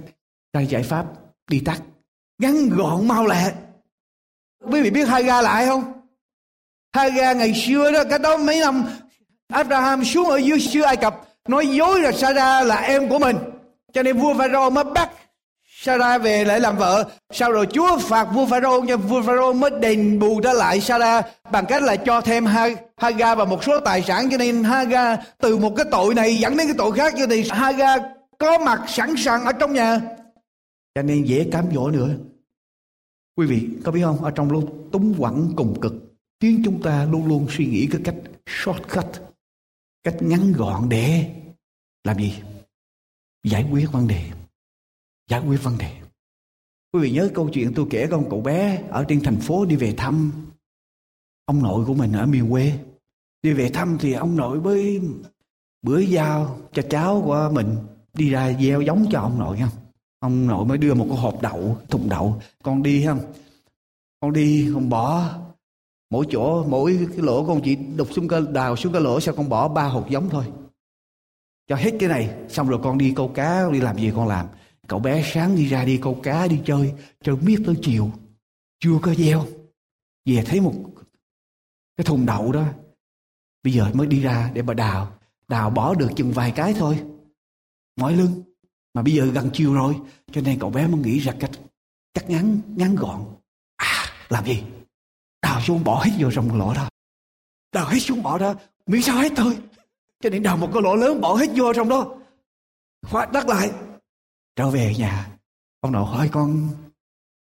ra 0.53 0.61
giải 0.61 0.83
pháp 0.83 1.07
đi 1.51 1.61
tắt. 1.65 1.83
Ngắn 2.39 2.69
gọn 2.69 3.09
mau 3.09 3.27
lẹ 3.27 3.53
quý 4.71 4.83
vị 4.83 4.91
biết 4.91 5.09
hai 5.09 5.23
ga 5.23 5.43
lại 5.43 5.67
không? 5.67 5.93
Haga 6.93 7.33
ngày 7.33 7.55
xưa 7.55 7.93
đó, 7.93 8.05
cái 8.11 8.19
đó 8.19 8.37
mấy 8.37 8.61
năm 8.61 8.85
Abraham 9.53 10.05
xuống 10.05 10.29
ở 10.29 10.37
dưới 10.37 10.61
xứ 10.61 10.81
Ai 10.81 10.97
Cập, 10.97 11.21
nói 11.49 11.67
dối 11.67 12.01
là 12.01 12.13
Sarah 12.13 12.67
là 12.67 12.77
em 12.77 13.09
của 13.09 13.19
mình. 13.19 13.37
Cho 13.93 14.03
nên 14.03 14.19
vua 14.19 14.35
Pharaoh 14.35 14.73
mới 14.73 14.85
bắt 14.85 15.11
Sarah 15.81 16.23
về 16.23 16.45
lại 16.45 16.61
làm 16.61 16.77
vợ. 16.77 17.05
Sau 17.33 17.53
rồi 17.53 17.67
Chúa 17.73 17.99
phạt 17.99 18.25
vua 18.25 18.47
Pharaoh, 18.47 18.85
cho 18.89 18.97
vua 18.97 19.23
Pharaoh 19.23 19.57
mới 19.57 19.71
đền 19.81 20.19
bù 20.19 20.41
trở 20.41 20.53
lại 20.53 20.81
Sarah 20.81 21.27
bằng 21.51 21.67
cách 21.67 21.83
là 21.83 21.97
cho 21.97 22.21
thêm 22.21 22.47
Haga 22.97 23.35
và 23.35 23.45
một 23.45 23.65
số 23.65 23.81
tài 23.81 24.03
sản. 24.03 24.31
Cho 24.31 24.37
nên 24.37 24.65
Haga 24.65 25.17
từ 25.41 25.57
một 25.57 25.73
cái 25.77 25.87
tội 25.91 26.15
này 26.15 26.37
dẫn 26.37 26.57
đến 26.57 26.67
cái 26.67 26.77
tội 26.79 26.93
khác. 26.93 27.15
Cho 27.19 27.27
nên 27.27 27.45
Haga 27.51 27.97
có 28.39 28.59
mặt 28.59 28.81
sẵn 28.89 29.15
sàng 29.17 29.45
ở 29.45 29.53
trong 29.53 29.73
nhà. 29.73 30.01
Cho 30.95 31.03
nên 31.03 31.25
dễ 31.25 31.47
cám 31.53 31.65
dỗ 31.75 31.91
nữa 31.91 32.09
quý 33.39 33.47
vị 33.47 33.69
có 33.85 33.93
biết 33.93 34.03
không? 34.03 34.25
Ở 34.25 34.31
trong 34.31 34.51
lúc 34.51 34.89
túng 34.93 35.15
quẳng 35.19 35.53
cùng 35.57 35.81
cực, 35.81 35.93
khiến 36.41 36.63
chúng 36.65 36.83
ta 36.83 37.05
luôn 37.05 37.27
luôn 37.27 37.47
suy 37.51 37.67
nghĩ 37.67 37.89
cái 37.91 38.01
cách 38.05 38.17
shortcut, 38.47 39.07
cách 40.03 40.17
ngắn 40.21 40.53
gọn 40.53 40.89
để 40.89 41.35
làm 42.05 42.19
gì? 42.19 42.43
Giải 43.45 43.69
quyết 43.73 43.93
vấn 43.93 44.09
đề. 44.09 44.31
Giải 45.31 45.41
quyết 45.47 45.63
vấn 45.63 45.79
đề. 45.79 46.01
Quý 46.93 47.01
vị 47.01 47.11
nhớ 47.11 47.31
câu 47.35 47.51
chuyện 47.53 47.73
tôi 47.75 47.87
kể 47.91 48.07
con 48.11 48.31
cậu 48.31 48.41
bé 48.41 48.83
ở 48.89 49.05
trên 49.09 49.21
thành 49.25 49.41
phố 49.41 49.65
đi 49.65 49.77
về 49.77 49.95
thăm 49.97 50.33
ông 51.45 51.63
nội 51.63 51.85
của 51.85 51.95
mình 51.95 52.13
ở 52.13 52.27
miền 52.27 52.51
quê. 52.51 52.79
Đi 53.43 53.53
về 53.53 53.71
thăm 53.71 53.97
thì 54.01 54.13
ông 54.13 54.37
nội 54.37 54.61
với 54.61 55.01
bữa 55.83 55.99
giao 55.99 56.59
cho 56.73 56.83
cháu 56.91 57.23
của 57.25 57.51
mình 57.53 57.77
đi 58.15 58.31
ra 58.31 58.53
gieo 58.61 58.81
giống 58.81 59.07
cho 59.11 59.21
ông 59.21 59.39
nội 59.39 59.59
không 59.61 59.88
ông 60.19 60.47
nội 60.47 60.65
mới 60.65 60.79
đưa 60.79 60.95
một 60.95 61.07
cái 61.09 61.19
hộp 61.19 61.43
đậu, 61.43 61.79
thùng 61.89 62.09
đậu. 62.09 62.43
Con 62.63 62.83
đi 62.83 63.07
không 63.07 63.21
con 64.21 64.33
đi, 64.33 64.71
con 64.75 64.89
bỏ 64.89 65.35
mỗi 66.11 66.27
chỗ, 66.31 66.65
mỗi 66.69 67.09
cái 67.09 67.19
lỗ 67.19 67.47
con 67.47 67.61
chỉ 67.65 67.77
đục 67.77 68.09
xuống 68.13 68.29
cái, 68.29 68.41
đào 68.53 68.77
xuống 68.77 68.93
cái 68.93 69.03
lỗ, 69.03 69.21
sao 69.21 69.35
con 69.37 69.49
bỏ 69.49 69.69
ba 69.69 69.85
hột 69.85 70.11
giống 70.11 70.31
thôi. 70.31 70.45
Cho 71.67 71.77
hết 71.77 71.91
cái 72.01 72.09
này, 72.09 72.35
xong 72.49 72.69
rồi 72.69 72.81
con 72.83 72.99
đi 72.99 73.13
câu 73.17 73.29
cá, 73.29 73.71
đi 73.73 73.81
làm 73.81 73.97
gì 73.97 74.13
con 74.17 74.29
làm. 74.29 74.47
Cậu 74.87 74.99
bé 74.99 75.23
sáng 75.33 75.57
đi 75.57 75.67
ra 75.67 75.85
đi 75.85 75.99
câu 76.03 76.21
cá, 76.23 76.47
đi 76.47 76.61
chơi 76.65 76.95
chơi 77.23 77.37
miết 77.37 77.63
tới 77.67 77.75
chiều. 77.83 78.11
Chưa 78.81 78.99
có 79.03 79.15
gieo. 79.15 79.47
Về 80.25 80.43
thấy 80.47 80.61
một 80.61 80.75
cái 81.97 82.05
thùng 82.05 82.27
đậu 82.27 82.53
đó. 82.53 82.65
Bây 83.63 83.73
giờ 83.73 83.91
mới 83.95 84.07
đi 84.07 84.21
ra 84.21 84.51
để 84.55 84.63
mà 84.63 84.75
đào. 84.75 85.13
Đào 85.49 85.71
bỏ 85.71 85.95
được 85.95 86.11
chừng 86.17 86.33
vài 86.33 86.53
cái 86.57 86.75
thôi. 86.75 87.05
Mỏi 87.97 88.17
lưng 88.17 88.43
mà 88.95 89.03
bây 89.03 89.15
giờ 89.15 89.27
gần 89.27 89.51
chiều 89.53 89.75
rồi, 89.75 89.97
cho 90.33 90.41
nên 90.41 90.59
cậu 90.59 90.71
bé 90.71 90.87
mới 90.87 91.01
nghĩ 91.01 91.19
ra 91.19 91.35
cách 91.41 91.51
cắt 92.15 92.31
ngắn 92.31 92.61
ngắn 92.77 92.95
gọn. 92.95 93.37
À 93.77 94.05
làm 94.29 94.47
gì? 94.47 94.63
Đào 95.43 95.61
xuống 95.61 95.85
bỏ 95.85 96.03
hết 96.05 96.11
vô 96.19 96.31
trong 96.31 96.59
lỗ 96.59 96.75
đó. 96.75 96.89
Đào 97.73 97.89
hết 97.89 97.99
xuống 97.99 98.23
bỏ 98.23 98.39
ra 98.39 98.55
miễn 98.87 99.03
sao 99.03 99.17
hết 99.17 99.33
thôi. 99.37 99.59
Cho 100.21 100.31
nên 100.31 100.43
đào 100.43 100.57
một 100.57 100.71
cái 100.73 100.83
lỗ 100.83 100.97
lớn, 100.97 101.21
bỏ 101.21 101.35
hết 101.35 101.51
vô 101.57 101.73
trong 101.75 101.89
đó. 101.89 102.17
Khóa 103.07 103.27
đắt 103.27 103.47
lại. 103.47 103.73
Trở 104.57 104.71
về 104.71 104.95
nhà. 104.99 105.39
Ông 105.81 105.93
nội 105.93 106.07
hỏi 106.07 106.29
con, 106.33 106.69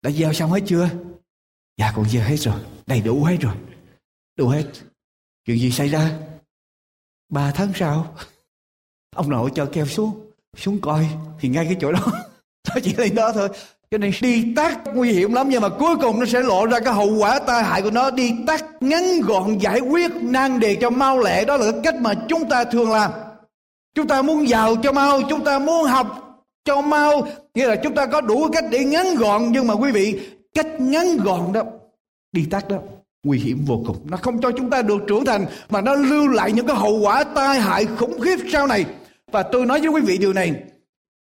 đã 0.03 0.11
gieo 0.11 0.33
xong 0.33 0.51
hết 0.51 0.61
chưa? 0.67 0.91
Dạ 1.77 1.93
con 1.97 2.09
gieo 2.09 2.23
hết 2.23 2.37
rồi. 2.37 2.65
Đầy 2.87 3.01
đủ 3.01 3.25
hết 3.25 3.37
rồi. 3.41 3.55
Đủ 4.37 4.49
hết. 4.49 4.73
Chuyện 5.45 5.59
gì 5.59 5.71
xảy 5.71 5.89
ra? 5.89 6.19
Ba 7.29 7.53
tháng 7.55 7.73
sau. 7.75 8.17
Ông 9.11 9.31
nội 9.31 9.51
cho 9.55 9.71
keo 9.73 9.87
xuống 9.87 10.30
xuống 10.57 10.81
coi, 10.81 11.07
thì 11.41 11.49
ngay 11.49 11.65
cái 11.65 11.77
chỗ 11.81 11.93
đó. 11.93 12.01
Nó 12.69 12.81
chỉ 12.83 12.95
lên 12.95 13.15
đó 13.15 13.33
thôi. 13.33 13.49
Cho 13.91 13.99
nên 13.99 14.13
đi 14.21 14.55
tắt, 14.57 14.79
nguy 14.95 15.13
hiểm 15.13 15.33
lắm, 15.33 15.49
nhưng 15.49 15.63
mà 15.63 15.69
cuối 15.69 15.97
cùng 15.97 16.21
nó 16.21 16.27
sẽ 16.27 16.41
lộ 16.41 16.67
ra 16.67 16.81
cái 16.81 16.95
hậu 16.95 17.17
quả 17.19 17.39
tai 17.39 17.63
hại 17.63 17.83
của 17.83 17.91
nó. 17.91 18.11
Đi 18.11 18.33
tắt, 18.47 18.65
ngắn 18.81 19.21
gọn, 19.21 19.59
giải 19.59 19.81
quyết, 19.81 20.11
nan 20.23 20.61
đề 20.61 20.77
cho 20.81 20.91
mau 20.91 21.19
lẹ. 21.19 21.45
Đó 21.45 21.57
là 21.57 21.73
cái 21.73 21.81
cách 21.85 21.95
mà 22.01 22.15
chúng 22.29 22.49
ta 22.49 22.65
thường 22.65 22.91
làm. 22.91 23.11
Chúng 23.95 24.07
ta 24.07 24.23
muốn 24.23 24.49
giàu 24.49 24.77
cho 24.83 24.93
mau, 24.93 25.21
chúng 25.29 25.45
ta 25.45 25.59
muốn 25.59 25.85
học 25.85 26.41
cho 26.65 26.81
mau. 26.81 27.29
Nghĩa 27.55 27.67
là 27.67 27.77
chúng 27.77 27.95
ta 27.95 28.07
có 28.07 28.21
đủ 28.21 28.49
cách 28.53 28.65
để 28.71 28.85
ngắn 28.85 29.15
gọn, 29.15 29.53
nhưng 29.53 29.67
mà 29.67 29.75
quý 29.75 29.93
vị, 29.93 30.21
cách 30.55 30.81
ngắn 30.81 31.17
gọn 31.17 31.53
đó, 31.53 31.63
đi 32.33 32.47
tắt 32.51 32.69
đó, 32.69 32.77
nguy 33.25 33.39
hiểm 33.39 33.65
vô 33.67 33.83
cùng. 33.87 33.97
Nó 34.05 34.17
không 34.17 34.41
cho 34.41 34.51
chúng 34.51 34.71
ta 34.71 34.83
được 34.83 35.03
trưởng 35.09 35.25
thành, 35.25 35.47
mà 35.71 35.81
nó 35.81 35.95
lưu 35.95 36.29
lại 36.29 36.53
những 36.53 36.67
cái 36.67 36.77
hậu 36.77 37.01
quả 37.01 37.25
tai 37.25 37.61
hại 37.61 37.87
khủng 37.87 38.21
khiếp 38.21 38.37
sau 38.53 38.67
này 38.67 38.85
và 39.33 39.43
tôi 39.53 39.67
nói 39.67 39.81
với 39.81 39.89
quý 39.89 40.01
vị 40.07 40.19
điều 40.19 40.33
này, 40.33 40.65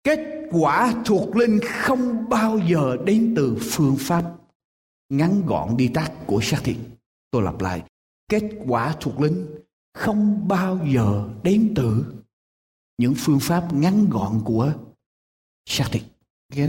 kết 0.03 0.19
quả 0.51 0.93
thuộc 1.05 1.35
linh 1.35 1.59
không 1.69 2.29
bao 2.29 2.59
giờ 2.69 2.97
đến 3.05 3.33
từ 3.35 3.57
phương 3.61 3.95
pháp 3.99 4.35
ngắn 5.09 5.45
gọn 5.45 5.77
đi 5.77 5.87
tắt 5.93 6.11
của 6.25 6.39
xác 6.41 6.59
thịt. 6.63 6.77
Tôi 7.31 7.43
lặp 7.43 7.61
lại, 7.61 7.83
kết 8.29 8.43
quả 8.67 8.95
thuộc 8.99 9.19
linh 9.19 9.47
không 9.93 10.47
bao 10.47 10.79
giờ 10.93 11.29
đến 11.43 11.73
từ 11.75 12.05
những 12.97 13.13
phương 13.17 13.39
pháp 13.39 13.73
ngắn 13.73 14.09
gọn 14.09 14.41
của 14.45 14.73
xác 15.69 15.85
thịt. 15.91 16.03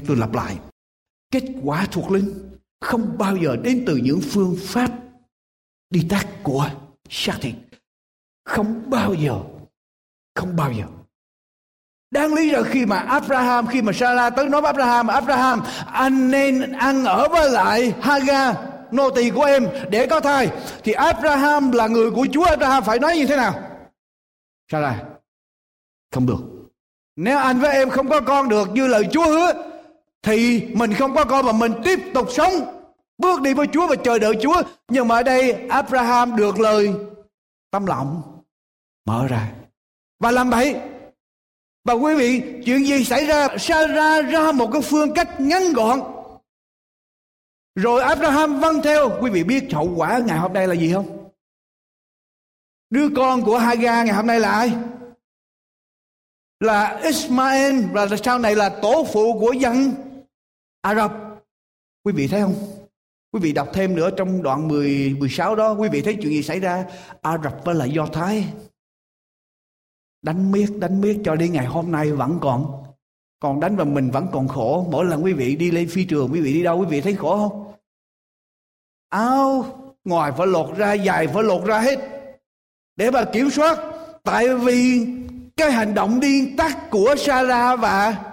Tôi 0.06 0.16
lặp 0.16 0.32
lại, 0.32 0.58
kết 1.30 1.44
quả 1.62 1.86
thuộc 1.92 2.10
linh 2.10 2.50
không 2.80 3.18
bao 3.18 3.36
giờ 3.36 3.56
đến 3.56 3.84
từ 3.86 3.96
những 3.96 4.20
phương 4.22 4.56
pháp 4.60 4.98
đi 5.90 6.06
tắt 6.10 6.28
của 6.42 6.70
xác 7.10 7.38
thịt. 7.40 7.54
Không 8.44 8.90
bao 8.90 9.14
giờ, 9.14 9.42
không 10.34 10.56
bao 10.56 10.72
giờ. 10.72 10.86
Đáng 12.14 12.34
lý 12.34 12.50
rằng 12.50 12.64
khi 12.66 12.86
mà 12.86 12.98
Abraham, 12.98 13.66
khi 13.66 13.82
mà 13.82 13.92
Sarah 13.92 14.36
tới 14.36 14.48
nói 14.48 14.60
với 14.60 14.68
Abraham, 14.68 15.06
Abraham, 15.06 15.62
anh 15.92 16.30
nên 16.30 16.72
ăn 16.72 17.04
ở 17.04 17.28
với 17.28 17.50
lại 17.50 17.94
Hagar, 18.00 18.56
nô 18.90 19.10
tỳ 19.10 19.30
của 19.30 19.44
em 19.44 19.66
để 19.90 20.06
có 20.06 20.20
thai. 20.20 20.50
Thì 20.84 20.92
Abraham 20.92 21.72
là 21.72 21.86
người 21.86 22.10
của 22.10 22.26
Chúa, 22.32 22.44
Abraham 22.44 22.84
phải 22.84 22.98
nói 22.98 23.16
như 23.16 23.26
thế 23.26 23.36
nào? 23.36 23.54
Sarah, 24.72 24.94
không 26.14 26.26
được. 26.26 26.38
Nếu 27.16 27.38
anh 27.38 27.60
với 27.60 27.72
em 27.72 27.90
không 27.90 28.08
có 28.08 28.20
con 28.20 28.48
được 28.48 28.68
như 28.72 28.86
lời 28.86 29.08
Chúa 29.12 29.26
hứa, 29.26 29.52
thì 30.22 30.68
mình 30.74 30.94
không 30.94 31.14
có 31.14 31.24
con 31.24 31.46
mà 31.46 31.52
mình 31.52 31.72
tiếp 31.84 31.98
tục 32.14 32.28
sống 32.30 32.52
bước 33.18 33.40
đi 33.40 33.54
với 33.54 33.66
Chúa 33.72 33.86
và 33.86 33.96
chờ 33.96 34.18
đợi 34.18 34.34
Chúa. 34.42 34.62
Nhưng 34.88 35.08
mà 35.08 35.14
ở 35.14 35.22
đây 35.22 35.66
Abraham 35.68 36.36
được 36.36 36.60
lời 36.60 36.94
tâm 37.70 37.86
lòng 37.86 38.22
mở 39.06 39.26
ra 39.28 39.52
và 40.20 40.30
làm 40.30 40.50
vậy 40.50 40.74
và 41.84 41.94
quý 41.94 42.14
vị, 42.14 42.42
chuyện 42.64 42.86
gì 42.86 43.04
xảy 43.04 43.26
ra? 43.26 43.48
Sarah 43.58 43.94
ra 43.94 44.22
ra 44.22 44.52
một 44.52 44.70
cái 44.72 44.82
phương 44.82 45.14
cách 45.14 45.40
ngắn 45.40 45.72
gọn. 45.72 46.00
Rồi 47.74 48.02
Abraham 48.02 48.60
vâng 48.60 48.82
theo. 48.84 49.18
Quý 49.20 49.30
vị 49.30 49.44
biết 49.44 49.64
hậu 49.72 49.94
quả 49.96 50.18
ngày 50.18 50.38
hôm 50.38 50.52
nay 50.52 50.68
là 50.68 50.74
gì 50.74 50.92
không? 50.92 51.30
Đứa 52.90 53.08
con 53.16 53.42
của 53.42 53.58
Hagar 53.58 54.06
ngày 54.06 54.14
hôm 54.14 54.26
nay 54.26 54.40
là 54.40 54.50
ai? 54.50 54.72
Là 56.60 57.00
Ismael 57.02 57.84
và 57.92 58.08
sau 58.24 58.38
này 58.38 58.56
là 58.56 58.68
tổ 58.82 59.06
phụ 59.12 59.38
của 59.40 59.52
dân 59.52 59.92
Ả 60.80 60.94
Rập. 60.94 61.12
Quý 62.04 62.12
vị 62.12 62.28
thấy 62.28 62.40
không? 62.40 62.54
Quý 63.32 63.40
vị 63.40 63.52
đọc 63.52 63.68
thêm 63.72 63.96
nữa 63.96 64.10
trong 64.16 64.42
đoạn 64.42 64.68
10, 64.68 65.16
16 65.18 65.56
đó, 65.56 65.72
quý 65.72 65.88
vị 65.88 66.02
thấy 66.02 66.14
chuyện 66.14 66.32
gì 66.32 66.42
xảy 66.42 66.60
ra? 66.60 66.84
Ả 67.22 67.38
Rập 67.44 67.64
với 67.64 67.74
là 67.74 67.84
Do 67.84 68.06
Thái 68.06 68.44
đánh 70.24 70.52
miết 70.52 70.66
đánh 70.78 71.00
miết 71.00 71.20
cho 71.24 71.36
đến 71.36 71.52
ngày 71.52 71.66
hôm 71.66 71.92
nay 71.92 72.12
vẫn 72.12 72.38
còn. 72.40 72.84
Còn 73.40 73.60
đánh 73.60 73.76
và 73.76 73.84
mình 73.84 74.10
vẫn 74.10 74.26
còn 74.32 74.48
khổ. 74.48 74.86
Mỗi 74.90 75.04
lần 75.04 75.24
quý 75.24 75.32
vị 75.32 75.56
đi 75.56 75.70
lên 75.70 75.88
phi 75.88 76.04
trường, 76.04 76.32
quý 76.32 76.40
vị 76.40 76.52
đi 76.52 76.62
đâu, 76.62 76.78
quý 76.78 76.86
vị 76.86 77.00
thấy 77.00 77.14
khổ 77.14 77.36
không? 77.36 77.72
Áo 79.08 79.66
ngoài 80.04 80.32
phải 80.38 80.46
lột 80.46 80.76
ra 80.76 80.92
dài 80.92 81.26
phải 81.26 81.42
lột 81.42 81.64
ra 81.64 81.78
hết. 81.78 81.98
Để 82.96 83.10
mà 83.10 83.24
kiểm 83.24 83.50
soát. 83.50 83.78
Tại 84.22 84.54
vì 84.54 85.06
cái 85.56 85.72
hành 85.72 85.94
động 85.94 86.20
điên 86.20 86.56
tắc 86.56 86.90
của 86.90 87.14
Sarah 87.18 87.80
và 87.80 88.24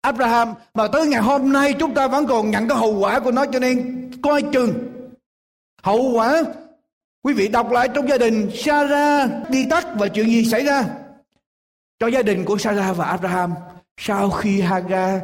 Abraham 0.00 0.54
mà 0.74 0.88
tới 0.88 1.06
ngày 1.06 1.22
hôm 1.22 1.52
nay 1.52 1.74
chúng 1.78 1.94
ta 1.94 2.08
vẫn 2.08 2.26
còn 2.26 2.50
nhận 2.50 2.68
cái 2.68 2.78
hậu 2.78 2.98
quả 2.98 3.20
của 3.20 3.32
nó 3.32 3.46
cho 3.46 3.58
nên 3.58 4.10
coi 4.22 4.42
chừng. 4.42 4.74
Hậu 5.82 6.12
quả, 6.14 6.42
quý 7.22 7.34
vị 7.34 7.48
đọc 7.48 7.70
lại 7.70 7.88
trong 7.94 8.08
gia 8.08 8.18
đình 8.18 8.50
Sarah 8.54 9.30
đi 9.50 9.66
tắt 9.70 9.86
và 9.98 10.08
chuyện 10.08 10.26
gì 10.26 10.44
xảy 10.44 10.64
ra? 10.64 10.84
Cho 12.02 12.08
gia 12.08 12.22
đình 12.22 12.44
của 12.44 12.58
Sarah 12.58 12.96
và 12.96 13.06
Abraham, 13.06 13.54
sau 13.96 14.30
khi 14.30 14.60
Hagar 14.60 15.22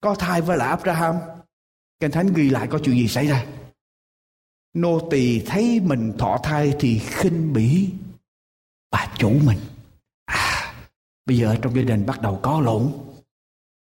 có 0.00 0.14
thai 0.14 0.40
với 0.40 0.56
lại 0.56 0.68
Abraham, 0.68 1.16
Kinh 2.00 2.10
Thánh 2.10 2.32
ghi 2.34 2.50
lại 2.50 2.66
có 2.66 2.78
chuyện 2.84 2.96
gì 2.96 3.08
xảy 3.08 3.26
ra? 3.26 3.44
Nô 4.74 5.08
tỳ 5.10 5.40
thấy 5.40 5.80
mình 5.80 6.12
thọ 6.18 6.38
thai 6.42 6.74
thì 6.80 6.98
khinh 6.98 7.52
bỉ 7.52 7.88
bà 8.90 9.06
chủ 9.18 9.30
mình. 9.46 9.58
À 10.24 10.74
bây 11.26 11.36
giờ 11.36 11.56
trong 11.62 11.76
gia 11.76 11.82
đình 11.82 12.06
bắt 12.06 12.22
đầu 12.22 12.40
có 12.42 12.60
lộn. 12.60 12.92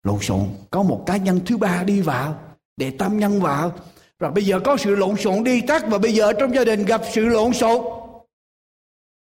Lộn 0.02 0.18
xộn. 0.20 0.48
Có 0.70 0.82
một 0.82 1.02
cá 1.06 1.16
nhân 1.16 1.40
thứ 1.46 1.56
ba 1.56 1.82
đi 1.82 2.00
vào, 2.00 2.40
Để 2.76 2.90
tâm 2.98 3.18
nhân 3.18 3.42
vào. 3.42 3.72
Rồi 4.18 4.30
bây 4.30 4.44
giờ 4.44 4.60
có 4.60 4.76
sự 4.76 4.94
lộn 4.94 5.16
xộn 5.16 5.44
đi 5.44 5.60
tắt, 5.60 5.82
Và 5.88 5.98
bây 5.98 6.14
giờ 6.14 6.32
trong 6.32 6.54
gia 6.54 6.64
đình 6.64 6.84
gặp 6.84 7.00
sự 7.12 7.24
lộn 7.24 7.52
xộn. 7.52 8.05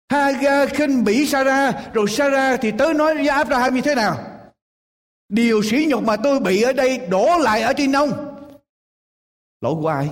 Haga 0.08 0.66
khinh 0.66 1.04
bỉ 1.04 1.26
Sarah, 1.26 1.74
rồi 1.94 2.06
Sarah 2.08 2.60
thì 2.60 2.70
tới 2.78 2.94
nói 2.94 3.14
với 3.14 3.28
Abraham 3.28 3.74
như 3.74 3.80
thế 3.80 3.94
nào? 3.94 4.16
Điều 5.28 5.62
sỉ 5.62 5.86
nhục 5.88 6.02
mà 6.02 6.16
tôi 6.16 6.40
bị 6.40 6.62
ở 6.62 6.72
đây 6.72 6.98
đổ 6.98 7.38
lại 7.38 7.62
ở 7.62 7.72
trên 7.72 7.92
ông. 7.92 8.36
Lỗi 9.60 9.74
của 9.80 9.88
ai? 9.88 10.10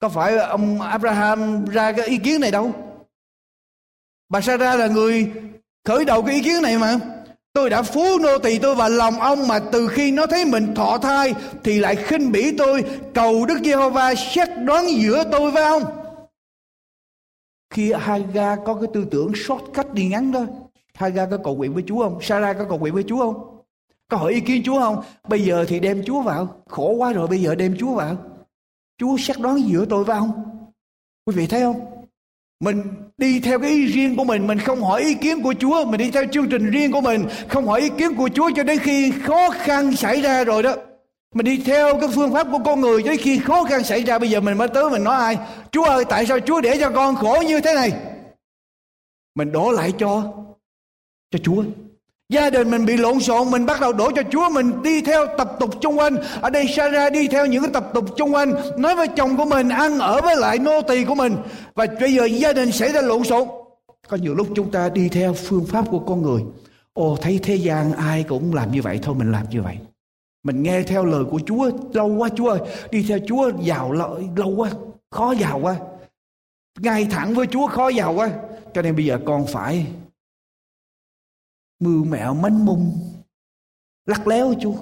Có 0.00 0.08
phải 0.08 0.36
ông 0.36 0.80
Abraham 0.80 1.64
ra 1.64 1.92
cái 1.92 2.06
ý 2.06 2.18
kiến 2.18 2.40
này 2.40 2.50
đâu? 2.50 2.72
Bà 4.28 4.40
Sarah 4.40 4.78
là 4.78 4.86
người 4.86 5.32
khởi 5.84 6.04
đầu 6.04 6.22
cái 6.22 6.34
ý 6.34 6.42
kiến 6.42 6.62
này 6.62 6.78
mà. 6.78 6.96
Tôi 7.52 7.70
đã 7.70 7.82
phú 7.82 8.18
nô 8.18 8.38
tỳ 8.38 8.58
tôi 8.58 8.74
vào 8.74 8.88
lòng 8.88 9.20
ông 9.20 9.48
mà 9.48 9.58
từ 9.72 9.88
khi 9.88 10.10
nó 10.10 10.26
thấy 10.26 10.44
mình 10.44 10.74
thọ 10.74 10.98
thai 10.98 11.34
thì 11.64 11.78
lại 11.80 11.96
khinh 11.96 12.32
bỉ 12.32 12.56
tôi. 12.58 12.84
Cầu 13.14 13.46
Đức 13.46 13.58
Giê-hô-va 13.64 14.14
xét 14.14 14.48
đoán 14.64 14.86
giữa 14.88 15.24
tôi 15.32 15.50
với 15.50 15.62
ông 15.62 16.01
khi 17.72 17.92
Haga 17.92 18.56
có 18.56 18.74
cái 18.74 18.90
tư 18.94 19.06
tưởng 19.10 19.32
shortcut 19.34 19.92
đi 19.92 20.06
ngắn 20.08 20.32
đó, 20.32 20.46
Haga 20.94 21.26
có 21.26 21.38
cầu 21.44 21.56
nguyện 21.56 21.74
với 21.74 21.82
Chúa 21.86 22.02
không? 22.02 22.18
Sarah 22.22 22.58
có 22.58 22.64
cầu 22.68 22.78
nguyện 22.78 22.94
với 22.94 23.02
Chúa 23.02 23.18
không? 23.18 23.58
Có 24.08 24.16
hỏi 24.16 24.32
ý 24.32 24.40
kiến 24.40 24.62
Chúa 24.64 24.80
không? 24.80 25.02
Bây 25.28 25.44
giờ 25.44 25.64
thì 25.68 25.80
đem 25.80 26.02
Chúa 26.04 26.22
vào. 26.22 26.62
Khổ 26.68 26.90
quá 26.90 27.12
rồi, 27.12 27.28
bây 27.28 27.40
giờ 27.40 27.54
đem 27.54 27.76
Chúa 27.78 27.94
vào. 27.94 28.16
Chúa 28.98 29.16
xét 29.16 29.38
đoán 29.38 29.68
giữa 29.68 29.84
tôi 29.84 30.04
và 30.04 30.16
ông? 30.16 30.32
Quý 31.26 31.36
vị 31.36 31.46
thấy 31.46 31.60
không? 31.60 31.80
Mình 32.60 32.82
đi 33.18 33.40
theo 33.40 33.58
cái 33.58 33.70
ý 33.70 33.86
riêng 33.86 34.16
của 34.16 34.24
mình 34.24 34.46
mình 34.46 34.58
không 34.58 34.82
hỏi 34.82 35.02
ý 35.02 35.14
kiến 35.14 35.42
của 35.42 35.54
Chúa. 35.58 35.84
Mình 35.84 35.98
đi 35.98 36.10
theo 36.10 36.24
chương 36.32 36.48
trình 36.48 36.70
riêng 36.70 36.92
của 36.92 37.00
mình, 37.00 37.26
không 37.48 37.66
hỏi 37.66 37.80
ý 37.80 37.88
kiến 37.98 38.16
của 38.16 38.28
Chúa 38.34 38.50
cho 38.56 38.62
đến 38.62 38.78
khi 38.78 39.12
khó 39.22 39.50
khăn 39.50 39.96
xảy 39.96 40.20
ra 40.20 40.44
rồi 40.44 40.62
đó 40.62 40.74
mình 41.32 41.44
đi 41.44 41.62
theo 41.66 41.98
cái 42.00 42.08
phương 42.14 42.32
pháp 42.32 42.46
của 42.52 42.58
con 42.64 42.80
người, 42.80 43.02
tới 43.02 43.16
khi 43.16 43.38
khó 43.38 43.64
khăn 43.64 43.84
xảy 43.84 44.02
ra, 44.02 44.18
bây 44.18 44.30
giờ 44.30 44.40
mình 44.40 44.58
mới 44.58 44.68
tới 44.68 44.90
mình 44.90 45.04
nói 45.04 45.16
ai? 45.16 45.38
Chúa 45.70 45.84
ơi, 45.84 46.04
tại 46.08 46.26
sao 46.26 46.40
Chúa 46.40 46.60
để 46.60 46.76
cho 46.80 46.90
con 46.90 47.16
khổ 47.16 47.42
như 47.46 47.60
thế 47.60 47.74
này? 47.74 47.92
Mình 49.34 49.52
đổ 49.52 49.70
lại 49.70 49.92
cho 49.98 50.32
cho 51.30 51.38
Chúa. 51.42 51.64
Gia 52.28 52.50
đình 52.50 52.70
mình 52.70 52.86
bị 52.86 52.96
lộn 52.96 53.20
xộn, 53.20 53.50
Mình 53.50 53.66
bắt 53.66 53.80
đầu 53.80 53.92
đổ 53.92 54.10
cho 54.10 54.22
Chúa, 54.30 54.48
Mình 54.48 54.82
đi 54.82 55.02
theo 55.02 55.26
tập 55.38 55.50
tục 55.60 55.70
chung 55.80 55.98
quanh. 55.98 56.16
Ở 56.40 56.50
đây 56.50 56.66
Sarah 56.76 57.12
đi 57.12 57.28
theo 57.28 57.46
những 57.46 57.62
cái 57.62 57.70
tập 57.74 57.90
tục 57.94 58.04
chung 58.16 58.34
quanh, 58.34 58.54
Nói 58.76 58.94
với 58.96 59.08
chồng 59.08 59.36
của 59.36 59.44
mình, 59.44 59.68
Ăn 59.68 59.98
ở 59.98 60.20
với 60.20 60.36
lại 60.36 60.58
nô 60.58 60.82
tỳ 60.82 61.04
của 61.04 61.14
mình. 61.14 61.36
Và 61.74 61.86
bây 62.00 62.14
giờ 62.14 62.24
gia 62.24 62.52
đình 62.52 62.72
xảy 62.72 62.92
ra 62.92 63.00
lộn 63.00 63.24
xộn. 63.24 63.48
Có 64.08 64.16
nhiều 64.16 64.34
lúc 64.34 64.48
chúng 64.54 64.70
ta 64.70 64.88
đi 64.88 65.08
theo 65.08 65.34
phương 65.34 65.66
pháp 65.66 65.84
của 65.90 65.98
con 65.98 66.22
người. 66.22 66.42
Ồ, 66.92 67.16
thấy 67.22 67.40
thế 67.42 67.54
gian 67.54 67.92
ai 67.92 68.24
cũng 68.28 68.54
làm 68.54 68.72
như 68.72 68.82
vậy, 68.82 68.98
Thôi 69.02 69.14
mình 69.14 69.32
làm 69.32 69.46
như 69.50 69.62
vậy 69.62 69.78
mình 70.42 70.62
nghe 70.62 70.82
theo 70.82 71.04
lời 71.04 71.24
của 71.30 71.40
Chúa, 71.46 71.70
lâu 71.92 72.08
quá 72.08 72.28
Chúa 72.36 72.48
ơi. 72.48 72.60
Đi 72.90 73.04
theo 73.08 73.18
Chúa, 73.26 73.52
giàu 73.60 73.92
lợi 73.92 74.28
lâu 74.36 74.50
quá. 74.50 74.70
Khó 75.10 75.32
giàu 75.32 75.58
quá. 75.58 75.76
Ngay 76.78 77.06
thẳng 77.10 77.34
với 77.34 77.46
Chúa, 77.46 77.66
khó 77.66 77.88
giàu 77.88 78.14
quá. 78.14 78.30
Cho 78.74 78.82
nên 78.82 78.96
bây 78.96 79.04
giờ 79.04 79.18
con 79.26 79.46
phải 79.52 79.86
mưu 81.80 82.04
mẹo, 82.04 82.34
mánh 82.34 82.64
mung. 82.64 82.98
Lắc 84.06 84.26
léo 84.26 84.54
Chúa. 84.60 84.74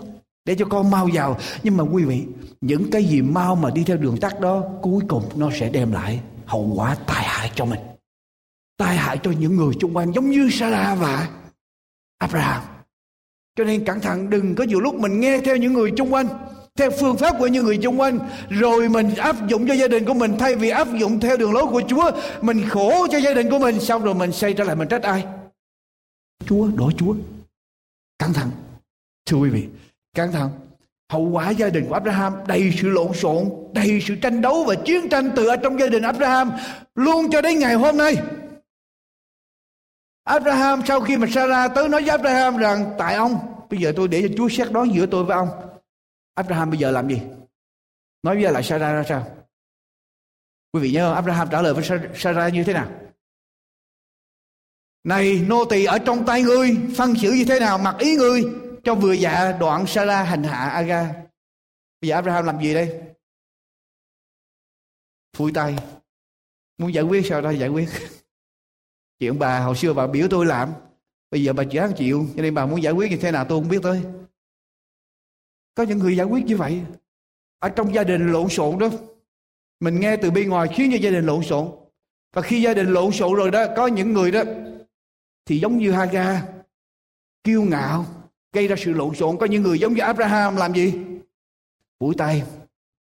Để 0.44 0.54
cho 0.58 0.64
con 0.70 0.90
mau 0.90 1.08
giàu. 1.08 1.38
Nhưng 1.62 1.76
mà 1.76 1.84
quý 1.84 2.04
vị. 2.04 2.26
Những 2.60 2.90
cái 2.92 3.04
gì 3.04 3.22
mau 3.22 3.56
mà 3.56 3.70
đi 3.70 3.84
theo 3.84 3.96
đường 3.96 4.16
tắt 4.20 4.40
đó. 4.40 4.64
Cuối 4.82 5.02
cùng 5.08 5.24
nó 5.36 5.50
sẽ 5.54 5.70
đem 5.70 5.92
lại 5.92 6.20
hậu 6.46 6.72
quả 6.76 6.96
tai 7.06 7.24
hại 7.24 7.50
cho 7.54 7.64
mình. 7.64 7.80
tai 8.76 8.96
hại 8.96 9.18
cho 9.22 9.30
những 9.30 9.56
người 9.56 9.74
xung 9.80 9.96
quanh, 9.96 10.12
giống 10.12 10.30
như 10.30 10.48
Sarah 10.52 10.98
và 10.98 11.28
Abraham. 12.18 12.62
Cho 13.56 13.64
nên 13.64 13.84
cẩn 13.84 14.00
thận, 14.00 14.30
đừng 14.30 14.54
có 14.54 14.64
nhiều 14.64 14.80
lúc 14.80 14.94
mình 14.94 15.20
nghe 15.20 15.40
theo 15.44 15.56
những 15.56 15.72
người 15.72 15.92
xung 15.98 16.14
quanh, 16.14 16.26
theo 16.76 16.90
phương 16.90 17.16
pháp 17.16 17.36
của 17.38 17.46
những 17.46 17.64
người 17.64 17.78
xung 17.82 18.00
quanh, 18.00 18.18
rồi 18.48 18.88
mình 18.88 19.14
áp 19.14 19.48
dụng 19.48 19.68
cho 19.68 19.74
gia 19.74 19.88
đình 19.88 20.04
của 20.04 20.14
mình. 20.14 20.38
Thay 20.38 20.54
vì 20.54 20.70
áp 20.70 20.88
dụng 20.98 21.20
theo 21.20 21.36
đường 21.36 21.52
lối 21.52 21.66
của 21.66 21.82
Chúa, 21.88 22.10
mình 22.40 22.68
khổ 22.68 23.06
cho 23.10 23.18
gia 23.18 23.34
đình 23.34 23.50
của 23.50 23.58
mình, 23.58 23.80
xong 23.80 24.04
rồi 24.04 24.14
mình 24.14 24.32
xây 24.32 24.54
trở 24.54 24.64
lại 24.64 24.76
mình 24.76 24.88
trách 24.88 25.02
ai? 25.02 25.24
Chúa 26.46 26.68
đổ 26.76 26.90
Chúa. 26.98 27.14
Cẩn 28.18 28.32
thận, 28.32 28.50
thưa 29.26 29.36
quý 29.36 29.50
vị, 29.50 29.66
cẩn 30.16 30.32
thận. 30.32 30.50
Hậu 31.12 31.22
quả 31.22 31.50
gia 31.50 31.68
đình 31.68 31.86
của 31.88 31.94
Abraham, 31.94 32.32
đầy 32.46 32.72
sự 32.80 32.88
lộn 32.88 33.12
xộn, 33.14 33.44
đầy 33.74 34.02
sự 34.06 34.14
tranh 34.14 34.40
đấu 34.40 34.64
và 34.64 34.74
chiến 34.74 35.08
tranh 35.08 35.30
từ 35.36 35.46
ở 35.46 35.56
trong 35.56 35.80
gia 35.80 35.86
đình 35.86 36.02
Abraham 36.02 36.50
luôn 36.94 37.30
cho 37.30 37.40
đến 37.40 37.58
ngày 37.58 37.74
hôm 37.74 37.96
nay. 37.96 38.16
Abraham, 40.30 40.82
sau 40.86 41.00
khi 41.00 41.16
mà 41.16 41.26
Sarah 41.30 41.72
tới 41.74 41.88
nói 41.88 42.00
với 42.00 42.10
Abraham 42.10 42.56
rằng, 42.56 42.94
tại 42.98 43.14
ông, 43.14 43.64
bây 43.70 43.80
giờ 43.80 43.92
tôi 43.96 44.08
để 44.08 44.22
cho 44.22 44.34
Chúa 44.36 44.48
xét 44.48 44.72
đoán 44.72 44.94
giữa 44.94 45.06
tôi 45.06 45.24
với 45.24 45.36
ông. 45.36 45.48
Abraham 46.34 46.70
bây 46.70 46.78
giờ 46.78 46.90
làm 46.90 47.08
gì? 47.08 47.22
Nói 48.22 48.42
với 48.42 48.52
lại 48.52 48.62
Sarah 48.62 48.94
ra 48.94 49.04
sao? 49.08 49.36
Quý 50.72 50.80
vị 50.80 50.92
nhớ 50.92 51.08
không? 51.08 51.14
Abraham 51.14 51.48
trả 51.50 51.62
lời 51.62 51.74
với 51.74 51.84
Sarah 52.14 52.52
như 52.52 52.64
thế 52.64 52.72
nào? 52.72 52.90
Này, 55.04 55.44
nô 55.48 55.64
tỳ 55.64 55.84
ở 55.84 55.98
trong 55.98 56.26
tay 56.26 56.42
ngươi, 56.42 56.76
phân 56.96 57.14
xử 57.16 57.32
như 57.32 57.44
thế 57.48 57.60
nào 57.60 57.78
mặc 57.78 57.96
ý 57.98 58.16
ngươi 58.16 58.44
cho 58.84 58.94
vừa 58.94 59.12
dạ 59.12 59.52
đoạn 59.52 59.86
Sarah 59.86 60.28
hành 60.28 60.42
hạ 60.42 60.68
Aga? 60.68 61.12
Bây 62.00 62.08
giờ 62.08 62.14
Abraham 62.14 62.44
làm 62.44 62.62
gì 62.62 62.74
đây? 62.74 63.00
Phủi 65.36 65.52
tay. 65.54 65.76
Muốn 66.78 66.94
giải 66.94 67.04
quyết 67.04 67.26
sao 67.26 67.42
ta? 67.42 67.50
Giải 67.50 67.68
quyết 67.68 67.88
chuyện 69.20 69.38
bà 69.38 69.58
hồi 69.58 69.76
xưa 69.76 69.92
bà 69.92 70.06
biểu 70.06 70.28
tôi 70.30 70.46
làm. 70.46 70.72
Bây 71.30 71.42
giờ 71.42 71.52
bà 71.52 71.64
chỉ 71.70 71.78
ăn 71.78 71.92
chịu, 71.96 72.26
cho 72.36 72.42
nên 72.42 72.54
bà 72.54 72.66
muốn 72.66 72.82
giải 72.82 72.92
quyết 72.92 73.10
như 73.10 73.16
thế 73.16 73.30
nào 73.30 73.44
tôi 73.44 73.60
không 73.60 73.68
biết 73.68 73.82
tới. 73.82 74.02
Có 75.74 75.82
những 75.82 75.98
người 75.98 76.16
giải 76.16 76.26
quyết 76.26 76.44
như 76.44 76.56
vậy, 76.56 76.82
ở 77.58 77.68
trong 77.68 77.94
gia 77.94 78.04
đình 78.04 78.32
lộn 78.32 78.48
xộn 78.48 78.78
đó. 78.78 78.88
Mình 79.80 80.00
nghe 80.00 80.16
từ 80.16 80.30
bên 80.30 80.48
ngoài 80.48 80.68
khiến 80.74 80.90
cho 80.92 80.98
gia 80.98 81.10
đình 81.10 81.26
lộn 81.26 81.42
xộn. 81.42 81.68
Và 82.32 82.42
khi 82.42 82.62
gia 82.62 82.74
đình 82.74 82.92
lộn 82.92 83.12
xộn 83.12 83.34
rồi 83.34 83.50
đó, 83.50 83.64
có 83.76 83.86
những 83.86 84.12
người 84.12 84.30
đó, 84.30 84.42
thì 85.46 85.58
giống 85.58 85.78
như 85.78 85.92
Haga, 85.92 86.42
kiêu 87.44 87.62
ngạo, 87.62 88.06
gây 88.52 88.68
ra 88.68 88.76
sự 88.78 88.92
lộn 88.92 89.14
xộn. 89.14 89.36
Có 89.36 89.46
những 89.46 89.62
người 89.62 89.78
giống 89.78 89.94
như 89.94 90.02
Abraham, 90.02 90.56
làm 90.56 90.74
gì? 90.74 90.94
Phủi 92.00 92.14
tay, 92.14 92.42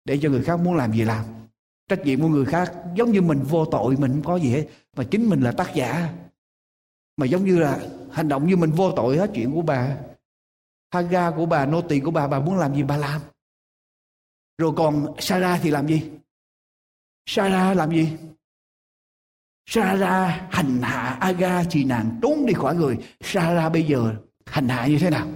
để 0.05 0.19
cho 0.23 0.31
người 0.31 0.43
khác 0.43 0.57
muốn 0.61 0.77
làm 0.77 0.93
gì 0.93 1.05
làm 1.05 1.25
trách 1.89 2.01
nhiệm 2.05 2.21
của 2.21 2.29
người 2.29 2.45
khác, 2.45 2.73
giống 2.95 3.13
như 3.13 3.23
mình 3.23 3.43
vô 3.43 3.65
tội 3.65 3.97
mình 3.97 4.13
không 4.13 4.23
có 4.23 4.37
gì 4.37 4.51
hết, 4.51 4.67
mà 4.97 5.05
chính 5.11 5.29
mình 5.29 5.41
là 5.41 5.53
tác 5.53 5.75
giả. 5.75 6.15
Mà 7.17 7.27
giống 7.27 7.45
như 7.45 7.59
là 7.59 7.89
hành 8.13 8.29
động 8.29 8.47
như 8.47 8.57
mình 8.57 8.71
vô 8.71 8.93
tội 8.93 9.17
hết, 9.17 9.31
chuyện 9.35 9.55
của 9.55 9.63
bà. 9.63 9.97
Haga 10.91 11.31
của 11.31 11.47
bà, 11.47 11.67
nô 11.67 11.83
tỳ 11.83 12.01
của 12.01 12.11
bà 12.11 12.29
bà 12.29 12.41
muốn 12.41 12.57
làm 12.57 12.75
gì 12.75 12.83
bà 12.83 12.97
làm. 12.97 13.21
Rồi 14.59 14.73
còn 14.77 15.15
Sarah 15.19 15.61
thì 15.63 15.71
làm 15.71 15.89
gì? 15.89 16.11
Sarah 17.27 17.77
làm 17.77 17.91
gì? 17.91 18.17
Sarah 19.67 20.53
hành 20.53 20.83
hạ 20.83 21.19
Aga 21.21 21.65
thì 21.71 21.85
nàng 21.85 22.19
trốn 22.23 22.47
đi 22.47 22.53
khỏi 22.53 22.77
người. 22.77 22.99
Sarah 23.21 23.73
bây 23.73 23.87
giờ 23.87 24.15
hành 24.47 24.69
hạ 24.69 24.87
như 24.87 24.99
thế 24.99 25.11
nào? 25.11 25.29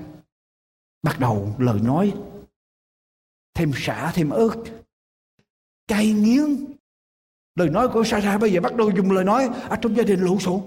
Bắt 1.03 1.21
đầu 1.21 1.55
lời 1.59 1.81
nói, 1.81 2.15
thêm 3.55 3.73
xả, 3.75 4.13
thêm 4.15 4.31
ớt 4.31 4.57
cay 5.91 6.13
nghiến. 6.13 6.57
Lời 7.55 7.69
nói 7.69 7.89
của 7.89 8.05
Sarah 8.05 8.41
bây 8.41 8.53
giờ 8.53 8.61
bắt 8.61 8.77
đầu 8.77 8.91
dùng 8.97 9.11
lời 9.11 9.25
nói 9.25 9.49
ở 9.69 9.77
trong 9.77 9.97
gia 9.97 10.03
đình 10.03 10.21
lộn 10.21 10.39
xộn. 10.39 10.61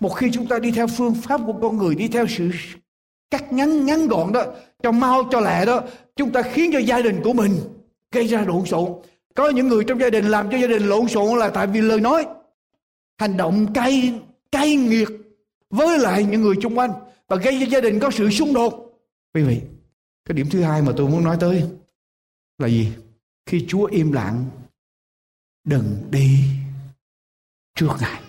Một 0.00 0.08
khi 0.08 0.30
chúng 0.32 0.46
ta 0.46 0.58
đi 0.58 0.70
theo 0.70 0.86
phương 0.86 1.14
pháp 1.14 1.40
của 1.46 1.54
con 1.62 1.76
người, 1.76 1.94
đi 1.94 2.08
theo 2.08 2.26
sự 2.26 2.50
cắt 3.30 3.52
ngắn 3.52 3.86
ngắn 3.86 4.08
gọn 4.08 4.32
đó, 4.32 4.44
cho 4.82 4.92
mau, 4.92 5.28
cho 5.30 5.40
lẹ 5.40 5.64
đó, 5.64 5.80
chúng 6.16 6.32
ta 6.32 6.42
khiến 6.42 6.70
cho 6.72 6.78
gia 6.78 7.02
đình 7.02 7.20
của 7.24 7.32
mình 7.32 7.52
gây 8.12 8.26
ra 8.26 8.44
lộn 8.46 8.66
xộn. 8.66 8.92
Có 9.34 9.50
những 9.50 9.68
người 9.68 9.84
trong 9.84 10.00
gia 10.00 10.10
đình 10.10 10.24
làm 10.24 10.50
cho 10.50 10.58
gia 10.58 10.66
đình 10.66 10.82
lộn 10.82 11.08
xộn 11.08 11.38
là 11.38 11.48
tại 11.48 11.66
vì 11.66 11.80
lời 11.80 12.00
nói, 12.00 12.26
hành 13.18 13.36
động 13.36 13.72
cay 13.74 14.20
cay 14.52 14.76
nghiệt 14.76 15.08
với 15.70 15.98
lại 15.98 16.24
những 16.24 16.42
người 16.42 16.54
xung 16.62 16.78
quanh 16.78 16.90
và 17.28 17.36
gây 17.36 17.58
cho 17.60 17.66
gia 17.66 17.80
đình 17.80 17.98
có 18.00 18.10
sự 18.10 18.30
xung 18.30 18.54
đột. 18.54 19.00
Quý 19.34 19.42
vị, 19.42 19.60
cái 20.24 20.34
điểm 20.34 20.46
thứ 20.50 20.62
hai 20.62 20.82
mà 20.82 20.92
tôi 20.96 21.08
muốn 21.08 21.24
nói 21.24 21.36
tới 21.40 21.64
là 22.58 22.68
gì? 22.68 22.88
Khi 23.46 23.64
chúa 23.68 23.84
im 23.84 24.12
lặng, 24.12 24.44
đừng 25.64 26.06
đi 26.10 26.44
trước 27.74 27.90
ngài 28.00 28.22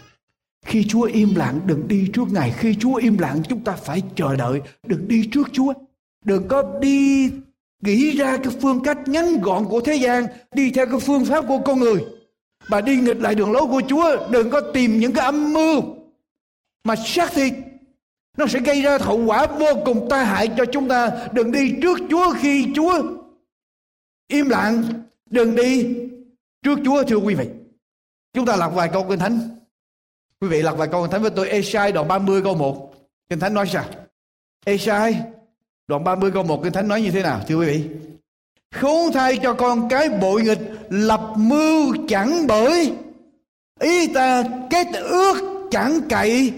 khi 0.73 0.85
Chúa 0.89 1.01
im 1.01 1.35
lặng, 1.35 1.59
đừng 1.65 1.87
đi 1.87 2.07
trước 2.13 2.31
Ngài. 2.31 2.51
Khi 2.51 2.75
Chúa 2.79 2.95
im 2.95 3.17
lặng, 3.17 3.41
chúng 3.49 3.63
ta 3.63 3.73
phải 3.73 4.01
chờ 4.15 4.35
đợi. 4.35 4.61
Đừng 4.87 5.07
đi 5.07 5.29
trước 5.31 5.47
Chúa. 5.51 5.73
Đừng 6.25 6.47
có 6.47 6.63
đi 6.81 7.29
nghĩ 7.81 8.11
ra 8.11 8.37
cái 8.37 8.53
phương 8.61 8.83
cách 8.83 8.97
ngắn 9.05 9.41
gọn 9.41 9.65
của 9.65 9.81
thế 9.81 9.95
gian. 9.95 10.25
Đi 10.55 10.71
theo 10.71 10.85
cái 10.85 10.99
phương 10.99 11.25
pháp 11.25 11.45
của 11.47 11.59
con 11.65 11.79
người. 11.79 12.05
Mà 12.67 12.81
đi 12.81 12.97
nghịch 12.97 13.17
lại 13.17 13.35
đường 13.35 13.51
lối 13.51 13.67
của 13.67 13.81
Chúa. 13.87 14.29
Đừng 14.29 14.49
có 14.49 14.61
tìm 14.73 14.99
những 14.99 15.13
cái 15.13 15.25
âm 15.25 15.53
mưu. 15.53 15.81
Mà 16.83 16.95
xác 16.95 17.31
thịt. 17.33 17.53
Nó 18.37 18.47
sẽ 18.47 18.59
gây 18.59 18.81
ra 18.81 18.97
hậu 19.01 19.25
quả 19.25 19.45
vô 19.45 19.69
cùng 19.85 20.07
tai 20.09 20.25
hại 20.25 20.47
cho 20.57 20.65
chúng 20.65 20.87
ta. 20.87 21.11
Đừng 21.33 21.51
đi 21.51 21.73
trước 21.81 21.97
Chúa 22.09 22.33
khi 22.33 22.67
Chúa 22.75 23.03
im 24.27 24.49
lặng. 24.49 24.83
Đừng 25.29 25.55
đi 25.55 25.95
trước 26.63 26.79
Chúa, 26.85 27.03
thưa 27.03 27.17
quý 27.17 27.35
vị. 27.35 27.45
Chúng 28.33 28.45
ta 28.45 28.55
lặp 28.55 28.73
vài 28.73 28.89
câu 28.93 29.05
kinh 29.09 29.19
thánh 29.19 29.53
Quý 30.43 30.49
vị 30.49 30.61
lặp 30.61 30.77
vài 30.77 30.87
câu 30.87 31.01
kinh 31.01 31.11
Thánh 31.11 31.21
với 31.21 31.31
tôi 31.31 31.49
Esai 31.49 31.91
đoạn 31.91 32.07
30 32.07 32.41
câu 32.43 32.55
1. 32.55 32.93
Kinh 33.29 33.39
Thánh 33.39 33.53
nói 33.53 33.67
sao? 33.67 33.85
Esai 34.65 35.21
đoạn 35.87 36.03
30 36.03 36.31
câu 36.31 36.43
1 36.43 36.63
Kinh 36.63 36.73
Thánh 36.73 36.87
nói 36.87 37.01
như 37.01 37.11
thế 37.11 37.23
nào, 37.23 37.41
thưa 37.47 37.55
quý 37.55 37.65
vị? 37.65 37.83
Khốn 38.75 39.11
thay 39.13 39.39
cho 39.43 39.53
con 39.53 39.89
cái 39.89 40.09
bội 40.09 40.41
nghịch 40.41 40.59
lập 40.89 41.33
mưu 41.37 41.95
chẳng 42.07 42.47
bởi 42.47 42.93
ý 43.79 44.13
ta 44.13 44.43
kết 44.69 44.87
ước 44.93 45.67
chẳng 45.71 45.99
cậy, 46.09 46.53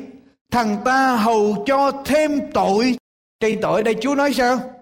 thằng 0.51 0.77
ta 0.85 1.15
hầu 1.15 1.63
cho 1.67 1.91
thêm 2.05 2.51
tội 2.53 2.97
trên 3.39 3.61
tội 3.61 3.83
đây 3.83 3.95
Chúa 4.01 4.15
nói 4.15 4.33
sao 4.33 4.74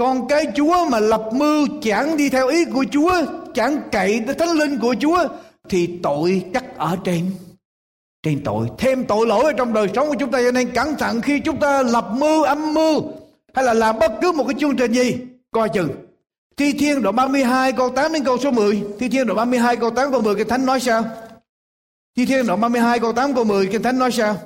con 0.00 0.28
cái 0.28 0.46
Chúa 0.56 0.88
mà 0.90 1.00
lập 1.00 1.28
mưu 1.32 1.66
chẳng 1.82 2.16
đi 2.16 2.28
theo 2.28 2.48
ý 2.48 2.64
của 2.64 2.84
Chúa, 2.92 3.12
chẳng 3.54 3.80
cậy 3.92 4.22
tới 4.26 4.34
thánh 4.34 4.50
linh 4.50 4.78
của 4.78 4.94
Chúa, 5.00 5.28
thì 5.68 5.98
tội 6.02 6.44
chắc 6.54 6.64
ở 6.78 6.96
trên. 7.04 7.30
Trên 8.22 8.44
tội, 8.44 8.68
thêm 8.78 9.04
tội 9.04 9.26
lỗi 9.26 9.44
ở 9.44 9.52
trong 9.52 9.72
đời 9.72 9.88
sống 9.94 10.08
của 10.08 10.14
chúng 10.18 10.30
ta. 10.30 10.42
Cho 10.42 10.50
nên 10.50 10.70
cẩn 10.70 10.96
thận 10.96 11.20
khi 11.20 11.40
chúng 11.40 11.60
ta 11.60 11.82
lập 11.82 12.10
mưu, 12.12 12.42
âm 12.42 12.74
mưu, 12.74 13.02
hay 13.54 13.64
là 13.64 13.74
làm 13.74 13.98
bất 13.98 14.12
cứ 14.22 14.32
một 14.32 14.44
cái 14.48 14.54
chương 14.60 14.76
trình 14.76 14.92
gì, 14.92 15.16
coi 15.50 15.68
chừng. 15.68 15.90
Thi 16.56 16.72
Thiên 16.72 17.02
đoạn 17.02 17.16
32 17.16 17.72
câu 17.72 17.90
8 17.90 18.12
đến 18.12 18.24
câu 18.24 18.38
số 18.38 18.50
10 18.50 18.82
Thi 18.98 19.08
Thiên 19.08 19.26
đoạn 19.26 19.36
32 19.36 19.76
câu 19.76 19.90
8 19.90 20.12
câu 20.12 20.22
10 20.22 20.34
cái 20.34 20.44
Thánh 20.44 20.66
nói 20.66 20.80
sao? 20.80 21.04
Thi 22.16 22.26
Thiên 22.26 22.46
đoạn 22.46 22.60
32 22.60 22.98
câu 22.98 23.12
8 23.12 23.34
câu 23.34 23.44
10 23.44 23.66
cái 23.66 23.78
Thánh 23.78 23.98
nói 23.98 24.12
sao? 24.12 24.36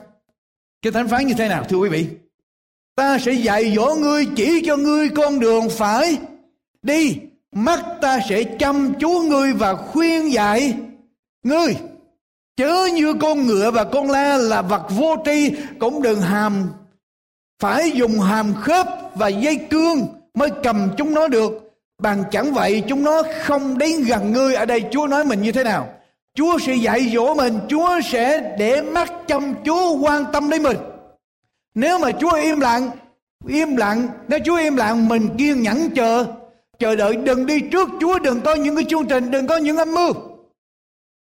Cái 0.82 0.92
Thánh 0.92 1.08
phán 1.08 1.26
như 1.26 1.34
thế 1.38 1.48
nào, 1.48 1.64
thưa 1.68 1.76
quý 1.76 1.88
vị? 1.88 2.06
Ta 2.96 3.18
sẽ 3.18 3.32
dạy 3.32 3.72
dỗ 3.76 3.94
ngươi, 3.94 4.26
chỉ 4.36 4.62
cho 4.66 4.76
ngươi 4.76 5.08
con 5.08 5.40
đường 5.40 5.68
phải 5.70 6.18
đi, 6.82 7.16
Mắt 7.52 7.84
ta 8.00 8.18
sẽ 8.28 8.44
chăm 8.44 8.94
chú 9.00 9.10
ngươi 9.10 9.52
và 9.52 9.74
khuyên 9.74 10.32
dạy 10.32 10.74
ngươi, 11.42 11.76
Chớ 12.56 12.88
như 12.94 13.14
con 13.14 13.46
ngựa 13.46 13.70
và 13.70 13.84
con 13.84 14.10
la 14.10 14.36
là 14.36 14.62
vật 14.62 14.82
vô 14.90 15.16
tri, 15.24 15.50
cũng 15.78 16.02
đừng 16.02 16.20
hàm 16.20 16.70
phải 17.60 17.90
dùng 17.90 18.20
hàm 18.20 18.54
khớp 18.54 18.88
và 19.14 19.28
dây 19.28 19.56
cương 19.56 20.06
mới 20.34 20.50
cầm 20.62 20.90
chúng 20.96 21.14
nó 21.14 21.28
được. 21.28 21.52
Bằng 22.02 22.24
chẳng 22.30 22.52
vậy, 22.52 22.82
chúng 22.88 23.04
nó 23.04 23.22
không 23.42 23.78
đến 23.78 24.04
gần 24.04 24.32
ngươi. 24.32 24.54
Ở 24.54 24.64
đây 24.64 24.84
Chúa 24.90 25.06
nói 25.06 25.24
mình 25.24 25.42
như 25.42 25.52
thế 25.52 25.64
nào? 25.64 25.88
Chúa 26.34 26.58
sẽ 26.58 26.74
dạy 26.74 27.10
dỗ 27.14 27.34
mình. 27.34 27.58
Chúa 27.68 28.00
sẽ 28.04 28.54
để 28.58 28.82
mắt 28.82 29.12
chăm 29.26 29.54
chú, 29.64 29.98
quan 29.98 30.24
tâm 30.32 30.50
đến 30.50 30.62
mình. 30.62 30.76
Nếu 31.74 31.98
mà 31.98 32.10
Chúa 32.20 32.32
im 32.32 32.60
lặng, 32.60 32.90
im 33.46 33.76
lặng, 33.76 34.08
nếu 34.28 34.38
Chúa 34.44 34.56
im 34.56 34.76
lặng 34.76 35.08
mình 35.08 35.28
kiên 35.38 35.62
nhẫn 35.62 35.90
chờ, 35.94 36.26
chờ 36.78 36.96
đợi 36.96 37.16
đừng 37.16 37.46
đi 37.46 37.60
trước 37.60 37.88
Chúa, 38.00 38.18
đừng 38.18 38.40
có 38.40 38.54
những 38.54 38.76
cái 38.76 38.84
chương 38.88 39.06
trình, 39.06 39.30
đừng 39.30 39.46
có 39.46 39.56
những 39.56 39.76
âm 39.76 39.94
mưu. 39.94 40.12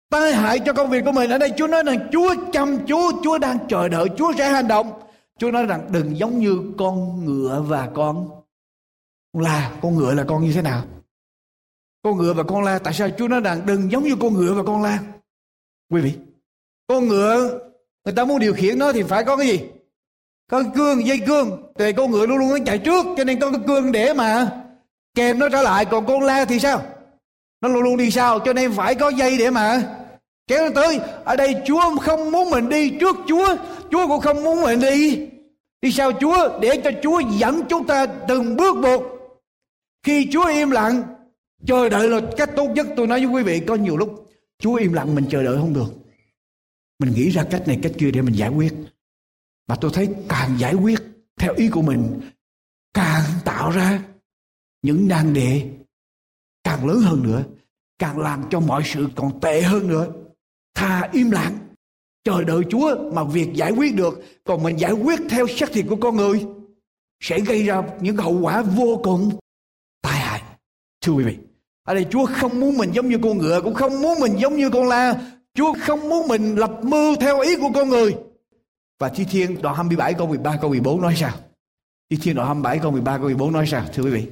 Tai 0.09 0.33
hại 0.33 0.59
cho 0.59 0.73
công 0.73 0.89
việc 0.89 1.05
của 1.05 1.11
mình 1.11 1.29
ở 1.29 1.37
đây 1.37 1.51
Chúa 1.57 1.67
nói 1.67 1.83
rằng 1.83 2.09
Chúa 2.11 2.35
chăm 2.53 2.85
chú 2.87 3.21
Chúa 3.23 3.37
đang 3.37 3.57
chờ 3.69 3.87
đợi 3.87 4.07
Chúa 4.17 4.33
sẽ 4.37 4.49
hành 4.49 4.67
động. 4.67 5.01
Chúa 5.39 5.51
nói 5.51 5.65
rằng 5.65 5.87
đừng 5.91 6.17
giống 6.17 6.39
như 6.39 6.73
con 6.77 7.25
ngựa 7.25 7.63
và 7.67 7.89
con 7.93 8.29
la. 9.33 9.71
Con 9.81 9.95
ngựa 9.95 10.13
là 10.13 10.23
con 10.27 10.43
như 10.43 10.53
thế 10.53 10.61
nào? 10.61 10.83
Con 12.03 12.17
ngựa 12.17 12.33
và 12.33 12.43
con 12.43 12.63
la 12.63 12.79
tại 12.79 12.93
sao 12.93 13.09
Chúa 13.17 13.27
nói 13.27 13.41
rằng 13.41 13.61
đừng 13.65 13.91
giống 13.91 14.03
như 14.03 14.15
con 14.15 14.33
ngựa 14.33 14.53
và 14.53 14.63
con 14.63 14.83
la? 14.83 14.99
Quý 15.91 16.01
vị 16.01 16.13
con 16.87 17.07
ngựa 17.07 17.59
người 18.05 18.13
ta 18.15 18.25
muốn 18.25 18.39
điều 18.39 18.53
khiển 18.53 18.79
nó 18.79 18.93
thì 18.93 19.03
phải 19.03 19.23
có 19.23 19.37
cái 19.37 19.47
gì? 19.47 19.59
Có 20.51 20.63
cái 20.63 20.71
cương 20.75 21.07
dây 21.07 21.19
cương. 21.27 21.63
Thì 21.79 21.93
con 21.93 22.11
ngựa 22.11 22.25
luôn 22.25 22.37
luôn 22.37 22.49
nó 22.49 22.57
chạy 22.65 22.77
trước, 22.77 23.05
cho 23.17 23.23
nên 23.23 23.39
có 23.39 23.51
cái 23.51 23.61
cương 23.67 23.91
để 23.91 24.13
mà 24.13 24.49
kèm 25.15 25.39
nó 25.39 25.49
trở 25.49 25.61
lại. 25.61 25.85
Còn 25.85 26.05
con 26.05 26.21
la 26.21 26.45
thì 26.45 26.59
sao? 26.59 26.81
Nó 27.61 27.69
luôn 27.69 27.83
luôn 27.83 27.97
đi 27.97 28.11
sau, 28.11 28.39
cho 28.39 28.53
nên 28.53 28.71
phải 28.71 28.95
có 28.95 29.09
dây 29.09 29.37
để 29.37 29.49
mà 29.49 29.83
kéo 30.47 30.63
nó 30.63 30.69
tới. 30.81 30.99
Ở 31.23 31.35
đây 31.35 31.55
Chúa 31.65 31.97
không 32.01 32.31
muốn 32.31 32.49
mình 32.49 32.69
đi 32.69 32.89
trước 32.89 33.15
Chúa. 33.27 33.55
Chúa 33.91 34.07
cũng 34.07 34.21
không 34.21 34.43
muốn 34.43 34.61
mình 34.61 34.79
đi 34.79 35.27
đi 35.81 35.91
sau 35.91 36.11
Chúa, 36.19 36.59
để 36.59 36.81
cho 36.83 36.91
Chúa 37.03 37.19
dẫn 37.19 37.61
chúng 37.69 37.87
ta 37.87 38.05
từng 38.05 38.55
bước 38.55 38.75
một. 38.75 39.03
Khi 40.05 40.27
Chúa 40.31 40.45
im 40.45 40.71
lặng, 40.71 41.03
chờ 41.65 41.89
đợi 41.89 42.09
là 42.09 42.21
cách 42.37 42.49
tốt 42.55 42.67
nhất. 42.67 42.87
Tôi 42.95 43.07
nói 43.07 43.25
với 43.25 43.35
quý 43.35 43.43
vị, 43.43 43.61
có 43.67 43.75
nhiều 43.75 43.97
lúc 43.97 44.29
Chúa 44.59 44.75
im 44.75 44.93
lặng 44.93 45.15
mình 45.15 45.25
chờ 45.29 45.43
đợi 45.43 45.57
không 45.57 45.73
được. 45.73 45.93
Mình 46.99 47.13
nghĩ 47.15 47.29
ra 47.29 47.43
cách 47.51 47.67
này, 47.67 47.79
cách 47.83 47.91
kia 47.97 48.11
để 48.11 48.21
mình 48.21 48.35
giải 48.35 48.49
quyết 48.49 48.73
mà 49.67 49.75
tôi 49.81 49.91
thấy 49.93 50.09
càng 50.29 50.59
giải 50.59 50.73
quyết 50.73 50.99
theo 51.39 51.53
ý 51.53 51.69
của 51.69 51.81
mình, 51.81 52.21
càng 52.93 53.23
tạo 53.45 53.71
ra 53.71 54.03
những 54.81 55.07
nan 55.07 55.33
đề 55.33 55.71
càng 56.63 56.87
lớn 56.87 57.01
hơn 57.01 57.23
nữa, 57.23 57.43
càng 57.99 58.19
làm 58.19 58.43
cho 58.49 58.59
mọi 58.59 58.81
sự 58.85 59.07
còn 59.15 59.39
tệ 59.39 59.61
hơn 59.61 59.87
nữa. 59.87 60.07
Thà 60.75 61.09
im 61.11 61.31
lặng, 61.31 61.57
chờ 62.23 62.43
đợi 62.43 62.61
Chúa 62.69 63.11
mà 63.13 63.23
việc 63.23 63.53
giải 63.53 63.71
quyết 63.71 63.95
được. 63.95 64.21
Còn 64.43 64.63
mình 64.63 64.79
giải 64.79 64.91
quyết 64.91 65.19
theo 65.29 65.47
xác 65.47 65.71
thịt 65.71 65.85
của 65.89 65.95
con 65.95 66.15
người 66.15 66.45
sẽ 67.19 67.39
gây 67.39 67.63
ra 67.63 67.83
những 68.01 68.17
hậu 68.17 68.39
quả 68.41 68.61
vô 68.61 68.99
cùng 69.03 69.31
tai 70.01 70.19
hại. 70.19 70.41
Thưa 71.01 71.13
quý 71.13 71.23
vị, 71.23 71.37
ở 71.83 71.93
đây 71.93 72.05
Chúa 72.11 72.25
không 72.25 72.59
muốn 72.59 72.77
mình 72.77 72.91
giống 72.93 73.09
như 73.09 73.17
con 73.23 73.37
ngựa, 73.37 73.61
cũng 73.61 73.73
không 73.73 74.01
muốn 74.01 74.19
mình 74.19 74.35
giống 74.37 74.55
như 74.55 74.69
con 74.69 74.87
la. 74.87 75.21
Chúa 75.53 75.73
không 75.79 76.09
muốn 76.09 76.27
mình 76.27 76.55
lập 76.55 76.79
mưu 76.83 77.15
theo 77.15 77.39
ý 77.39 77.55
của 77.55 77.69
con 77.75 77.89
người 77.89 78.15
và 79.01 79.09
Thi 79.09 79.25
Thiên 79.25 79.61
đoạn 79.61 79.75
27 79.75 80.13
câu 80.13 80.27
13 80.27 80.57
câu 80.61 80.69
14 80.69 81.01
nói 81.01 81.13
sao 81.15 81.31
Thi 82.09 82.17
Thiên 82.21 82.35
đoạn 82.35 82.47
27 82.47 82.79
câu 82.79 82.91
13 82.91 83.17
câu 83.17 83.25
14 83.25 83.53
nói 83.53 83.67
sao, 83.67 83.85
thưa 83.93 84.03
quý 84.03 84.09
vị 84.09 84.27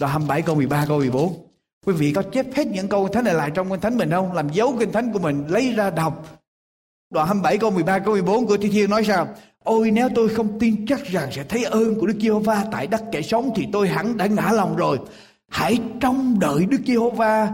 đoạn 0.00 0.12
27 0.12 0.42
câu 0.42 0.54
13 0.54 0.84
câu 0.88 0.98
14 0.98 1.46
Quý 1.86 1.92
vị 1.92 2.12
có 2.12 2.22
chép 2.22 2.46
hết 2.54 2.66
những 2.66 2.88
câu 2.88 3.08
thánh 3.08 3.24
này 3.24 3.34
lại 3.34 3.50
trong 3.54 3.70
kinh 3.70 3.80
thánh 3.80 3.96
mình 3.96 4.10
không? 4.10 4.32
Làm 4.32 4.48
dấu 4.48 4.76
kinh 4.78 4.92
thánh 4.92 5.12
của 5.12 5.18
mình, 5.18 5.44
lấy 5.48 5.72
ra 5.72 5.90
đọc. 5.90 6.40
Đoạn 7.10 7.26
27 7.26 7.58
câu 7.58 7.70
13 7.70 7.98
câu 7.98 8.14
14 8.14 8.46
của 8.46 8.56
Thi 8.56 8.68
Thiên 8.68 8.90
nói 8.90 9.04
sao? 9.04 9.28
Ôi, 9.64 9.90
nếu 9.90 10.08
tôi 10.14 10.28
không 10.28 10.58
tin 10.58 10.86
chắc 10.86 11.04
rằng 11.04 11.28
sẽ 11.32 11.44
thấy 11.44 11.64
ơn 11.64 12.00
của 12.00 12.06
Đức 12.06 12.16
Giê-hô-va 12.20 12.64
tại 12.72 12.86
đất 12.86 13.02
kẻ 13.12 13.22
sống 13.22 13.50
thì 13.56 13.66
tôi 13.72 13.88
hẳn 13.88 14.16
đã 14.16 14.26
ngã 14.26 14.52
lòng 14.52 14.76
rồi. 14.76 14.98
Hãy 15.48 15.78
trông 16.00 16.38
đợi 16.40 16.66
Đức 16.66 16.80
Giê-hô-va. 16.86 17.52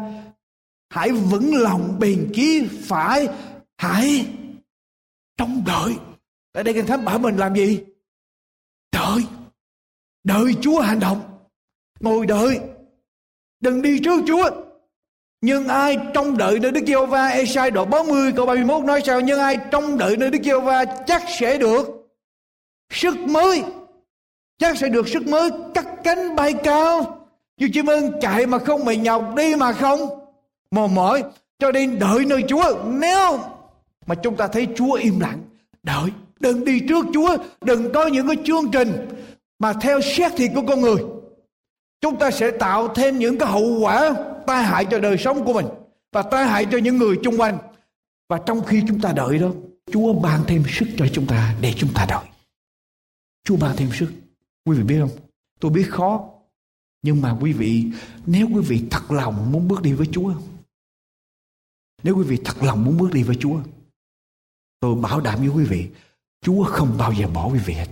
Hãy 0.91 1.13
vững 1.13 1.55
lòng 1.55 1.97
bền 1.99 2.33
chí, 2.35 2.69
phải. 2.83 3.29
Hãy 3.79 4.27
trông 5.37 5.63
đợi. 5.67 5.95
Ở 6.57 6.63
đây 6.63 6.75
kinh 6.75 6.87
thánh 6.87 7.05
bảo 7.05 7.19
mình 7.19 7.37
làm 7.37 7.55
gì? 7.55 7.85
Đợi. 8.93 9.25
Đợi 10.25 10.55
Chúa 10.61 10.81
hành 10.81 11.01
động. 11.01 11.21
Ngồi 12.01 12.27
đợi 12.27 12.61
Đừng 13.61 13.83
đi 13.83 13.99
trước 14.05 14.21
Chúa. 14.27 14.51
Nhưng 15.41 15.69
ai 15.69 15.99
trông 16.15 16.37
đợi 16.37 16.59
nơi 16.59 16.71
Đức 16.71 16.81
Giêsu 16.87 17.07
va 17.07 17.29
Esai 17.29 17.71
đoạn 17.71 17.91
40 17.91 18.33
câu 18.37 18.47
31 18.47 18.85
nói 18.85 19.03
sao? 19.05 19.21
Nhưng 19.21 19.39
ai 19.39 19.59
trông 19.71 19.99
đợi 19.99 20.17
nơi 20.17 20.31
Đức 20.31 20.39
Giêsu 20.43 20.61
va 20.61 20.85
chắc 20.85 21.23
sẽ 21.39 21.59
được 21.59 22.09
sức 22.91 23.17
mới. 23.19 23.65
Chắc 24.59 24.79
sẽ 24.79 24.89
được 24.89 25.09
sức 25.09 25.27
mới 25.27 25.51
cắt 25.75 25.87
cánh 26.05 26.37
bay 26.37 26.55
cao. 26.65 27.27
Chúa 27.61 27.67
chim 27.73 27.87
ơn 27.87 28.21
chạy 28.21 28.47
mà 28.47 28.59
không 28.59 28.85
mệt 28.85 28.97
nhọc, 28.97 29.35
đi 29.37 29.57
mà 29.57 29.73
không 29.73 30.01
mòn 30.71 30.95
mỏi. 30.95 31.25
Cho 31.59 31.73
nên 31.73 31.99
đợi 31.99 32.25
nơi 32.25 32.45
Chúa. 32.49 32.85
Nếu 32.85 33.39
mà 34.07 34.15
chúng 34.15 34.37
ta 34.37 34.47
thấy 34.47 34.69
Chúa 34.77 34.93
im 34.93 35.21
lặng, 35.21 35.43
đợi. 35.83 36.11
Đừng 36.41 36.65
đi 36.65 36.81
trước 36.89 37.07
Chúa, 37.15 37.37
đừng 37.61 37.93
có 37.93 38.07
những 38.07 38.27
cái 38.27 38.37
chương 38.45 38.71
trình 38.73 39.09
mà 39.59 39.73
theo 39.73 40.01
xét 40.01 40.33
thịt 40.37 40.51
của 40.55 40.63
con 40.69 40.81
người. 40.81 40.97
Chúng 42.01 42.19
ta 42.19 42.31
sẽ 42.31 42.51
tạo 42.51 42.95
thêm 42.95 43.19
những 43.19 43.39
cái 43.39 43.49
hậu 43.49 43.79
quả 43.81 44.15
tai 44.47 44.65
hại 44.65 44.87
cho 44.91 44.99
đời 44.99 45.17
sống 45.19 45.45
của 45.45 45.53
mình 45.53 45.67
và 46.13 46.23
tai 46.23 46.47
hại 46.47 46.67
cho 46.73 46.79
những 46.79 46.97
người 46.97 47.17
chung 47.23 47.41
quanh. 47.41 47.59
Và 48.29 48.41
trong 48.47 48.65
khi 48.65 48.83
chúng 48.89 49.01
ta 49.01 49.13
đợi 49.13 49.39
đó 49.39 49.49
Chúa 49.93 50.13
ban 50.13 50.45
thêm 50.47 50.63
sức 50.69 50.87
cho 50.97 51.07
chúng 51.13 51.27
ta 51.27 51.55
để 51.61 51.73
chúng 51.77 51.91
ta 51.95 52.07
đợi. 52.09 52.25
Chúa 53.45 53.57
ban 53.57 53.77
thêm 53.77 53.89
sức. 53.93 54.13
Quý 54.65 54.77
vị 54.77 54.83
biết 54.83 54.99
không? 55.01 55.19
Tôi 55.61 55.71
biết 55.71 55.87
khó 55.91 56.37
nhưng 57.07 57.21
mà 57.21 57.37
quý 57.41 57.53
vị 57.53 57.87
nếu 58.27 58.49
quý 58.55 58.61
vị 58.69 58.85
thật 58.91 59.11
lòng 59.11 59.53
muốn 59.53 59.69
bước 59.69 59.83
đi 59.83 59.93
với 59.93 60.07
Chúa 60.13 60.35
nếu 62.03 62.17
quý 62.17 62.23
vị 62.23 62.39
thật 62.45 62.63
lòng 62.63 62.85
muốn 62.85 62.97
bước 62.97 63.13
đi 63.13 63.23
với 63.23 63.37
Chúa 63.41 63.61
tôi 64.81 64.95
bảo 64.95 65.21
đảm 65.21 65.39
với 65.39 65.49
quý 65.49 65.65
vị 65.65 65.89
Chúa 66.47 66.65
không 66.65 66.99
bao 66.99 67.13
giờ 67.13 67.27
bỏ 67.29 67.49
quý 67.53 67.59
vị 67.59 67.75
hết 67.75 67.89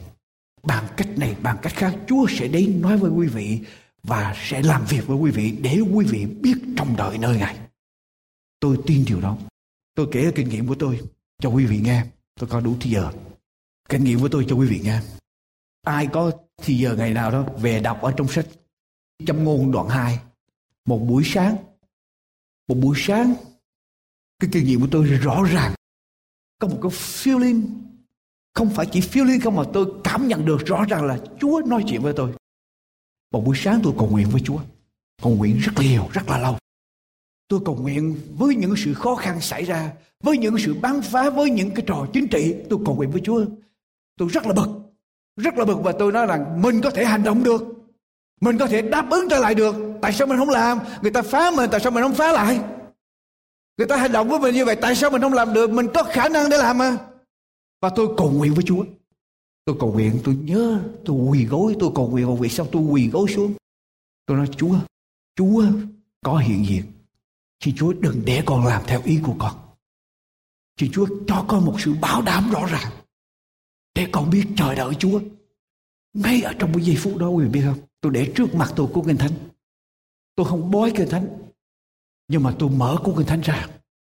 bằng 0.62 0.88
cách 0.96 1.09
này, 1.18 1.36
bằng 1.42 1.59
cách 1.62 1.72
khác, 1.76 1.94
Chúa 2.09 2.26
sẽ 2.28 2.48
đến 2.48 2.80
nói 2.80 2.96
với 2.96 3.11
quý 3.11 3.26
vị 3.26 3.61
và 4.02 4.34
sẽ 4.36 4.62
làm 4.62 4.84
việc 4.88 5.07
với 5.07 5.16
quý 5.16 5.30
vị 5.30 5.59
để 5.62 5.80
quý 5.94 6.07
vị 6.07 6.26
biết 6.26 6.55
trong 6.76 6.96
đợi 6.96 7.18
nơi 7.18 7.36
Ngài. 7.36 7.59
Tôi 8.61 8.78
tin 8.86 9.05
điều 9.07 9.20
đó. 9.20 9.38
Tôi 9.94 10.09
kể 10.12 10.32
kinh 10.34 10.48
nghiệm 10.48 10.66
của 10.66 10.74
tôi 10.78 11.00
cho 11.38 11.48
quý 11.48 11.66
vị 11.66 11.80
nghe. 11.80 12.07
Tôi 12.40 12.48
có 12.48 12.61
đủ 12.61 12.76
thì 12.80 12.90
giờ. 12.90 13.12
Kinh 13.88 14.05
nghiệm 14.05 14.20
của 14.20 14.28
tôi 14.28 14.46
cho 14.48 14.57
quý 14.57 14.66
vị 14.66 14.80
nghe. 14.84 15.00
Ai 15.82 16.07
có 16.07 16.32
thì 16.57 16.78
giờ 16.78 16.94
ngày 16.96 17.14
nào 17.14 17.30
đó 17.30 17.46
về 17.59 17.80
đọc 17.80 18.02
ở 18.02 18.12
trong 18.16 18.28
sách 18.28 18.46
Châm 19.26 19.44
ngôn 19.44 19.72
đoạn 19.72 19.88
2. 19.88 20.18
Một 20.84 20.98
buổi 20.98 21.22
sáng. 21.26 21.57
Một 22.68 22.74
buổi 22.74 22.96
sáng. 22.98 23.34
Cái 24.38 24.50
kinh 24.52 24.64
nghiệm 24.64 24.80
của 24.80 24.88
tôi 24.90 25.05
rõ 25.05 25.42
ràng. 25.42 25.74
Có 26.59 26.68
một 26.68 26.78
cái 26.82 26.90
feeling. 26.90 27.66
Không 28.55 28.70
phải 28.70 28.86
chỉ 28.86 29.00
phiêu 29.00 29.24
liên 29.24 29.40
không 29.40 29.57
mà 29.57 29.62
tôi 29.72 29.86
cảm 30.05 30.28
nhận 30.28 30.44
được 30.44 30.66
rõ 30.66 30.84
ràng 30.88 31.05
là 31.05 31.18
Chúa 31.40 31.62
nói 31.66 31.84
chuyện 31.88 32.02
với 32.02 32.12
tôi. 32.16 32.32
Một 33.32 33.44
buổi 33.44 33.57
sáng 33.57 33.80
tôi 33.82 33.92
cầu 33.98 34.09
nguyện 34.11 34.28
với 34.30 34.40
Chúa. 34.44 34.59
Cầu 35.22 35.34
nguyện 35.34 35.59
rất 35.59 35.72
nhiều, 35.78 36.09
rất 36.12 36.28
là 36.28 36.38
lâu. 36.38 36.59
Tôi 37.48 37.61
cầu 37.64 37.76
nguyện 37.76 38.20
với 38.38 38.55
những 38.55 38.74
sự 38.76 38.94
khó 38.94 39.14
khăn 39.14 39.40
xảy 39.40 39.64
ra, 39.64 39.92
với 40.22 40.38
những 40.38 40.59
sự 40.59 40.74
bắn 40.74 41.02
phá, 41.02 41.30
với 41.30 41.50
những 41.50 41.70
cái 41.70 41.84
trò 41.86 42.07
chính 42.12 42.28
trị. 42.28 42.55
Tôi 42.70 42.78
cầu 42.86 42.94
nguyện 42.94 43.11
với 43.11 43.20
Chúa. 43.24 43.44
Tôi 44.18 44.28
rất 44.28 44.46
là 44.46 44.52
bực. 44.52 44.68
Rất 45.36 45.59
là 45.59 45.64
bực 45.64 45.78
và 45.82 45.92
tôi 45.92 46.12
nói 46.12 46.26
rằng 46.26 46.62
mình 46.62 46.80
có 46.80 46.90
thể 46.90 47.05
hành 47.05 47.22
động 47.22 47.44
được. 47.44 47.62
Mình 48.40 48.59
có 48.59 48.66
thể 48.66 48.82
đáp 48.82 49.11
ứng 49.11 49.28
trở 49.30 49.38
lại 49.38 49.55
được. 49.55 49.74
Tại 50.02 50.12
sao 50.12 50.26
mình 50.26 50.38
không 50.38 50.50
làm? 50.50 50.78
Người 51.02 51.11
ta 51.11 51.22
phá 51.22 51.50
mình, 51.50 51.70
tại 51.70 51.80
sao 51.80 51.92
mình 51.92 52.02
không 52.02 52.14
phá 52.14 52.32
lại? 52.32 52.61
Người 53.78 53.86
ta 53.86 53.96
hành 53.96 54.12
động 54.12 54.28
với 54.28 54.38
mình 54.38 54.55
như 54.55 54.64
vậy, 54.64 54.76
tại 54.76 54.94
sao 54.94 55.11
mình 55.11 55.20
không 55.20 55.32
làm 55.32 55.55
được? 55.55 55.70
Mình 55.70 55.86
có 55.94 56.02
khả 56.02 56.28
năng 56.28 56.50
để 56.50 56.57
làm 56.59 56.78
mà. 56.78 56.96
Và 57.85 57.91
tôi 57.97 58.14
cầu 58.16 58.30
nguyện 58.30 58.55
với 58.55 58.64
Chúa. 58.64 58.85
Tôi 59.64 59.76
cầu 59.80 59.93
nguyện, 59.93 60.20
tôi 60.24 60.35
nhớ, 60.37 60.82
tôi 61.05 61.16
quỳ 61.16 61.45
gối, 61.45 61.76
tôi 61.80 61.91
cầu 61.95 62.11
nguyện, 62.11 62.26
cầu 62.26 62.37
nguyện 62.37 62.51
sao 62.51 62.66
tôi 62.72 62.82
quỳ 62.82 63.09
gối 63.09 63.26
xuống. 63.35 63.55
Tôi 64.26 64.37
nói 64.37 64.47
Chúa, 64.57 64.78
Chúa 65.37 65.64
có 66.24 66.37
hiện 66.37 66.64
diện. 66.66 66.85
Xin 67.64 67.74
Chúa 67.76 67.93
đừng 67.93 68.22
để 68.24 68.43
con 68.47 68.66
làm 68.66 68.82
theo 68.87 69.03
ý 69.05 69.20
của 69.22 69.35
con. 69.39 69.53
Xin 70.80 70.91
Chúa 70.93 71.07
cho 71.26 71.45
con 71.49 71.64
một 71.64 71.76
sự 71.78 71.95
bảo 72.01 72.22
đảm 72.22 72.51
rõ 72.51 72.66
ràng. 72.66 72.93
Để 73.95 74.07
con 74.12 74.30
biết 74.30 74.45
chờ 74.57 74.74
đợi 74.74 74.95
Chúa. 74.95 75.20
Ngay 76.14 76.43
ở 76.43 76.53
trong 76.59 76.72
cái 76.74 76.85
giây 76.85 76.97
phút 76.99 77.16
đó 77.16 77.28
quý 77.28 77.45
vị 77.45 77.51
biết 77.51 77.62
không? 77.64 77.78
Tôi 78.01 78.12
để 78.12 78.32
trước 78.37 78.55
mặt 78.55 78.72
tôi 78.76 78.87
cuốn 78.93 79.05
kinh 79.07 79.16
thánh. 79.16 79.32
Tôi 80.35 80.47
không 80.47 80.70
bói 80.70 80.93
kinh 80.97 81.09
thánh. 81.09 81.28
Nhưng 82.28 82.43
mà 82.43 82.55
tôi 82.59 82.70
mở 82.70 82.97
cuốn 83.05 83.14
kinh 83.16 83.26
thánh 83.26 83.41
ra. 83.41 83.68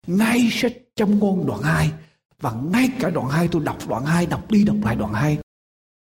Ngay 0.06 0.48
sách 0.50 0.72
trong 0.96 1.18
ngôn 1.18 1.46
đoạn 1.46 1.62
2 1.62 1.92
và 2.40 2.52
ngay 2.52 2.88
cả 3.00 3.10
đoạn 3.10 3.28
2 3.28 3.48
tôi 3.52 3.64
đọc 3.64 3.78
đoạn 3.88 4.06
2 4.06 4.26
Đọc 4.26 4.50
đi 4.50 4.64
đọc 4.64 4.76
lại 4.82 4.96
đoạn 4.96 5.12
2 5.12 5.38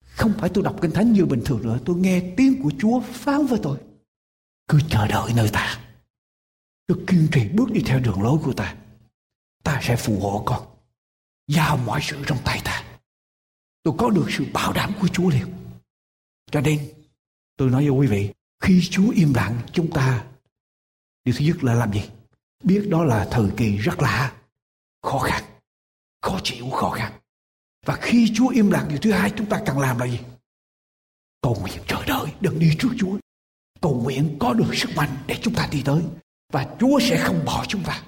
Không 0.05 0.34
phải 0.38 0.49
tôi 0.53 0.63
đọc 0.63 0.76
kinh 0.82 0.91
thánh 0.91 1.13
như 1.13 1.26
bình 1.26 1.41
thường 1.45 1.61
nữa, 1.63 1.80
Tôi 1.86 1.95
nghe 1.95 2.34
tiếng 2.38 2.63
của 2.63 2.71
Chúa 2.80 2.99
phán 2.99 3.45
với 3.45 3.59
tôi. 3.63 3.78
Cứ 4.67 4.80
chờ 4.89 5.07
đợi 5.07 5.34
nơi 5.36 5.49
ta. 5.53 5.80
Cứ 6.88 7.03
kiên 7.07 7.28
trì 7.32 7.49
bước 7.49 7.71
đi 7.71 7.82
theo 7.86 7.99
đường 7.99 8.21
lối 8.21 8.39
của 8.43 8.53
ta. 8.53 8.76
Ta 9.63 9.80
sẽ 9.84 9.95
phù 9.95 10.19
hộ 10.19 10.43
con. 10.45 10.67
Giao 11.47 11.78
mọi 11.78 12.01
sự 12.03 12.23
trong 12.28 12.38
tay 12.45 12.61
ta. 12.63 12.84
Tôi 13.84 13.93
có 13.97 14.09
được 14.09 14.26
sự 14.30 14.45
bảo 14.53 14.73
đảm 14.73 14.91
của 15.01 15.07
Chúa 15.07 15.30
liền. 15.30 15.47
Cho 16.51 16.61
nên, 16.61 16.89
tôi 17.57 17.69
nói 17.69 17.89
với 17.89 17.99
quý 17.99 18.07
vị, 18.07 18.34
Khi 18.59 18.82
Chúa 18.89 19.09
im 19.09 19.34
lặng, 19.34 19.59
chúng 19.73 19.91
ta, 19.91 20.26
Điều 21.26 21.36
thứ 21.38 21.45
nhất 21.45 21.63
là 21.63 21.73
làm 21.73 21.93
gì? 21.93 22.09
Biết 22.63 22.88
đó 22.89 23.03
là 23.03 23.28
thời 23.32 23.49
kỳ 23.57 23.78
rất 23.78 24.01
lạ, 24.01 24.34
khó 25.01 25.19
khăn 25.19 25.55
khó 26.26 26.39
chịu 26.43 26.69
khó 26.69 26.89
khăn. 26.89 27.11
Và 27.86 27.97
khi 28.01 28.32
Chúa 28.36 28.47
im 28.47 28.71
lặng, 28.71 28.86
điều 28.89 28.97
thứ 28.97 29.11
hai 29.11 29.32
chúng 29.38 29.49
ta 29.49 29.61
cần 29.65 29.80
làm 29.80 29.99
là 29.99 30.05
gì? 30.05 30.19
Cầu 31.41 31.57
nguyện 31.61 31.80
chờ 31.88 32.05
đợi, 32.05 32.28
đừng 32.41 32.59
đi 32.59 32.76
trước 32.80 32.89
Chúa. 32.97 33.17
Cầu 33.82 34.01
nguyện 34.03 34.38
có 34.39 34.53
được 34.53 34.76
sức 34.76 34.89
mạnh 34.95 35.17
để 35.28 35.39
chúng 35.41 35.53
ta 35.53 35.67
đi 35.71 35.82
tới. 35.86 36.03
Và 36.53 36.76
Chúa 36.80 36.99
sẽ 36.99 37.23
không 37.23 37.45
bỏ 37.45 37.65
chúng 37.67 37.84
ta. 37.84 38.03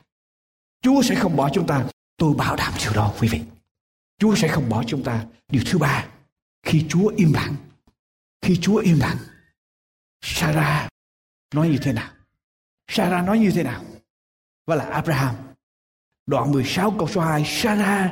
Chúa 0.81 1.01
sẽ 1.01 1.15
không 1.15 1.35
bỏ 1.35 1.49
chúng 1.53 1.67
ta. 1.67 1.85
Tôi 2.17 2.33
bảo 2.33 2.55
đảm 2.55 2.73
điều 2.79 2.93
đó, 2.93 3.13
quý 3.19 3.27
vị. 3.27 3.41
Chúa 4.19 4.35
sẽ 4.35 4.47
không 4.47 4.69
bỏ 4.69 4.83
chúng 4.87 5.03
ta. 5.03 5.25
Điều 5.47 5.63
thứ 5.65 5.77
ba, 5.77 6.07
khi 6.63 6.85
Chúa 6.89 7.07
im 7.07 7.33
lặng, 7.33 7.55
khi 8.41 8.59
Chúa 8.61 8.77
im 8.77 8.99
lặng, 8.99 9.17
Sarah 10.21 10.89
nói 11.53 11.69
như 11.69 11.77
thế 11.81 11.93
nào? 11.93 12.11
Sarah 12.87 13.25
nói 13.25 13.39
như 13.39 13.51
thế 13.51 13.63
nào? 13.63 13.83
Và 14.65 14.75
là 14.75 14.85
Abraham. 14.85 15.46
Đoạn 16.27 16.51
16 16.51 16.93
câu 16.99 17.07
số 17.07 17.21
2 17.21 17.43
Sarah, 17.45 18.11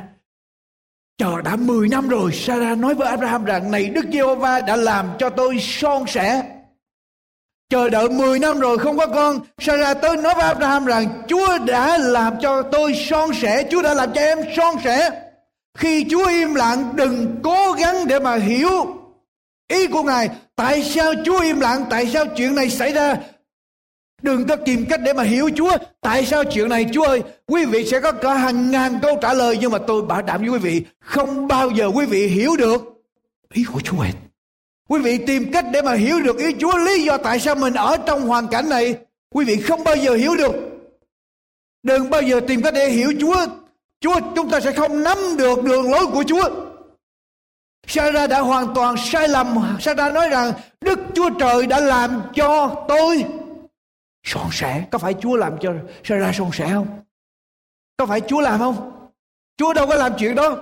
Chờ 1.18 1.40
đã 1.42 1.56
10 1.56 1.88
năm 1.88 2.08
rồi, 2.08 2.32
Sarah 2.32 2.78
nói 2.78 2.94
với 2.94 3.08
Abraham 3.08 3.44
rằng, 3.44 3.70
Này 3.70 3.86
Đức 3.86 4.04
Giê-hô-va 4.12 4.60
đã 4.60 4.76
làm 4.76 5.10
cho 5.18 5.30
tôi 5.30 5.58
son 5.60 6.04
sẻ. 6.06 6.42
Chờ 7.70 7.88
đợi 7.88 8.08
10 8.08 8.38
năm 8.38 8.60
rồi 8.60 8.78
không 8.78 8.98
có 8.98 9.06
con. 9.06 9.40
Sarah 9.58 9.98
tới 10.02 10.16
nói 10.16 10.34
với 10.34 10.44
Abraham 10.44 10.84
rằng, 10.84 11.22
Chúa 11.28 11.58
đã 11.66 11.98
làm 11.98 12.34
cho 12.40 12.62
tôi 12.62 12.94
son 12.94 13.30
sẻ, 13.34 13.68
Chúa 13.70 13.82
đã 13.82 13.94
làm 13.94 14.12
cho 14.12 14.20
em 14.20 14.38
son 14.56 14.76
sẻ. 14.84 15.22
Khi 15.78 16.06
Chúa 16.10 16.26
im 16.26 16.54
lặng, 16.54 16.92
đừng 16.94 17.40
cố 17.42 17.72
gắng 17.72 18.06
để 18.06 18.20
mà 18.20 18.36
hiểu 18.36 18.86
ý 19.68 19.86
của 19.86 20.02
Ngài. 20.02 20.30
Tại 20.56 20.82
sao 20.82 21.12
Chúa 21.24 21.40
im 21.40 21.60
lặng? 21.60 21.84
Tại 21.90 22.06
sao 22.06 22.24
chuyện 22.36 22.54
này 22.54 22.70
xảy 22.70 22.92
ra? 22.92 23.16
Đừng 24.22 24.46
có 24.46 24.56
tìm 24.56 24.86
cách 24.90 25.00
để 25.04 25.12
mà 25.12 25.22
hiểu 25.22 25.50
Chúa. 25.56 25.76
Tại 26.00 26.26
sao 26.26 26.44
chuyện 26.44 26.68
này, 26.68 26.86
Chúa 26.92 27.04
ơi? 27.04 27.22
Quý 27.46 27.64
vị 27.64 27.84
sẽ 27.86 28.00
có 28.00 28.12
cả 28.12 28.34
hàng 28.34 28.70
ngàn 28.70 28.98
câu 29.02 29.18
trả 29.22 29.32
lời. 29.34 29.58
Nhưng 29.60 29.70
mà 29.70 29.78
tôi 29.78 30.02
bảo 30.02 30.22
đảm 30.22 30.40
với 30.40 30.50
quý 30.50 30.58
vị. 30.58 30.82
Không 31.00 31.48
bao 31.48 31.70
giờ 31.70 31.86
quý 31.94 32.06
vị 32.06 32.26
hiểu 32.26 32.56
được 32.56 32.82
ý 33.52 33.64
của 33.72 33.80
Chúa 33.80 33.96
hết. 33.96 34.12
Quý 34.88 35.00
vị 35.00 35.18
tìm 35.18 35.52
cách 35.52 35.64
để 35.72 35.82
mà 35.82 35.92
hiểu 35.92 36.20
được 36.20 36.38
ý 36.38 36.46
Chúa. 36.60 36.78
Lý 36.78 37.04
do 37.04 37.16
tại 37.16 37.40
sao 37.40 37.54
mình 37.54 37.74
ở 37.74 37.96
trong 38.06 38.28
hoàn 38.28 38.48
cảnh 38.48 38.68
này. 38.68 38.94
Quý 39.34 39.44
vị 39.44 39.56
không 39.56 39.84
bao 39.84 39.96
giờ 39.96 40.14
hiểu 40.14 40.36
được. 40.36 40.52
Đừng 41.82 42.10
bao 42.10 42.22
giờ 42.22 42.40
tìm 42.40 42.62
cách 42.62 42.74
để 42.74 42.88
hiểu 42.88 43.12
Chúa. 43.20 43.46
Chúa, 44.00 44.20
chúng 44.36 44.50
ta 44.50 44.60
sẽ 44.60 44.72
không 44.72 45.02
nắm 45.02 45.18
được 45.38 45.64
đường 45.64 45.90
lối 45.90 46.06
của 46.06 46.24
Chúa. 46.26 46.50
Sarah 47.86 48.30
đã 48.30 48.40
hoàn 48.40 48.74
toàn 48.74 48.96
sai 48.96 49.28
lầm. 49.28 49.76
Sarah 49.80 50.14
nói 50.14 50.28
rằng, 50.28 50.52
Đức 50.80 50.98
Chúa 51.14 51.30
Trời 51.38 51.66
đã 51.66 51.80
làm 51.80 52.22
cho 52.34 52.84
tôi 52.88 53.24
son 54.26 54.48
sẻ 54.52 54.84
có 54.90 54.98
phải 54.98 55.14
Chúa 55.20 55.36
làm 55.36 55.58
cho 56.02 56.16
ra 56.16 56.32
son 56.34 56.50
sẻ 56.52 56.70
không? 56.72 57.00
Có 57.96 58.06
phải 58.06 58.20
Chúa 58.20 58.40
làm 58.40 58.58
không? 58.58 59.08
Chúa 59.56 59.74
đâu 59.74 59.86
có 59.86 59.94
làm 59.94 60.12
chuyện 60.18 60.34
đó. 60.34 60.56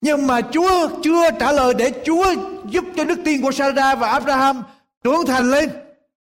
Nhưng 0.00 0.26
mà 0.26 0.40
Chúa 0.52 0.88
chưa 1.02 1.30
trả 1.40 1.52
lời 1.52 1.74
để 1.78 1.92
Chúa 2.06 2.34
giúp 2.68 2.84
cho 2.96 3.04
đức 3.04 3.20
tin 3.24 3.42
của 3.42 3.52
Sarah 3.52 3.98
và 3.98 4.08
Abraham 4.08 4.62
trưởng 5.04 5.26
thành 5.26 5.50
lên. 5.50 5.70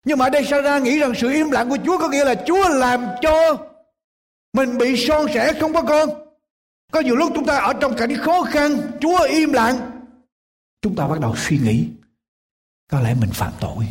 Nhưng 0.05 0.17
mà 0.17 0.25
ở 0.25 0.29
đây 0.29 0.45
Sarah 0.45 0.81
nghĩ 0.81 0.99
rằng 0.99 1.13
sự 1.17 1.29
im 1.31 1.51
lặng 1.51 1.69
của 1.69 1.77
Chúa 1.85 1.97
có 1.97 2.09
nghĩa 2.09 2.25
là 2.25 2.35
Chúa 2.47 2.69
làm 2.69 3.05
cho 3.21 3.57
mình 4.53 4.77
bị 4.77 5.07
son 5.07 5.25
sẻ 5.33 5.53
không 5.59 5.73
có 5.73 5.81
con. 5.81 6.09
Có 6.91 6.99
nhiều 6.99 7.15
lúc 7.15 7.31
chúng 7.35 7.45
ta 7.45 7.57
ở 7.57 7.73
trong 7.73 7.95
cảnh 7.97 8.17
khó 8.17 8.41
khăn, 8.41 8.77
Chúa 9.01 9.19
im 9.19 9.53
lặng. 9.53 9.91
Chúng 10.81 10.95
ta 10.95 11.07
bắt 11.07 11.19
đầu 11.19 11.35
suy 11.35 11.57
nghĩ, 11.57 11.87
có 12.91 12.99
lẽ 12.99 13.15
mình 13.19 13.29
phạm 13.33 13.53
tội. 13.59 13.85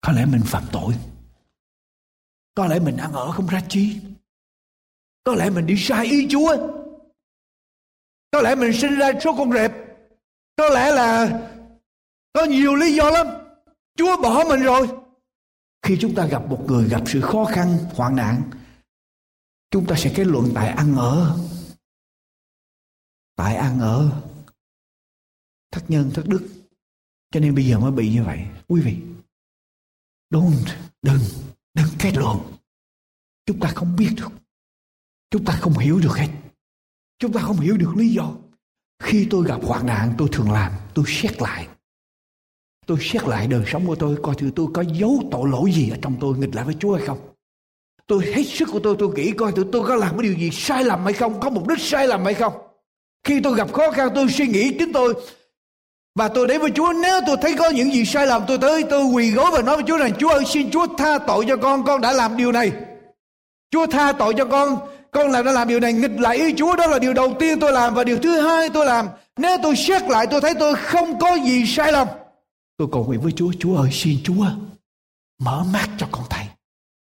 Có 0.00 0.12
lẽ 0.12 0.24
mình 0.24 0.42
phạm 0.44 0.62
tội 0.72 0.94
có 2.54 2.66
lẽ 2.66 2.78
mình 2.78 2.96
ăn 2.96 3.12
ở 3.12 3.32
không 3.32 3.46
ra 3.46 3.62
chi. 3.68 4.00
Có 5.24 5.34
lẽ 5.34 5.50
mình 5.50 5.66
đi 5.66 5.74
sai 5.78 6.06
ý 6.06 6.26
chúa. 6.30 6.56
Có 8.30 8.40
lẽ 8.40 8.54
mình 8.54 8.72
sinh 8.72 8.94
ra 8.94 9.12
số 9.24 9.34
con 9.38 9.52
rệp. 9.52 9.70
Có 10.56 10.68
lẽ 10.68 10.92
là 10.92 11.40
có 12.32 12.44
nhiều 12.44 12.74
lý 12.74 12.94
do 12.94 13.10
lắm. 13.10 13.26
Chúa 13.96 14.22
bỏ 14.22 14.44
mình 14.48 14.60
rồi. 14.60 14.88
Khi 15.82 15.96
chúng 16.00 16.14
ta 16.14 16.26
gặp 16.26 16.42
một 16.48 16.64
người 16.66 16.88
gặp 16.88 17.02
sự 17.06 17.20
khó 17.20 17.44
khăn, 17.44 17.78
hoạn 17.94 18.16
nạn, 18.16 18.42
chúng 19.70 19.86
ta 19.86 19.96
sẽ 19.98 20.12
kết 20.16 20.24
luận 20.24 20.52
tại 20.54 20.68
ăn 20.68 20.96
ở. 20.96 21.38
Tại 23.36 23.56
ăn 23.56 23.80
ở. 23.80 24.22
Thất 25.70 25.84
nhân, 25.88 26.10
thất 26.14 26.26
đức. 26.26 26.48
Cho 27.30 27.40
nên 27.40 27.54
bây 27.54 27.66
giờ 27.66 27.78
mới 27.78 27.90
bị 27.90 28.10
như 28.10 28.24
vậy. 28.24 28.46
Quý 28.68 28.80
vị, 28.80 28.96
don't, 30.30 30.64
đừng. 31.02 31.51
Đừng 31.74 31.88
kết 31.98 32.12
luận. 32.16 32.38
Chúng 33.46 33.60
ta 33.60 33.72
không 33.74 33.96
biết 33.96 34.10
được. 34.16 34.28
Chúng 35.30 35.44
ta 35.44 35.58
không 35.60 35.78
hiểu 35.78 35.98
được 35.98 36.16
hết. 36.16 36.28
Chúng 37.18 37.32
ta 37.32 37.40
không 37.40 37.60
hiểu 37.60 37.76
được 37.76 37.96
lý 37.96 38.08
do. 38.08 38.32
Khi 39.02 39.26
tôi 39.30 39.46
gặp 39.46 39.60
hoạn 39.62 39.86
nạn, 39.86 40.14
tôi 40.18 40.28
thường 40.32 40.52
làm. 40.52 40.72
Tôi 40.94 41.04
xét 41.08 41.42
lại. 41.42 41.68
Tôi 42.86 42.98
xét 43.00 43.22
lại 43.22 43.46
đời 43.46 43.64
sống 43.66 43.86
của 43.86 43.94
tôi. 43.94 44.16
Coi 44.22 44.34
thử 44.34 44.50
tôi 44.56 44.66
có 44.74 44.82
dấu 44.82 45.22
tội 45.30 45.48
lỗi 45.48 45.72
gì 45.72 45.90
ở 45.90 45.96
trong 46.02 46.16
tôi, 46.20 46.38
nghịch 46.38 46.54
lại 46.54 46.64
với 46.64 46.74
Chúa 46.80 46.96
hay 46.96 47.06
không. 47.06 47.18
Tôi 48.06 48.24
hết 48.26 48.44
sức 48.46 48.68
của 48.72 48.80
tôi 48.80 48.96
tôi 48.98 49.14
nghĩ 49.14 49.32
coi 49.32 49.52
thử 49.52 49.64
tôi 49.72 49.88
có 49.88 49.94
làm 49.94 50.16
cái 50.16 50.22
điều 50.22 50.34
gì 50.34 50.50
sai 50.52 50.84
lầm 50.84 51.04
hay 51.04 51.12
không. 51.12 51.40
Có 51.40 51.50
mục 51.50 51.68
đích 51.68 51.80
sai 51.80 52.06
lầm 52.06 52.24
hay 52.24 52.34
không. 52.34 52.52
Khi 53.24 53.40
tôi 53.40 53.56
gặp 53.56 53.72
khó 53.72 53.90
khăn, 53.90 54.08
tôi 54.14 54.26
suy 54.28 54.46
nghĩ 54.46 54.76
chính 54.78 54.92
tôi 54.92 55.14
và 56.14 56.28
tôi 56.28 56.46
đến 56.46 56.60
với 56.60 56.70
Chúa, 56.70 56.92
nếu 57.02 57.20
tôi 57.26 57.36
thấy 57.42 57.54
có 57.58 57.70
những 57.70 57.92
gì 57.92 58.04
sai 58.04 58.26
lầm, 58.26 58.42
tôi 58.46 58.58
tới, 58.58 58.82
tôi 58.82 59.04
quỳ 59.04 59.30
gối 59.30 59.50
và 59.52 59.62
nói 59.62 59.76
với 59.76 59.84
Chúa 59.88 59.98
rằng, 59.98 60.12
Chúa 60.18 60.28
ơi, 60.28 60.44
xin 60.46 60.70
Chúa 60.70 60.86
tha 60.98 61.18
tội 61.18 61.44
cho 61.48 61.56
con 61.56 61.84
con 61.84 62.00
đã 62.00 62.12
làm 62.12 62.36
điều 62.36 62.52
này. 62.52 62.72
Chúa 63.70 63.86
tha 63.86 64.12
tội 64.12 64.34
cho 64.36 64.44
con 64.44 64.78
con 65.10 65.30
làm 65.30 65.44
đã 65.44 65.52
làm 65.52 65.68
điều 65.68 65.80
này. 65.80 65.92
Nghịch 65.92 66.20
lại 66.20 66.36
ý 66.36 66.54
Chúa, 66.56 66.76
đó 66.76 66.86
là 66.86 66.98
điều 66.98 67.12
đầu 67.12 67.34
tiên 67.38 67.60
tôi 67.60 67.72
làm. 67.72 67.94
Và 67.94 68.04
điều 68.04 68.18
thứ 68.18 68.40
hai 68.40 68.68
tôi 68.68 68.86
làm, 68.86 69.08
nếu 69.36 69.56
tôi 69.62 69.76
xét 69.76 70.02
lại, 70.02 70.26
tôi 70.30 70.40
thấy 70.40 70.54
tôi 70.54 70.74
không 70.74 71.18
có 71.18 71.34
gì 71.34 71.66
sai 71.66 71.92
lầm, 71.92 72.08
tôi 72.78 72.88
cầu 72.92 73.04
nguyện 73.04 73.20
với 73.20 73.32
Chúa 73.36 73.52
Chúa 73.58 73.76
ơi, 73.76 73.88
xin 73.92 74.16
Chúa 74.24 74.44
mở 75.42 75.64
mắt 75.72 75.88
cho 75.98 76.06
con 76.12 76.24
thấy. 76.30 76.44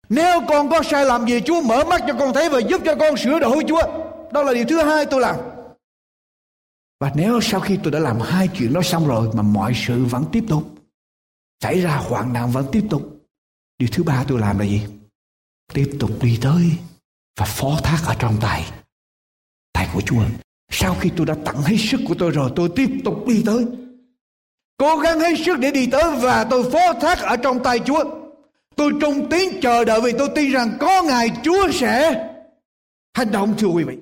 Nếu 0.09 0.41
con 0.47 0.69
có 0.69 0.83
sai 0.83 1.05
lầm 1.05 1.27
gì, 1.27 1.41
Chúa 1.41 1.61
mở 1.61 1.83
mắt 1.83 2.01
cho 2.07 2.13
con 2.19 2.33
thấy 2.33 2.49
và 2.49 2.59
giúp 2.59 2.81
cho 2.85 2.95
con 2.95 3.17
sửa 3.17 3.39
đổi 3.39 3.63
Chúa. 3.67 3.81
Đó 4.31 4.43
là 4.43 4.53
điều 4.53 4.65
thứ 4.65 4.81
hai 4.81 5.05
tôi 5.05 5.21
làm 5.21 5.35
và 7.03 7.11
nếu 7.15 7.41
sau 7.41 7.59
khi 7.59 7.77
tôi 7.83 7.91
đã 7.91 7.99
làm 7.99 8.19
hai 8.19 8.47
chuyện 8.47 8.73
đó 8.73 8.81
xong 8.81 9.07
rồi 9.07 9.29
mà 9.33 9.41
mọi 9.41 9.73
sự 9.75 10.05
vẫn 10.05 10.25
tiếp 10.31 10.43
tục, 10.47 10.75
xảy 11.63 11.81
ra 11.81 11.97
hoạn 11.97 12.33
nạn 12.33 12.51
vẫn 12.51 12.65
tiếp 12.71 12.83
tục, 12.89 13.25
điều 13.79 13.89
thứ 13.91 14.03
ba 14.03 14.25
tôi 14.27 14.39
làm 14.39 14.59
là 14.59 14.65
gì? 14.65 14.81
Tiếp 15.73 15.97
tục 15.99 16.09
đi 16.21 16.39
tới 16.41 16.71
và 17.39 17.45
phó 17.45 17.79
thác 17.83 17.99
ở 18.05 18.15
trong 18.19 18.37
tay, 18.41 18.65
tay 19.73 19.87
của 19.93 20.01
Chúa. 20.01 20.23
Sau 20.71 20.95
khi 20.99 21.09
tôi 21.17 21.25
đã 21.25 21.35
tặng 21.45 21.61
hết 21.61 21.75
sức 21.79 21.99
của 22.07 22.15
tôi 22.19 22.31
rồi, 22.31 22.51
tôi 22.55 22.69
tiếp 22.75 22.89
tục 23.05 23.27
đi 23.27 23.43
tới. 23.45 23.65
Cố 24.77 24.97
gắng 24.97 25.19
hết 25.19 25.35
sức 25.45 25.59
để 25.59 25.71
đi 25.71 25.87
tới 25.87 26.15
và 26.21 26.43
tôi 26.43 26.71
phó 26.71 26.93
thác 27.01 27.19
ở 27.19 27.37
trong 27.37 27.63
tay 27.63 27.79
Chúa. 27.79 28.03
Tôi 28.75 28.91
trung 29.01 29.29
tín 29.29 29.61
chờ 29.61 29.85
đợi 29.85 30.01
vì 30.01 30.11
tôi 30.17 30.29
tin 30.35 30.51
rằng 30.51 30.77
có 30.79 31.03
ngày 31.03 31.29
Chúa 31.43 31.71
sẽ 31.71 32.25
hành 33.13 33.31
động 33.31 33.53
thưa 33.57 33.67
quý 33.67 33.83
vị. 33.83 33.97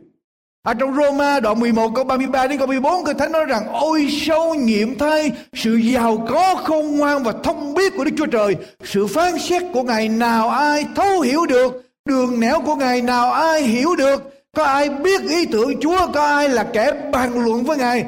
Ở 0.63 0.73
trong 0.73 0.95
Roma 0.95 1.39
đoạn 1.39 1.59
11 1.59 1.91
câu 1.95 2.03
33 2.03 2.47
đến 2.47 2.57
câu 2.57 2.67
14 2.67 3.05
Kinh 3.05 3.17
Thánh 3.17 3.31
nói 3.31 3.45
rằng, 3.45 3.67
Ôi, 3.73 4.07
sâu 4.11 4.55
nhiệm 4.55 4.97
thay, 4.97 5.31
Sự 5.53 5.75
giàu 5.75 6.25
có 6.29 6.55
khôn 6.55 6.97
ngoan 6.97 7.23
và 7.23 7.33
thông 7.43 7.73
biết 7.73 7.93
của 7.97 8.03
Đức 8.03 8.11
Chúa 8.17 8.25
Trời, 8.25 8.55
Sự 8.83 9.07
phán 9.07 9.39
xét 9.39 9.63
của 9.73 9.83
Ngài 9.83 10.09
nào 10.09 10.49
ai 10.49 10.85
thấu 10.95 11.21
hiểu 11.21 11.45
được, 11.45 11.81
Đường 12.05 12.39
nẻo 12.39 12.61
của 12.61 12.75
Ngài 12.75 13.01
nào 13.01 13.31
ai 13.31 13.61
hiểu 13.61 13.95
được, 13.95 14.33
Có 14.55 14.63
ai 14.63 14.89
biết 14.89 15.21
ý 15.29 15.45
tưởng 15.45 15.79
Chúa, 15.81 16.07
Có 16.13 16.25
ai 16.25 16.49
là 16.49 16.63
kẻ 16.63 16.91
bàn 17.11 17.45
luận 17.45 17.63
với 17.63 17.77
Ngài, 17.77 18.05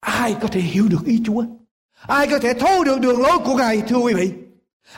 Ai 0.00 0.36
có 0.40 0.48
thể 0.48 0.60
hiểu 0.60 0.84
được 0.90 1.04
ý 1.06 1.20
Chúa? 1.26 1.44
Ai 2.06 2.26
có 2.26 2.38
thể 2.38 2.54
thấu 2.54 2.84
được 2.84 3.00
đường 3.00 3.22
lối 3.22 3.38
của 3.38 3.56
Ngài, 3.56 3.82
Thưa 3.88 3.98
quý 3.98 4.14
vị? 4.14 4.30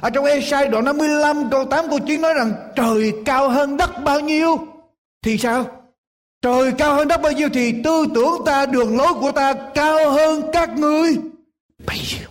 Ở 0.01 0.11
trong 0.11 0.25
Esai 0.25 0.69
đoạn 0.69 0.85
55 0.85 1.51
câu 1.51 1.65
8 1.65 1.89
câu 1.89 1.99
9 2.07 2.21
nói 2.21 2.35
rằng, 2.35 2.53
Trời 2.77 3.13
cao 3.25 3.49
hơn 3.49 3.77
đất 3.77 3.91
bao 4.05 4.21
nhiêu 4.21 4.59
Thì 5.23 5.39
sao? 5.39 5.67
Trời 6.47 6.73
cao 6.79 6.95
hơn 6.95 7.09
đất 7.09 7.23
bao 7.23 7.33
nhiêu 7.33 7.49
thì 7.55 7.75
tư 7.85 8.07
tưởng 8.15 8.45
ta, 8.47 8.67
đường 8.67 8.97
lối 8.97 9.15
của 9.15 9.33
ta 9.33 9.55
cao 9.75 10.11
hơn 10.11 10.43
các 10.53 10.71
ngươi 10.79 11.19
bấy 11.87 11.97
nhiêu. 11.97 12.29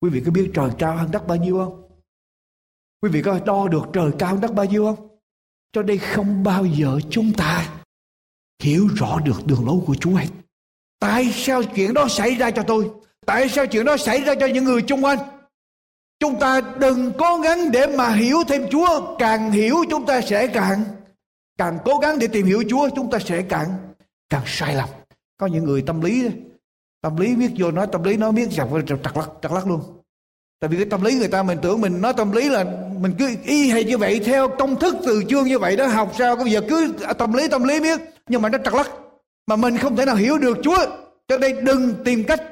Quý 0.00 0.10
vị 0.10 0.22
có 0.26 0.30
biết 0.30 0.50
trời 0.54 0.70
cao 0.78 0.96
hơn 0.96 1.10
đất 1.12 1.26
bao 1.26 1.36
nhiêu 1.36 1.58
không? 1.58 1.82
Quý 3.02 3.10
vị 3.12 3.22
có 3.22 3.38
đo 3.46 3.68
được 3.68 3.82
trời 3.92 4.10
cao 4.18 4.30
hơn 4.30 4.40
đất 4.40 4.54
bao 4.54 4.66
nhiêu 4.66 4.84
không? 4.84 5.08
Cho 5.72 5.82
đây 5.82 5.98
không 5.98 6.44
bao 6.44 6.64
giờ 6.66 6.98
chúng 7.10 7.32
ta 7.32 7.68
hiểu 8.62 8.88
rõ 8.96 9.20
được 9.24 9.46
đường 9.46 9.66
lối 9.66 9.78
của 9.86 9.94
Chúa 9.94 10.14
hết. 10.14 10.28
Tại 11.00 11.32
sao 11.34 11.62
chuyện 11.62 11.94
đó 11.94 12.08
xảy 12.08 12.34
ra 12.34 12.50
cho 12.50 12.62
tôi? 12.62 12.90
Tại 13.26 13.48
sao 13.48 13.66
chuyện 13.66 13.84
đó 13.84 13.96
xảy 13.96 14.20
ra 14.20 14.34
cho 14.34 14.46
những 14.46 14.64
người 14.64 14.82
chung 14.82 15.04
quanh? 15.04 15.18
Chúng 16.20 16.38
ta 16.40 16.60
đừng 16.60 17.12
cố 17.18 17.38
gắng 17.38 17.70
để 17.70 17.86
mà 17.86 18.08
hiểu 18.08 18.38
thêm 18.48 18.62
Chúa. 18.70 19.16
Càng 19.18 19.50
hiểu 19.50 19.76
chúng 19.90 20.06
ta 20.06 20.20
sẽ 20.20 20.46
càng 20.46 20.84
càng 21.58 21.78
cố 21.84 21.98
gắng 21.98 22.18
để 22.18 22.26
tìm 22.26 22.46
hiểu 22.46 22.64
Chúa, 22.68 22.88
chúng 22.96 23.10
ta 23.10 23.18
sẽ 23.18 23.42
càng 23.42 23.68
càng 24.30 24.42
sai 24.46 24.74
lầm. 24.74 24.88
Có 25.36 25.46
những 25.46 25.64
người 25.64 25.82
tâm 25.82 26.00
lý 26.00 26.30
tâm 27.02 27.16
lý 27.16 27.36
biết 27.36 27.50
vô 27.58 27.70
nói, 27.70 27.86
tâm 27.92 28.02
lý 28.02 28.16
nói 28.16 28.32
biết 28.32 28.48
chặt 28.56 28.66
chặt 28.86 29.16
lắc 29.16 29.30
chặt 29.42 29.52
lắc 29.52 29.66
luôn. 29.66 29.80
Tại 30.60 30.68
vì 30.68 30.76
cái 30.76 30.86
tâm 30.90 31.02
lý 31.02 31.14
người 31.14 31.28
ta 31.28 31.42
mình 31.42 31.58
tưởng 31.62 31.80
mình 31.80 32.00
nói 32.00 32.12
tâm 32.16 32.32
lý 32.32 32.48
là 32.48 32.64
mình 33.00 33.14
cứ 33.18 33.36
y 33.44 33.70
hay 33.70 33.84
như 33.84 33.98
vậy, 33.98 34.20
theo 34.24 34.48
công 34.48 34.80
thức 34.80 34.96
từ 35.06 35.22
chương 35.28 35.44
như 35.44 35.58
vậy 35.58 35.76
đó, 35.76 35.86
học 35.86 36.12
sao 36.18 36.36
bây 36.36 36.50
giờ 36.50 36.60
cứ 36.68 36.92
tâm 37.18 37.32
lý 37.32 37.48
tâm 37.48 37.64
lý 37.64 37.80
biết 37.80 38.00
nhưng 38.28 38.42
mà 38.42 38.48
nó 38.48 38.58
chặt 38.58 38.74
lắc. 38.74 38.90
Mà 39.46 39.56
mình 39.56 39.78
không 39.78 39.96
thể 39.96 40.04
nào 40.04 40.16
hiểu 40.16 40.38
được 40.38 40.58
Chúa. 40.62 40.86
Cho 41.28 41.38
nên 41.38 41.64
đừng 41.64 41.94
tìm 42.04 42.24
cách 42.24 42.42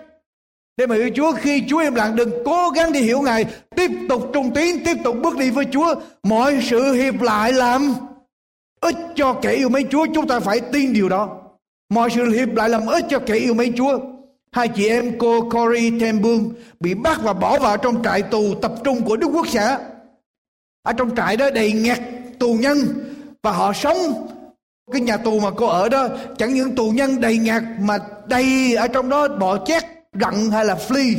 để 0.77 0.87
mà 0.87 0.95
hiểu 0.95 1.11
Chúa. 1.15 1.33
Khi 1.33 1.65
Chúa 1.69 1.79
im 1.79 1.95
lặng, 1.95 2.17
đừng 2.17 2.31
cố 2.45 2.71
gắng 2.75 2.93
đi 2.93 3.01
hiểu 3.01 3.21
Ngài. 3.21 3.45
Tiếp 3.77 3.91
tục 4.09 4.31
trung 4.33 4.51
tín, 4.55 4.85
tiếp 4.85 4.97
tục 5.05 5.17
bước 5.23 5.37
đi 5.37 5.51
với 5.51 5.65
Chúa. 5.73 5.95
Mọi 6.23 6.59
sự 6.71 6.93
hiệp 6.93 7.21
lại 7.21 7.53
làm 7.53 7.95
ích 8.81 8.97
cho 9.15 9.35
kẻ 9.43 9.53
yêu 9.53 9.69
mến 9.69 9.89
Chúa, 9.89 10.07
chúng 10.15 10.27
ta 10.27 10.41
phải 10.41 10.61
tin 10.61 10.93
điều 10.93 11.09
đó. 11.09 11.37
Mọi 11.89 12.11
sự 12.11 12.31
hiệp 12.31 12.55
lại 12.55 12.69
làm 12.69 12.87
ích 12.87 13.05
cho 13.11 13.19
kẻ 13.19 13.35
yêu 13.35 13.55
mến 13.55 13.75
Chúa. 13.77 13.99
Hai 14.53 14.69
chị 14.69 14.89
em 14.89 15.19
cô 15.19 15.51
Corey 15.51 16.01
Tembum 16.01 16.53
bị 16.81 16.95
bắt 16.95 17.21
và 17.23 17.33
bỏ 17.33 17.59
vào 17.59 17.77
trong 17.77 18.03
trại 18.03 18.23
tù 18.23 18.55
tập 18.55 18.73
trung 18.85 19.03
của 19.03 19.17
Đức 19.17 19.27
Quốc 19.27 19.49
xã. 19.49 19.79
Ở 20.83 20.93
trong 20.93 21.17
trại 21.17 21.37
đó 21.37 21.51
đầy 21.51 21.73
nghẹt 21.73 21.99
tù 22.39 22.55
nhân 22.55 22.77
và 23.43 23.53
họ 23.53 23.73
sống. 23.73 24.29
Cái 24.93 25.01
nhà 25.01 25.17
tù 25.17 25.41
mà 25.41 25.51
cô 25.57 25.67
ở 25.67 25.89
đó, 25.89 26.09
chẳng 26.39 26.55
những 26.55 26.75
tù 26.75 26.91
nhân 26.91 27.21
đầy 27.21 27.39
ngạt 27.39 27.63
mà 27.81 27.99
đầy 28.27 28.75
ở 28.75 28.89
trong 28.89 29.09
đó 29.09 29.29
bọ 29.29 29.65
chét, 29.67 29.83
rặn 30.21 30.51
hay 30.51 30.65
là 30.65 30.75
flea 30.89 31.15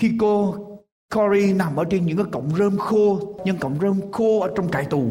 khi 0.00 0.12
cô 0.18 0.54
Corey 1.14 1.52
nằm 1.52 1.76
ở 1.76 1.84
trên 1.90 2.06
những 2.06 2.16
cái 2.16 2.26
cọng 2.32 2.50
rơm 2.58 2.78
khô, 2.78 3.20
những 3.44 3.58
cọng 3.58 3.78
rơm 3.82 4.12
khô 4.12 4.40
ở 4.40 4.50
trong 4.56 4.70
trại 4.72 4.84
tù 4.84 5.10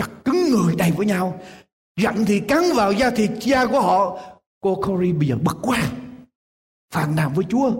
chặt 0.00 0.24
cứng 0.24 0.50
người 0.50 0.74
đầy 0.76 0.90
với 0.90 1.06
nhau. 1.06 1.40
Giận 1.96 2.24
thì 2.26 2.40
cắn 2.40 2.62
vào 2.74 2.92
da 2.92 3.10
thịt 3.10 3.30
da 3.40 3.66
của 3.66 3.80
họ. 3.80 4.18
Cô 4.60 4.74
Cory 4.74 5.12
bây 5.12 5.28
giờ 5.28 5.36
bực 5.42 5.58
quá 5.62 5.82
phàn 6.92 7.16
nàn 7.16 7.32
với 7.34 7.44
Chúa. 7.48 7.72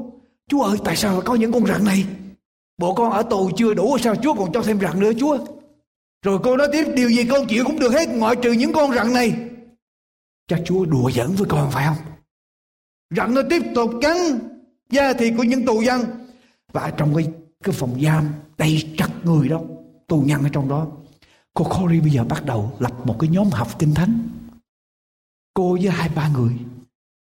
Chúa 0.49 0.63
ơi, 0.63 0.79
tại 0.85 0.97
sao 0.97 1.23
có 1.25 1.35
những 1.35 1.53
con 1.53 1.67
rắn 1.67 1.85
này? 1.85 2.07
Bộ 2.79 2.95
con 2.95 3.13
ở 3.13 3.23
tù 3.23 3.51
chưa 3.57 3.75
đủ 3.75 3.99
sao 3.99 4.15
Chúa 4.17 4.35
còn 4.35 4.53
cho 4.53 4.63
thêm 4.63 4.81
rắn 4.81 5.01
nữa, 5.01 5.13
Chúa? 5.19 5.39
Rồi 6.23 6.39
cô 6.43 6.57
nói 6.57 6.69
tiếp, 6.73 6.85
điều 6.95 7.09
gì 7.09 7.25
con 7.31 7.47
chịu 7.47 7.65
cũng 7.65 7.79
được 7.79 7.93
hết, 7.93 8.09
Ngoại 8.09 8.37
trừ 8.43 8.53
những 8.53 8.73
con 8.73 8.93
rắn 8.93 9.13
này. 9.13 9.35
Cha 10.49 10.57
Chúa 10.65 10.85
đùa 10.85 11.11
giỡn 11.11 11.31
với 11.35 11.47
con, 11.49 11.71
phải 11.71 11.87
không? 11.87 12.05
Rắn 13.17 13.35
nó 13.35 13.43
tiếp 13.51 13.63
tục 13.75 13.91
cắn 14.03 14.17
Da 14.91 15.13
thịt 15.13 15.35
của 15.37 15.43
những 15.43 15.67
tù 15.67 15.81
dân. 15.81 16.01
Và 16.73 16.93
trong 16.97 17.15
cái 17.15 17.27
cái 17.65 17.73
phòng 17.73 18.01
giam 18.03 18.29
đầy 18.59 18.95
chặt 18.97 19.09
người 19.25 19.49
đó, 19.49 19.61
tù 20.07 20.21
nhân 20.21 20.43
ở 20.43 20.49
trong 20.53 20.69
đó 20.69 20.87
cô 21.55 21.65
Corey 21.65 22.01
bây 22.01 22.11
giờ 22.11 22.25
bắt 22.25 22.45
đầu 22.45 22.73
lập 22.79 22.93
một 23.05 23.17
cái 23.19 23.31
nhóm 23.31 23.51
học 23.51 23.69
kinh 23.79 23.95
thánh. 23.95 24.29
Cô 25.55 25.79
với 25.83 25.91
hai, 25.91 26.09
ba 26.09 26.29
người. 26.29 26.53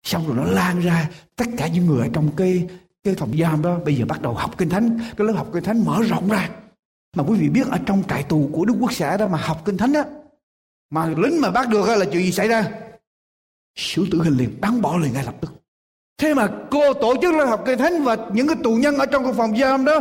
Xong 0.07 0.27
rồi 0.27 0.37
nó 0.37 0.45
lan 0.45 0.81
ra 0.81 1.11
tất 1.37 1.47
cả 1.57 1.69
những 1.69 1.87
người 1.87 2.01
ở 2.01 2.09
trong 2.13 2.31
cái 2.37 2.69
cái 3.05 3.15
phòng 3.15 3.39
giam 3.39 3.63
đó. 3.63 3.79
Bây 3.85 3.97
giờ 3.97 4.05
bắt 4.07 4.23
đầu 4.23 4.35
học 4.35 4.59
kinh 4.59 4.69
thánh. 4.69 4.99
Cái 5.17 5.27
lớp 5.27 5.33
học 5.33 5.49
kinh 5.53 5.65
thánh 5.65 5.85
mở 5.85 6.03
rộng 6.03 6.29
ra. 6.29 6.51
Mà 7.17 7.25
quý 7.29 7.39
vị 7.39 7.49
biết 7.49 7.67
ở 7.67 7.79
trong 7.87 8.03
trại 8.09 8.23
tù 8.23 8.51
của 8.53 8.65
Đức 8.65 8.75
Quốc 8.81 8.93
xã 8.93 9.17
đó 9.17 9.29
mà 9.29 9.39
học 9.39 9.63
kinh 9.65 9.77
thánh 9.77 9.93
á, 9.93 10.05
mà 10.91 11.07
lính 11.07 11.41
mà 11.41 11.51
bắt 11.51 11.69
được 11.69 11.89
là 11.89 12.05
chuyện 12.05 12.23
gì 12.23 12.33
xảy 12.33 12.49
ra? 12.49 12.71
Xử 13.77 14.07
tử 14.13 14.23
hình 14.23 14.37
liền 14.37 14.61
bắn 14.61 14.81
bỏ 14.83 14.97
liền 14.97 15.13
ngay 15.13 15.25
lập 15.25 15.35
tức. 15.41 15.53
Thế 16.19 16.35
mà 16.35 16.49
cô 16.71 16.95
tổ 16.95 17.15
chức 17.23 17.35
lớp 17.35 17.47
học 17.47 17.63
kinh 17.67 17.79
thánh 17.79 18.05
và 18.05 18.17
những 18.33 18.49
cái 18.49 18.57
tù 18.65 18.75
nhân 18.75 18.97
ở 18.97 19.07
trong 19.07 19.25
cái 19.25 19.33
phòng 19.33 19.57
giam 19.59 19.85
đó 19.85 20.01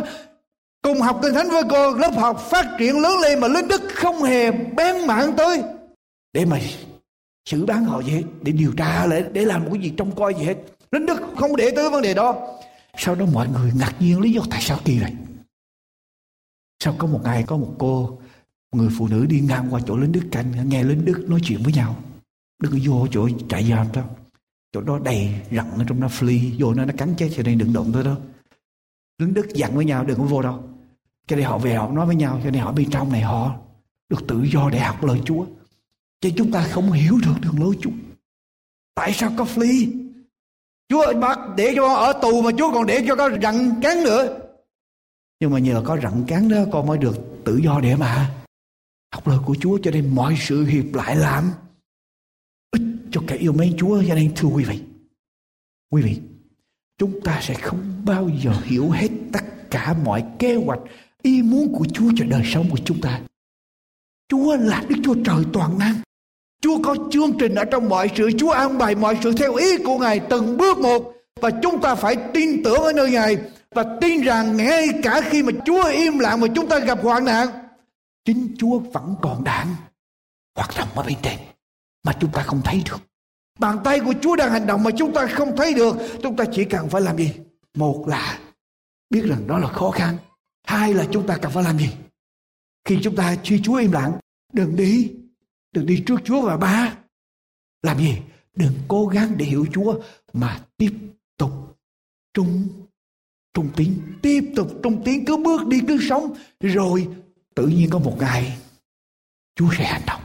cùng 0.86 1.00
học 1.00 1.18
kinh 1.22 1.34
thánh 1.34 1.48
với 1.50 1.62
cô, 1.70 1.94
lớp 1.94 2.12
học 2.16 2.40
phát 2.50 2.76
triển 2.78 3.00
lớn 3.00 3.18
lên 3.22 3.40
mà 3.40 3.48
lính 3.48 3.68
đức 3.68 3.82
không 3.94 4.22
hề 4.22 4.50
bén 4.50 5.06
mảng 5.06 5.36
tới. 5.36 5.62
Để 6.32 6.44
mà 6.44 6.58
xử 7.48 7.66
bán 7.66 7.84
họ 7.84 8.02
gì 8.02 8.12
hết, 8.12 8.22
để 8.42 8.52
điều 8.52 8.72
tra 8.76 9.06
lại 9.06 9.24
để 9.32 9.44
làm 9.44 9.64
một 9.64 9.70
cái 9.72 9.82
gì 9.82 9.92
trông 9.96 10.16
coi 10.16 10.34
gì 10.34 10.44
hết. 10.44 10.56
Lính 10.90 11.06
đức 11.06 11.20
không 11.36 11.56
để 11.56 11.70
tới 11.76 11.90
vấn 11.90 12.02
đề 12.02 12.14
đó. 12.14 12.58
Sau 12.96 13.14
đó 13.14 13.26
mọi 13.32 13.48
người 13.48 13.72
ngạc 13.74 13.92
nhiên 14.00 14.20
lý 14.20 14.32
do 14.32 14.42
tại 14.50 14.60
sao 14.62 14.78
kỳ 14.84 14.98
vậy 14.98 15.12
sau 16.84 16.94
có 16.98 17.06
một 17.06 17.20
ngày 17.24 17.44
có 17.46 17.56
một 17.56 17.74
cô, 17.78 18.18
người 18.72 18.88
phụ 18.98 19.08
nữ 19.08 19.26
đi 19.26 19.40
ngang 19.40 19.66
qua 19.70 19.80
chỗ 19.86 19.96
lính 19.96 20.12
đức 20.12 20.28
canh, 20.32 20.68
nghe 20.68 20.84
lính 20.84 21.04
đức 21.04 21.24
nói 21.28 21.40
chuyện 21.44 21.62
với 21.62 21.72
nhau. 21.72 21.96
Đức 22.62 22.70
vô 22.86 23.06
chỗ 23.10 23.28
trại 23.48 23.64
giam 23.70 23.86
đó. 23.92 24.02
Chỗ 24.72 24.80
đó 24.80 24.98
đầy 25.04 25.34
rặn 25.50 25.70
ở 25.78 25.84
trong 25.88 26.00
nó 26.00 26.06
fly 26.06 26.50
vô 26.58 26.74
nó 26.74 26.84
nó 26.84 26.92
cắn 26.98 27.14
chết 27.18 27.30
cho 27.36 27.42
nên 27.42 27.58
đừng 27.58 27.72
động 27.72 27.92
tới 27.92 28.04
đó. 28.04 28.16
Lính 29.18 29.34
đức 29.34 29.48
dặn 29.54 29.76
với 29.76 29.84
nhau, 29.84 30.04
đừng 30.04 30.18
có 30.18 30.24
vô 30.24 30.42
đâu 30.42 30.75
cho 31.26 31.36
nên 31.36 31.44
họ 31.44 31.58
về 31.58 31.74
họ 31.74 31.90
nói 31.90 32.06
với 32.06 32.16
nhau 32.16 32.40
cho 32.44 32.50
nên 32.50 32.62
họ 32.62 32.72
bên 32.72 32.90
trong 32.90 33.12
này 33.12 33.20
họ 33.20 33.56
được 34.08 34.26
tự 34.28 34.42
do 34.52 34.70
để 34.70 34.78
học 34.78 35.04
lời 35.04 35.20
Chúa 35.24 35.46
chứ 36.20 36.30
chúng 36.36 36.52
ta 36.52 36.68
không 36.70 36.92
hiểu 36.92 37.18
được 37.22 37.34
đường 37.40 37.60
lối 37.60 37.76
Chúa 37.80 37.90
tại 38.94 39.12
sao 39.12 39.32
có 39.36 39.44
flea 39.44 40.06
Chúa 40.88 41.20
bắt 41.20 41.38
để 41.56 41.72
cho 41.76 41.82
con 41.82 41.96
ở 41.96 42.12
tù 42.22 42.42
mà 42.42 42.50
Chúa 42.58 42.72
còn 42.72 42.86
để 42.86 43.04
cho 43.08 43.16
con 43.16 43.40
rặn 43.42 43.80
cắn 43.82 44.04
nữa. 44.04 44.38
Nhưng 45.40 45.50
mà 45.50 45.58
nhờ 45.58 45.82
có 45.84 45.98
rặn 46.02 46.24
cắn 46.26 46.48
đó 46.48 46.56
con 46.72 46.86
mới 46.86 46.98
được 46.98 47.16
tự 47.44 47.56
do 47.56 47.80
để 47.82 47.96
mà 47.96 48.34
học 49.14 49.28
lời 49.28 49.38
của 49.46 49.56
Chúa 49.60 49.78
cho 49.82 49.90
nên 49.90 50.14
mọi 50.14 50.36
sự 50.38 50.64
hiệp 50.64 50.94
lại 50.94 51.16
làm 51.16 51.50
ích 52.70 52.82
cho 53.10 53.22
kẻ 53.26 53.36
yêu 53.36 53.52
mến 53.52 53.76
Chúa 53.78 54.02
cho 54.08 54.14
nên 54.14 54.32
thưa 54.36 54.48
quý 54.48 54.64
vị. 54.64 54.82
Quý 55.90 56.02
vị, 56.02 56.20
chúng 56.98 57.20
ta 57.20 57.40
sẽ 57.42 57.54
không 57.54 58.02
bao 58.04 58.28
giờ 58.42 58.52
hiểu 58.64 58.90
hết 58.90 59.08
tất 59.32 59.70
cả 59.70 59.96
mọi 60.04 60.24
kế 60.38 60.54
hoạch 60.54 60.80
ý 61.22 61.42
muốn 61.42 61.72
của 61.72 61.84
Chúa 61.92 62.10
cho 62.16 62.24
đời 62.28 62.42
sống 62.44 62.66
của 62.70 62.78
chúng 62.84 63.00
ta. 63.00 63.20
Chúa 64.28 64.56
là 64.56 64.82
Đức 64.88 64.96
Chúa 65.04 65.14
Trời 65.24 65.44
toàn 65.52 65.78
năng. 65.78 65.94
Chúa 66.62 66.78
có 66.82 66.96
chương 67.10 67.38
trình 67.38 67.54
ở 67.54 67.64
trong 67.64 67.88
mọi 67.88 68.10
sự. 68.16 68.30
Chúa 68.38 68.50
an 68.50 68.78
bài 68.78 68.94
mọi 68.94 69.18
sự 69.22 69.32
theo 69.32 69.54
ý 69.54 69.76
của 69.84 69.98
Ngài 69.98 70.20
từng 70.20 70.56
bước 70.56 70.78
một. 70.78 71.12
Và 71.40 71.50
chúng 71.62 71.80
ta 71.80 71.94
phải 71.94 72.16
tin 72.34 72.62
tưởng 72.64 72.82
ở 72.82 72.92
nơi 72.92 73.10
Ngài. 73.10 73.36
Và 73.70 73.84
tin 74.00 74.20
rằng 74.20 74.56
ngay 74.56 74.88
cả 75.02 75.20
khi 75.30 75.42
mà 75.42 75.52
Chúa 75.66 75.84
im 75.84 76.18
lặng 76.18 76.40
mà 76.40 76.46
chúng 76.54 76.68
ta 76.68 76.78
gặp 76.78 76.98
hoạn 77.02 77.24
nạn, 77.24 77.48
chính 78.24 78.54
Chúa 78.58 78.78
vẫn 78.78 79.14
còn 79.22 79.44
đang 79.44 79.74
hoạt 80.56 80.70
động 80.78 80.88
ở 80.94 81.02
bên 81.02 81.16
trên 81.22 81.38
mà 82.04 82.12
chúng 82.20 82.32
ta 82.32 82.42
không 82.42 82.60
thấy 82.64 82.82
được. 82.90 82.98
Bàn 83.58 83.78
tay 83.84 84.00
của 84.00 84.14
Chúa 84.22 84.36
đang 84.36 84.50
hành 84.50 84.66
động 84.66 84.82
mà 84.82 84.90
chúng 84.90 85.12
ta 85.12 85.26
không 85.26 85.56
thấy 85.56 85.74
được. 85.74 85.96
Chúng 86.22 86.36
ta 86.36 86.44
chỉ 86.52 86.64
cần 86.64 86.88
phải 86.88 87.02
làm 87.02 87.16
gì? 87.16 87.32
Một 87.74 88.04
là 88.08 88.38
biết 89.10 89.24
rằng 89.24 89.46
đó 89.46 89.58
là 89.58 89.68
khó 89.68 89.90
khăn 89.90 90.16
hai 90.66 90.94
là 90.94 91.06
chúng 91.12 91.26
ta 91.26 91.38
cần 91.42 91.52
phải 91.52 91.64
làm 91.64 91.78
gì 91.78 91.90
khi 92.84 92.98
chúng 93.02 93.16
ta 93.16 93.36
chi 93.42 93.60
Chúa 93.62 93.76
im 93.76 93.92
lặng 93.92 94.18
đừng 94.52 94.76
đi 94.76 95.12
Đừng 95.76 95.86
đi 95.86 96.02
trước 96.06 96.20
Chúa 96.24 96.40
và 96.40 96.56
ba. 96.56 96.98
Làm 97.82 97.98
gì? 97.98 98.18
Đừng 98.54 98.72
cố 98.88 99.06
gắng 99.06 99.34
để 99.36 99.46
hiểu 99.46 99.66
Chúa 99.72 100.00
mà 100.32 100.64
tiếp 100.76 100.92
tục 101.36 101.50
trung 102.34 102.68
trung 103.54 103.68
tiến, 103.76 104.02
tiếp 104.22 104.52
tục 104.56 104.70
trung 104.82 105.02
tiến 105.04 105.24
cứ 105.24 105.36
bước 105.36 105.66
đi 105.66 105.80
cứ 105.88 105.98
sống 106.08 106.34
rồi 106.60 107.08
tự 107.54 107.66
nhiên 107.66 107.90
có 107.90 107.98
một 107.98 108.16
ngày 108.20 108.58
Chúa 109.54 109.68
sẽ 109.78 109.84
hành 109.84 110.02
động 110.06 110.20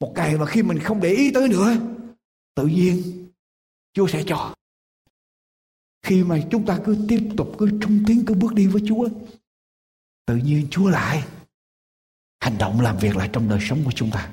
một 0.00 0.12
ngày 0.16 0.38
mà 0.38 0.46
khi 0.46 0.62
mình 0.62 0.78
không 0.78 1.00
để 1.00 1.08
ý 1.08 1.30
tới 1.30 1.48
nữa 1.48 1.76
tự 2.54 2.66
nhiên 2.66 3.28
Chúa 3.92 4.06
sẽ 4.06 4.24
cho 4.26 4.54
khi 6.02 6.22
mà 6.22 6.40
chúng 6.50 6.66
ta 6.66 6.78
cứ 6.84 6.96
tiếp 7.08 7.28
tục 7.36 7.54
cứ 7.58 7.70
trung 7.82 8.02
tiến 8.06 8.24
cứ 8.26 8.34
bước 8.34 8.54
đi 8.54 8.66
với 8.66 8.82
Chúa 8.88 9.08
tự 10.26 10.36
nhiên 10.36 10.66
Chúa 10.70 10.88
lại 10.88 11.24
hành 12.40 12.58
động 12.58 12.80
làm 12.80 12.98
việc 12.98 13.16
lại 13.16 13.28
trong 13.32 13.48
đời 13.48 13.58
sống 13.62 13.78
của 13.84 13.92
chúng 13.94 14.10
ta. 14.10 14.30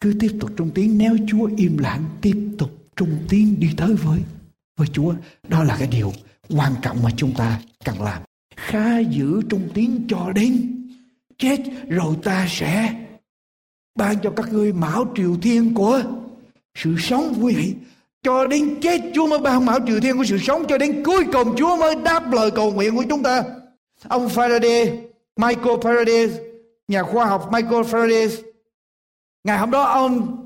Cứ 0.00 0.14
tiếp 0.20 0.36
tục 0.40 0.50
trung 0.56 0.70
tiến 0.74 0.98
nếu 0.98 1.16
Chúa 1.28 1.50
im 1.56 1.78
lặng, 1.78 2.04
tiếp 2.20 2.48
tục 2.58 2.70
trung 2.96 3.18
tiến 3.28 3.60
đi 3.60 3.70
tới 3.76 3.94
với 3.94 4.20
với 4.76 4.88
Chúa, 4.92 5.14
đó 5.48 5.64
là 5.64 5.76
cái 5.78 5.88
điều 5.88 6.12
quan 6.48 6.72
trọng 6.82 7.02
mà 7.02 7.10
chúng 7.16 7.34
ta 7.34 7.60
cần 7.84 8.02
làm. 8.02 8.22
Khá 8.56 8.98
giữ 8.98 9.42
trung 9.50 9.68
tiến 9.74 10.06
cho 10.08 10.32
đến 10.34 10.72
chết, 11.38 11.60
rồi 11.88 12.16
ta 12.22 12.46
sẽ 12.48 13.06
ban 13.94 14.16
cho 14.22 14.30
các 14.30 14.52
ngươi 14.52 14.72
mão 14.72 15.12
triều 15.16 15.36
thiên 15.42 15.74
của 15.74 16.02
sự 16.74 16.96
sống 16.98 17.34
quý 17.40 17.54
vị 17.54 17.74
cho 18.22 18.46
đến 18.46 18.80
chết, 18.82 19.00
Chúa 19.14 19.26
mới 19.26 19.38
ban 19.38 19.66
mão 19.66 19.78
triều 19.86 20.00
thiên 20.00 20.16
của 20.16 20.24
sự 20.24 20.38
sống, 20.38 20.64
cho 20.68 20.78
đến 20.78 21.04
cuối 21.04 21.24
cùng 21.32 21.56
Chúa 21.56 21.76
mới 21.76 21.94
đáp 22.04 22.32
lời 22.32 22.50
cầu 22.50 22.72
nguyện 22.72 22.96
của 22.96 23.04
chúng 23.08 23.22
ta 23.22 23.42
ông 24.08 24.28
Faraday, 24.28 24.96
Michael 25.36 25.76
Faraday, 25.76 26.28
nhà 26.88 27.02
khoa 27.02 27.26
học 27.26 27.48
Michael 27.52 27.82
Faraday. 27.82 28.28
Ngày 29.44 29.58
hôm 29.58 29.70
đó 29.70 29.82
ông 29.82 30.36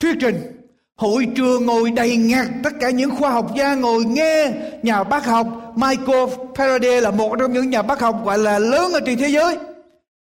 thuyết 0.00 0.16
trình, 0.20 0.56
Hội 0.96 1.28
trường 1.36 1.66
ngồi 1.66 1.90
đầy 1.90 2.16
ngạt 2.16 2.46
Tất 2.64 2.70
cả 2.80 2.90
những 2.90 3.16
khoa 3.16 3.30
học 3.30 3.52
gia 3.56 3.74
ngồi 3.74 4.04
nghe 4.04 4.52
Nhà 4.82 5.04
bác 5.04 5.26
học 5.26 5.46
Michael 5.76 6.28
Faraday 6.54 7.00
là 7.00 7.10
một 7.10 7.36
trong 7.38 7.52
những 7.52 7.70
nhà 7.70 7.82
bác 7.82 8.00
học 8.00 8.24
gọi 8.24 8.38
là 8.38 8.58
lớn 8.58 8.92
ở 8.92 9.00
trên 9.06 9.18
thế 9.18 9.28
giới. 9.28 9.58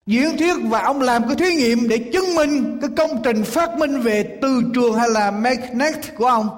Diễn 0.06 0.38
thuyết 0.38 0.54
và 0.62 0.82
ông 0.82 1.00
làm 1.00 1.22
cái 1.26 1.36
thí 1.36 1.54
nghiệm 1.54 1.88
để 1.88 1.98
chứng 2.12 2.34
minh 2.34 2.78
cái 2.80 2.90
công 2.96 3.22
trình 3.22 3.44
phát 3.44 3.78
minh 3.78 4.00
về 4.00 4.38
từ 4.42 4.62
trường 4.74 4.94
hay 4.94 5.08
là 5.10 5.30
magnet 5.30 6.16
của 6.16 6.26
ông. 6.26 6.48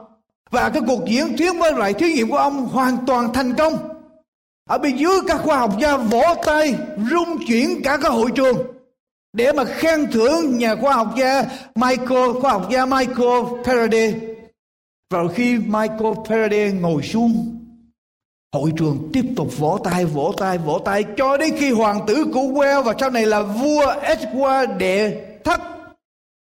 Và 0.51 0.69
cái 0.69 0.83
cuộc 0.87 1.01
diễn 1.07 1.37
thuyết 1.37 1.53
với 1.61 1.73
lại 1.73 1.95
thí 1.95 2.13
nghiệm 2.13 2.31
của 2.31 2.37
ông 2.37 2.67
hoàn 2.67 2.97
toàn 3.07 3.33
thành 3.33 3.55
công 3.55 3.98
ở 4.69 4.79
bên 4.79 4.97
dưới 4.97 5.21
các 5.27 5.41
khoa 5.45 5.59
học 5.59 5.73
gia 5.81 5.97
vỗ 5.97 6.23
tay 6.47 6.75
rung 7.11 7.39
chuyển 7.47 7.83
cả 7.85 7.99
cái 8.03 8.11
hội 8.11 8.31
trường 8.35 8.57
để 9.33 9.53
mà 9.53 9.65
khen 9.65 10.11
thưởng 10.13 10.59
nhà 10.59 10.77
khoa 10.77 10.95
học 10.95 11.09
gia 11.17 11.45
Michael 11.75 12.33
khoa 12.41 12.53
học 12.53 12.69
gia 12.71 12.87
Michael 12.87 13.43
Faraday. 13.65 14.13
và 15.11 15.19
khi 15.35 15.59
Michael 15.59 16.13
Faraday 16.27 16.81
ngồi 16.81 17.03
xuống 17.03 17.55
Hội 18.55 18.73
trường 18.77 19.11
tiếp 19.13 19.25
tục 19.37 19.59
vỗ 19.59 19.79
tay, 19.85 20.05
vỗ 20.05 20.35
tay, 20.37 20.59
vỗ 20.59 20.79
tay 20.85 21.05
cho 21.17 21.37
đến 21.37 21.55
khi 21.59 21.71
hoàng 21.71 22.01
tử 22.07 22.25
của 22.35 22.41
Wales 22.41 22.83
và 22.83 22.95
sau 23.01 23.11
này 23.11 23.27
là 23.27 23.43
vua 23.43 23.95
Edward 24.03 24.77
đệ 24.77 25.25
thất 25.45 25.61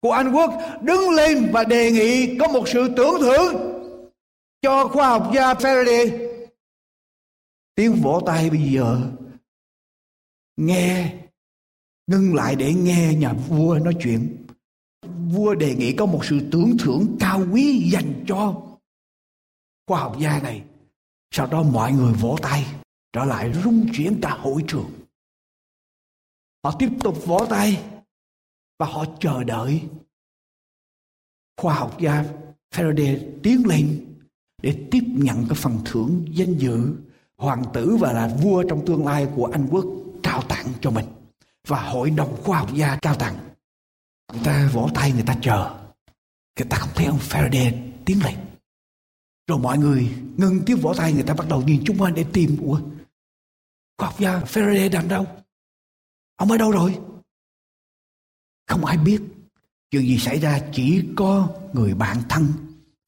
của 0.02 0.12
Anh 0.12 0.32
Quốc 0.32 0.52
đứng 0.80 1.10
lên 1.10 1.50
và 1.52 1.64
đề 1.64 1.90
nghị 1.90 2.38
có 2.38 2.48
một 2.48 2.68
sự 2.68 2.88
tưởng 2.96 3.20
thưởng 3.20 3.54
cho 4.62 4.88
khoa 4.88 5.08
học 5.08 5.30
gia 5.34 5.54
Faraday. 5.54 6.31
Tiếng 7.74 7.94
vỗ 8.02 8.22
tay 8.26 8.50
bây 8.50 8.72
giờ 8.72 9.12
nghe, 10.56 11.16
ngưng 12.06 12.34
lại 12.34 12.56
để 12.56 12.74
nghe 12.74 13.14
nhà 13.14 13.32
vua 13.32 13.78
nói 13.78 13.96
chuyện. 14.02 14.46
Vua 15.32 15.54
đề 15.54 15.74
nghị 15.74 15.96
có 15.96 16.06
một 16.06 16.20
sự 16.24 16.48
tưởng 16.52 16.76
thưởng 16.78 17.16
cao 17.20 17.46
quý 17.52 17.90
dành 17.92 18.24
cho 18.28 18.62
khoa 19.86 20.00
học 20.00 20.16
gia 20.20 20.40
này. 20.42 20.64
Sau 21.30 21.46
đó 21.46 21.62
mọi 21.62 21.92
người 21.92 22.12
vỗ 22.12 22.36
tay, 22.42 22.66
trở 23.12 23.24
lại 23.24 23.52
rung 23.64 23.86
chuyển 23.94 24.18
cả 24.22 24.30
hội 24.30 24.64
trường. 24.68 24.90
Họ 26.64 26.76
tiếp 26.78 26.88
tục 27.02 27.26
vỗ 27.26 27.46
tay 27.50 27.84
và 28.78 28.86
họ 28.86 29.04
chờ 29.20 29.44
đợi 29.44 29.82
khoa 31.56 31.74
học 31.74 31.96
gia 32.00 32.24
Faraday 32.74 33.40
tiến 33.42 33.66
lên 33.66 34.14
để 34.62 34.88
tiếp 34.90 35.02
nhận 35.06 35.46
cái 35.48 35.54
phần 35.56 35.78
thưởng 35.84 36.24
danh 36.30 36.54
dự 36.58 36.94
hoàng 37.42 37.64
tử 37.72 37.96
và 38.00 38.12
là 38.12 38.28
vua 38.42 38.64
trong 38.68 38.86
tương 38.86 39.06
lai 39.06 39.28
của 39.36 39.46
Anh 39.46 39.68
quốc 39.70 39.84
trao 40.22 40.42
tặng 40.42 40.66
cho 40.80 40.90
mình. 40.90 41.06
Và 41.66 41.82
hội 41.82 42.10
đồng 42.10 42.42
khoa 42.42 42.58
học 42.58 42.74
gia 42.74 42.98
trao 43.02 43.14
tặng. 43.14 43.38
Người 44.32 44.42
ta 44.44 44.70
vỗ 44.72 44.88
tay 44.94 45.12
người 45.12 45.24
ta 45.26 45.36
chờ. 45.42 45.74
Người 46.58 46.66
ta 46.70 46.76
không 46.76 46.90
thấy 46.94 47.06
ông 47.06 47.18
Faraday 47.18 47.90
tiến 48.04 48.24
lên. 48.24 48.34
Rồi 49.46 49.58
mọi 49.58 49.78
người 49.78 50.14
ngừng 50.36 50.62
tiếng 50.66 50.76
vỗ 50.76 50.94
tay, 50.94 51.12
người 51.12 51.22
ta 51.22 51.34
bắt 51.34 51.48
đầu 51.48 51.62
nhìn 51.62 51.82
chung 51.86 51.98
quanh 51.98 52.14
để 52.14 52.24
tìm, 52.32 52.56
ủa, 52.60 52.80
khoa 53.98 54.08
học 54.08 54.20
gia 54.20 54.40
Faraday 54.40 54.90
đang 54.90 55.08
đâu? 55.08 55.26
Ông 56.36 56.50
ở 56.50 56.58
đâu 56.58 56.70
rồi? 56.70 56.98
Không 58.66 58.84
ai 58.84 58.98
biết. 58.98 59.22
Chuyện 59.90 60.02
gì 60.02 60.18
xảy 60.18 60.38
ra 60.38 60.60
chỉ 60.72 61.04
có 61.16 61.48
người 61.72 61.94
bạn 61.94 62.16
thân 62.28 62.46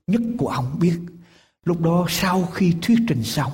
nhất 0.07 0.23
của 0.39 0.49
ông 0.49 0.79
biết. 0.81 1.01
Lúc 1.65 1.81
đó 1.81 2.07
sau 2.09 2.47
khi 2.47 2.75
thuyết 2.83 2.99
trình 3.09 3.23
xong 3.25 3.53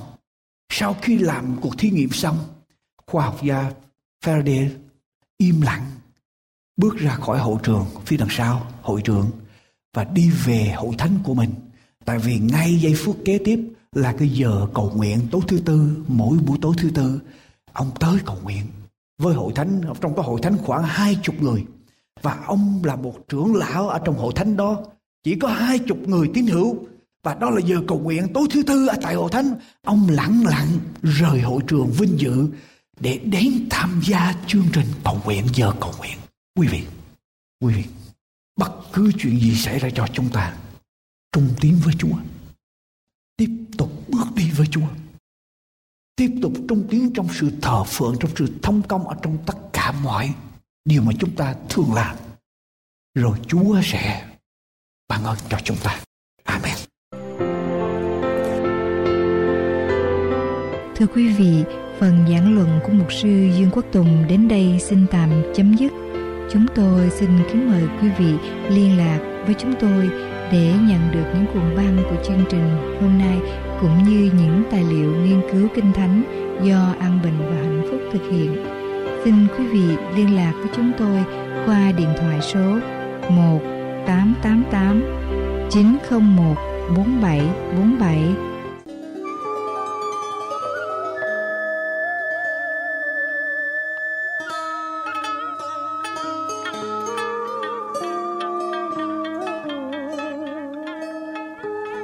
sau 0.71 0.97
khi 1.03 1.19
làm 1.19 1.57
cuộc 1.61 1.79
thí 1.79 1.91
nghiệm 1.91 2.11
xong, 2.11 2.39
khoa 3.07 3.25
học 3.25 3.39
gia 3.43 3.73
Faraday 4.25 4.69
im 5.39 5.61
lặng, 5.61 5.87
bước 6.77 6.97
ra 6.97 7.15
khỏi 7.15 7.39
hội 7.39 7.59
trường, 7.63 7.87
phía 8.07 8.17
đằng 8.17 8.29
sau, 8.31 8.67
hội 8.83 9.01
trường, 9.05 9.31
và 9.95 10.05
đi 10.05 10.31
về 10.45 10.75
hội 10.77 10.95
thánh 10.99 11.19
của 11.25 11.35
mình. 11.35 11.51
Tại 12.05 12.19
vì 12.19 12.39
ngay 12.39 12.75
giây 12.75 12.95
phút 13.05 13.17
kế 13.25 13.39
tiếp 13.39 13.61
là 13.93 14.15
cái 14.19 14.29
giờ 14.29 14.67
cầu 14.75 14.93
nguyện 14.97 15.21
tối 15.31 15.41
thứ 15.49 15.61
tư, 15.65 16.05
mỗi 16.09 16.39
buổi 16.39 16.59
tối 16.63 16.75
thứ 16.79 16.91
tư, 16.91 17.21
ông 17.73 17.91
tới 18.01 18.19
cầu 18.27 18.37
nguyện 18.43 18.67
với 19.19 19.35
hội 19.35 19.53
thánh. 19.55 19.81
Trong 20.01 20.15
có 20.15 20.23
hội 20.23 20.41
thánh 20.43 20.57
khoảng 20.59 20.83
hai 20.83 21.19
chục 21.23 21.43
người. 21.43 21.65
Và 22.23 22.39
ông 22.47 22.81
là 22.85 22.97
một 22.97 23.15
trưởng 23.29 23.55
lão 23.55 23.89
ở 23.89 23.99
trong 24.05 24.19
hội 24.19 24.33
thánh 24.37 24.57
đó. 24.57 24.83
Chỉ 25.23 25.35
có 25.39 25.49
hai 25.49 25.79
chục 25.79 25.99
người 25.99 26.31
tín 26.35 26.47
hữu 26.47 26.79
và 27.23 27.35
đó 27.35 27.51
là 27.51 27.61
giờ 27.65 27.77
cầu 27.89 27.99
nguyện 27.99 28.27
tối 28.35 28.47
thứ 28.51 28.63
tư 28.63 28.87
ở 28.87 28.97
tại 29.03 29.15
hội 29.15 29.31
thánh. 29.33 29.55
Ông 29.83 30.09
lặng 30.11 30.43
lặng 30.47 30.79
rời 31.03 31.41
hội 31.41 31.63
trường 31.67 31.91
vinh 31.93 32.21
dự 32.21 32.49
để 33.01 33.19
đến 33.19 33.67
tham 33.71 34.01
gia 34.05 34.35
chương 34.47 34.67
trình 34.73 34.87
cầu 35.05 35.21
nguyện 35.25 35.47
giờ 35.55 35.73
cầu 35.81 35.93
nguyện. 35.99 36.19
Quý 36.55 36.69
vị 36.69 36.87
quý 37.61 37.75
vị, 37.75 37.85
bất 38.57 38.73
cứ 38.93 39.13
chuyện 39.19 39.41
gì 39.41 39.55
xảy 39.55 39.79
ra 39.79 39.89
cho 39.95 40.07
chúng 40.13 40.29
ta, 40.33 40.57
trung 41.33 41.49
tín 41.61 41.77
với 41.85 41.95
chúa, 41.99 42.17
tiếp 43.37 43.51
tục 43.79 43.93
bước 44.09 44.27
đi 44.35 44.51
với 44.51 44.67
chúa, 44.71 44.89
tiếp 46.17 46.31
tục 46.43 46.53
trung 46.69 46.87
tín 46.91 47.13
trong 47.15 47.29
sự 47.33 47.51
thờ 47.63 47.85
phượng, 47.85 48.17
trong 48.21 48.31
sự 48.37 48.47
thông 48.63 48.83
công 48.83 49.09
ở 49.09 49.17
trong 49.23 49.39
tất 49.47 49.59
cả 49.73 49.93
mọi 49.93 50.35
điều 50.85 51.03
mà 51.03 51.13
chúng 51.21 51.37
ta 51.37 51.55
thường 51.69 51.95
làm 51.95 52.17
rồi 53.15 53.39
chúa 53.49 53.81
sẽ 53.85 54.29
ban 55.09 55.25
ơn 55.25 55.39
cho 55.49 55.59
chúng 55.65 55.77
ta. 55.83 56.01
Amen. 56.45 56.90
Thưa 61.01 61.07
quý 61.07 61.29
vị, 61.29 61.65
phần 61.99 62.25
giảng 62.31 62.55
luận 62.55 62.81
của 62.85 62.93
mục 62.93 63.13
sư 63.13 63.29
dương 63.29 63.71
quốc 63.73 63.85
tùng 63.93 64.25
đến 64.29 64.49
đây 64.49 64.79
xin 64.81 65.07
tạm 65.11 65.31
chấm 65.55 65.75
dứt. 65.75 65.93
Chúng 66.53 66.67
tôi 66.75 67.11
xin 67.11 67.31
kính 67.49 67.71
mời 67.71 67.83
quý 68.03 68.09
vị 68.19 68.35
liên 68.69 68.99
lạc 68.99 69.19
với 69.47 69.55
chúng 69.59 69.75
tôi 69.81 70.11
để 70.53 70.73
nhận 70.89 71.01
được 71.13 71.25
những 71.35 71.47
cuộn 71.55 71.77
băng 71.77 71.97
của 72.11 72.25
chương 72.25 72.45
trình 72.51 72.97
hôm 73.01 73.19
nay 73.19 73.39
cũng 73.81 74.05
như 74.05 74.31
những 74.39 74.63
tài 74.71 74.85
liệu 74.85 75.15
nghiên 75.17 75.41
cứu 75.53 75.69
kinh 75.75 75.93
thánh 75.93 76.23
do 76.65 76.95
an 76.99 77.19
bình 77.23 77.39
và 77.39 77.57
hạnh 77.57 77.87
phúc 77.91 78.01
thực 78.13 78.31
hiện. 78.31 78.65
Xin 79.25 79.35
quý 79.59 79.67
vị 79.67 79.97
liên 80.17 80.37
lạc 80.37 80.53
với 80.57 80.69
chúng 80.77 80.93
tôi 80.99 81.25
qua 81.67 81.93
điện 81.93 82.13
thoại 82.19 82.39
số 82.41 82.79
1 83.31 83.61
888 84.07 85.03
901 85.71 86.55
4747 86.97 88.50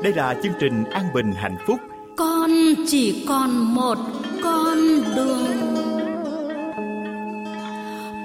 Đây 0.07 0.15
là 0.15 0.35
chương 0.43 0.53
trình 0.61 0.85
An 0.91 1.05
Bình 1.15 1.33
Hạnh 1.33 1.57
Phúc. 1.67 1.81
Con 2.17 2.51
chỉ 2.87 3.25
còn 3.29 3.51
một 3.51 3.99
con 4.43 4.79
đường. 5.17 5.47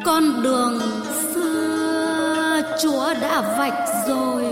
Con 0.06 0.44
đường 0.44 0.80
xưa 1.34 2.62
chúa 2.82 3.14
đã 3.22 3.56
vạch 3.58 4.08
rồi. 4.08 4.44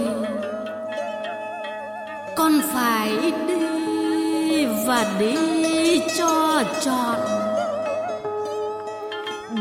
Con 2.35 2.51
phải 2.73 3.33
đi 3.47 4.65
và 4.87 5.15
đi 5.19 6.01
cho 6.17 6.63
trọn. 6.81 7.19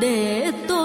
Để 0.01 0.53
tôi 0.69 0.78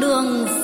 đường 0.00 0.55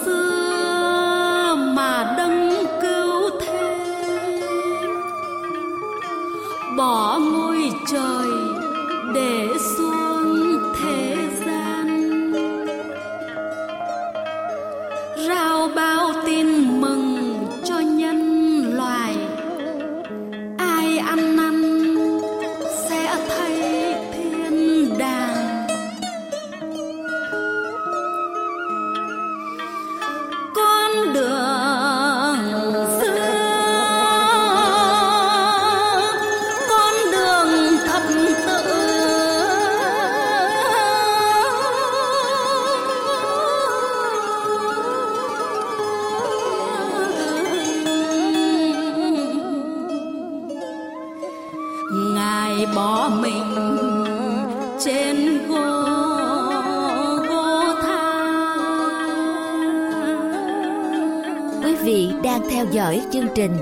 dõi 62.92 63.06
chương 63.12 63.28
trình 63.34 63.52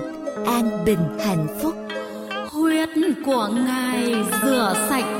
An 0.47 0.85
Bình 0.85 1.18
Hạnh 1.20 1.47
Phúc. 1.62 1.74
Huyết 2.51 2.89
của 3.24 3.49
ngài 3.66 4.14
rửa 4.43 4.74
sạch 4.89 5.20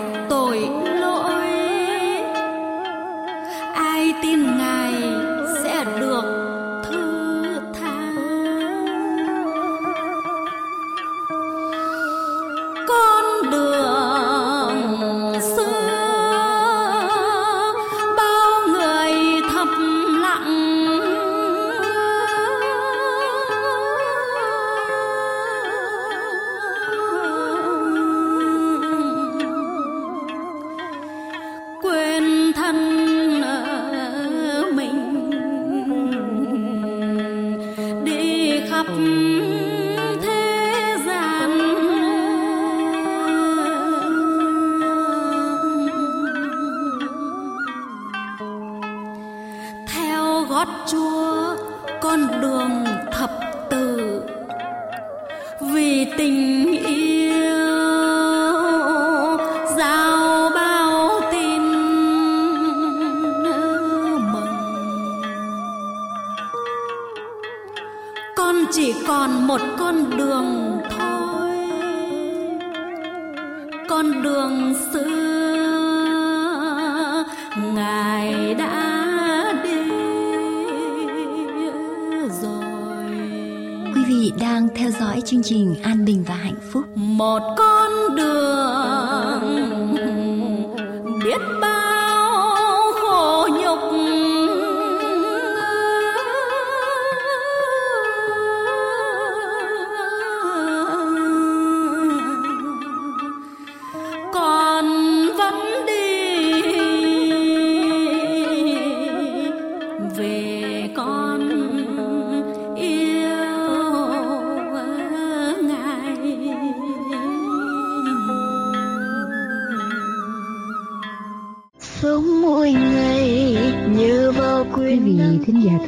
quý 83.95 84.05
vị 84.09 84.33
đang 84.41 84.69
theo 84.75 84.91
dõi 84.91 85.21
chương 85.25 85.43
trình 85.43 85.75
an 85.83 86.05
bình 86.05 86.25
và 86.27 86.35
hạnh 86.35 86.61
phúc. 86.73 86.85
Một 86.95 87.41
con 87.59 88.17
đường 88.17 88.80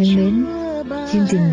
thân 0.05 0.17
mến, 0.17 0.45
chương 1.13 1.27
trình 1.31 1.53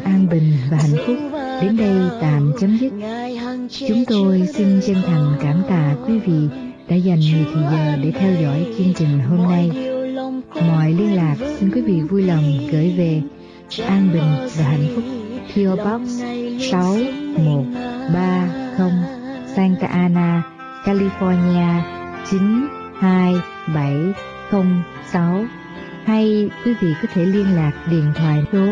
sạc 27.72 27.88
điện 27.88 28.12
thoại 28.16 28.44
số 28.54 28.69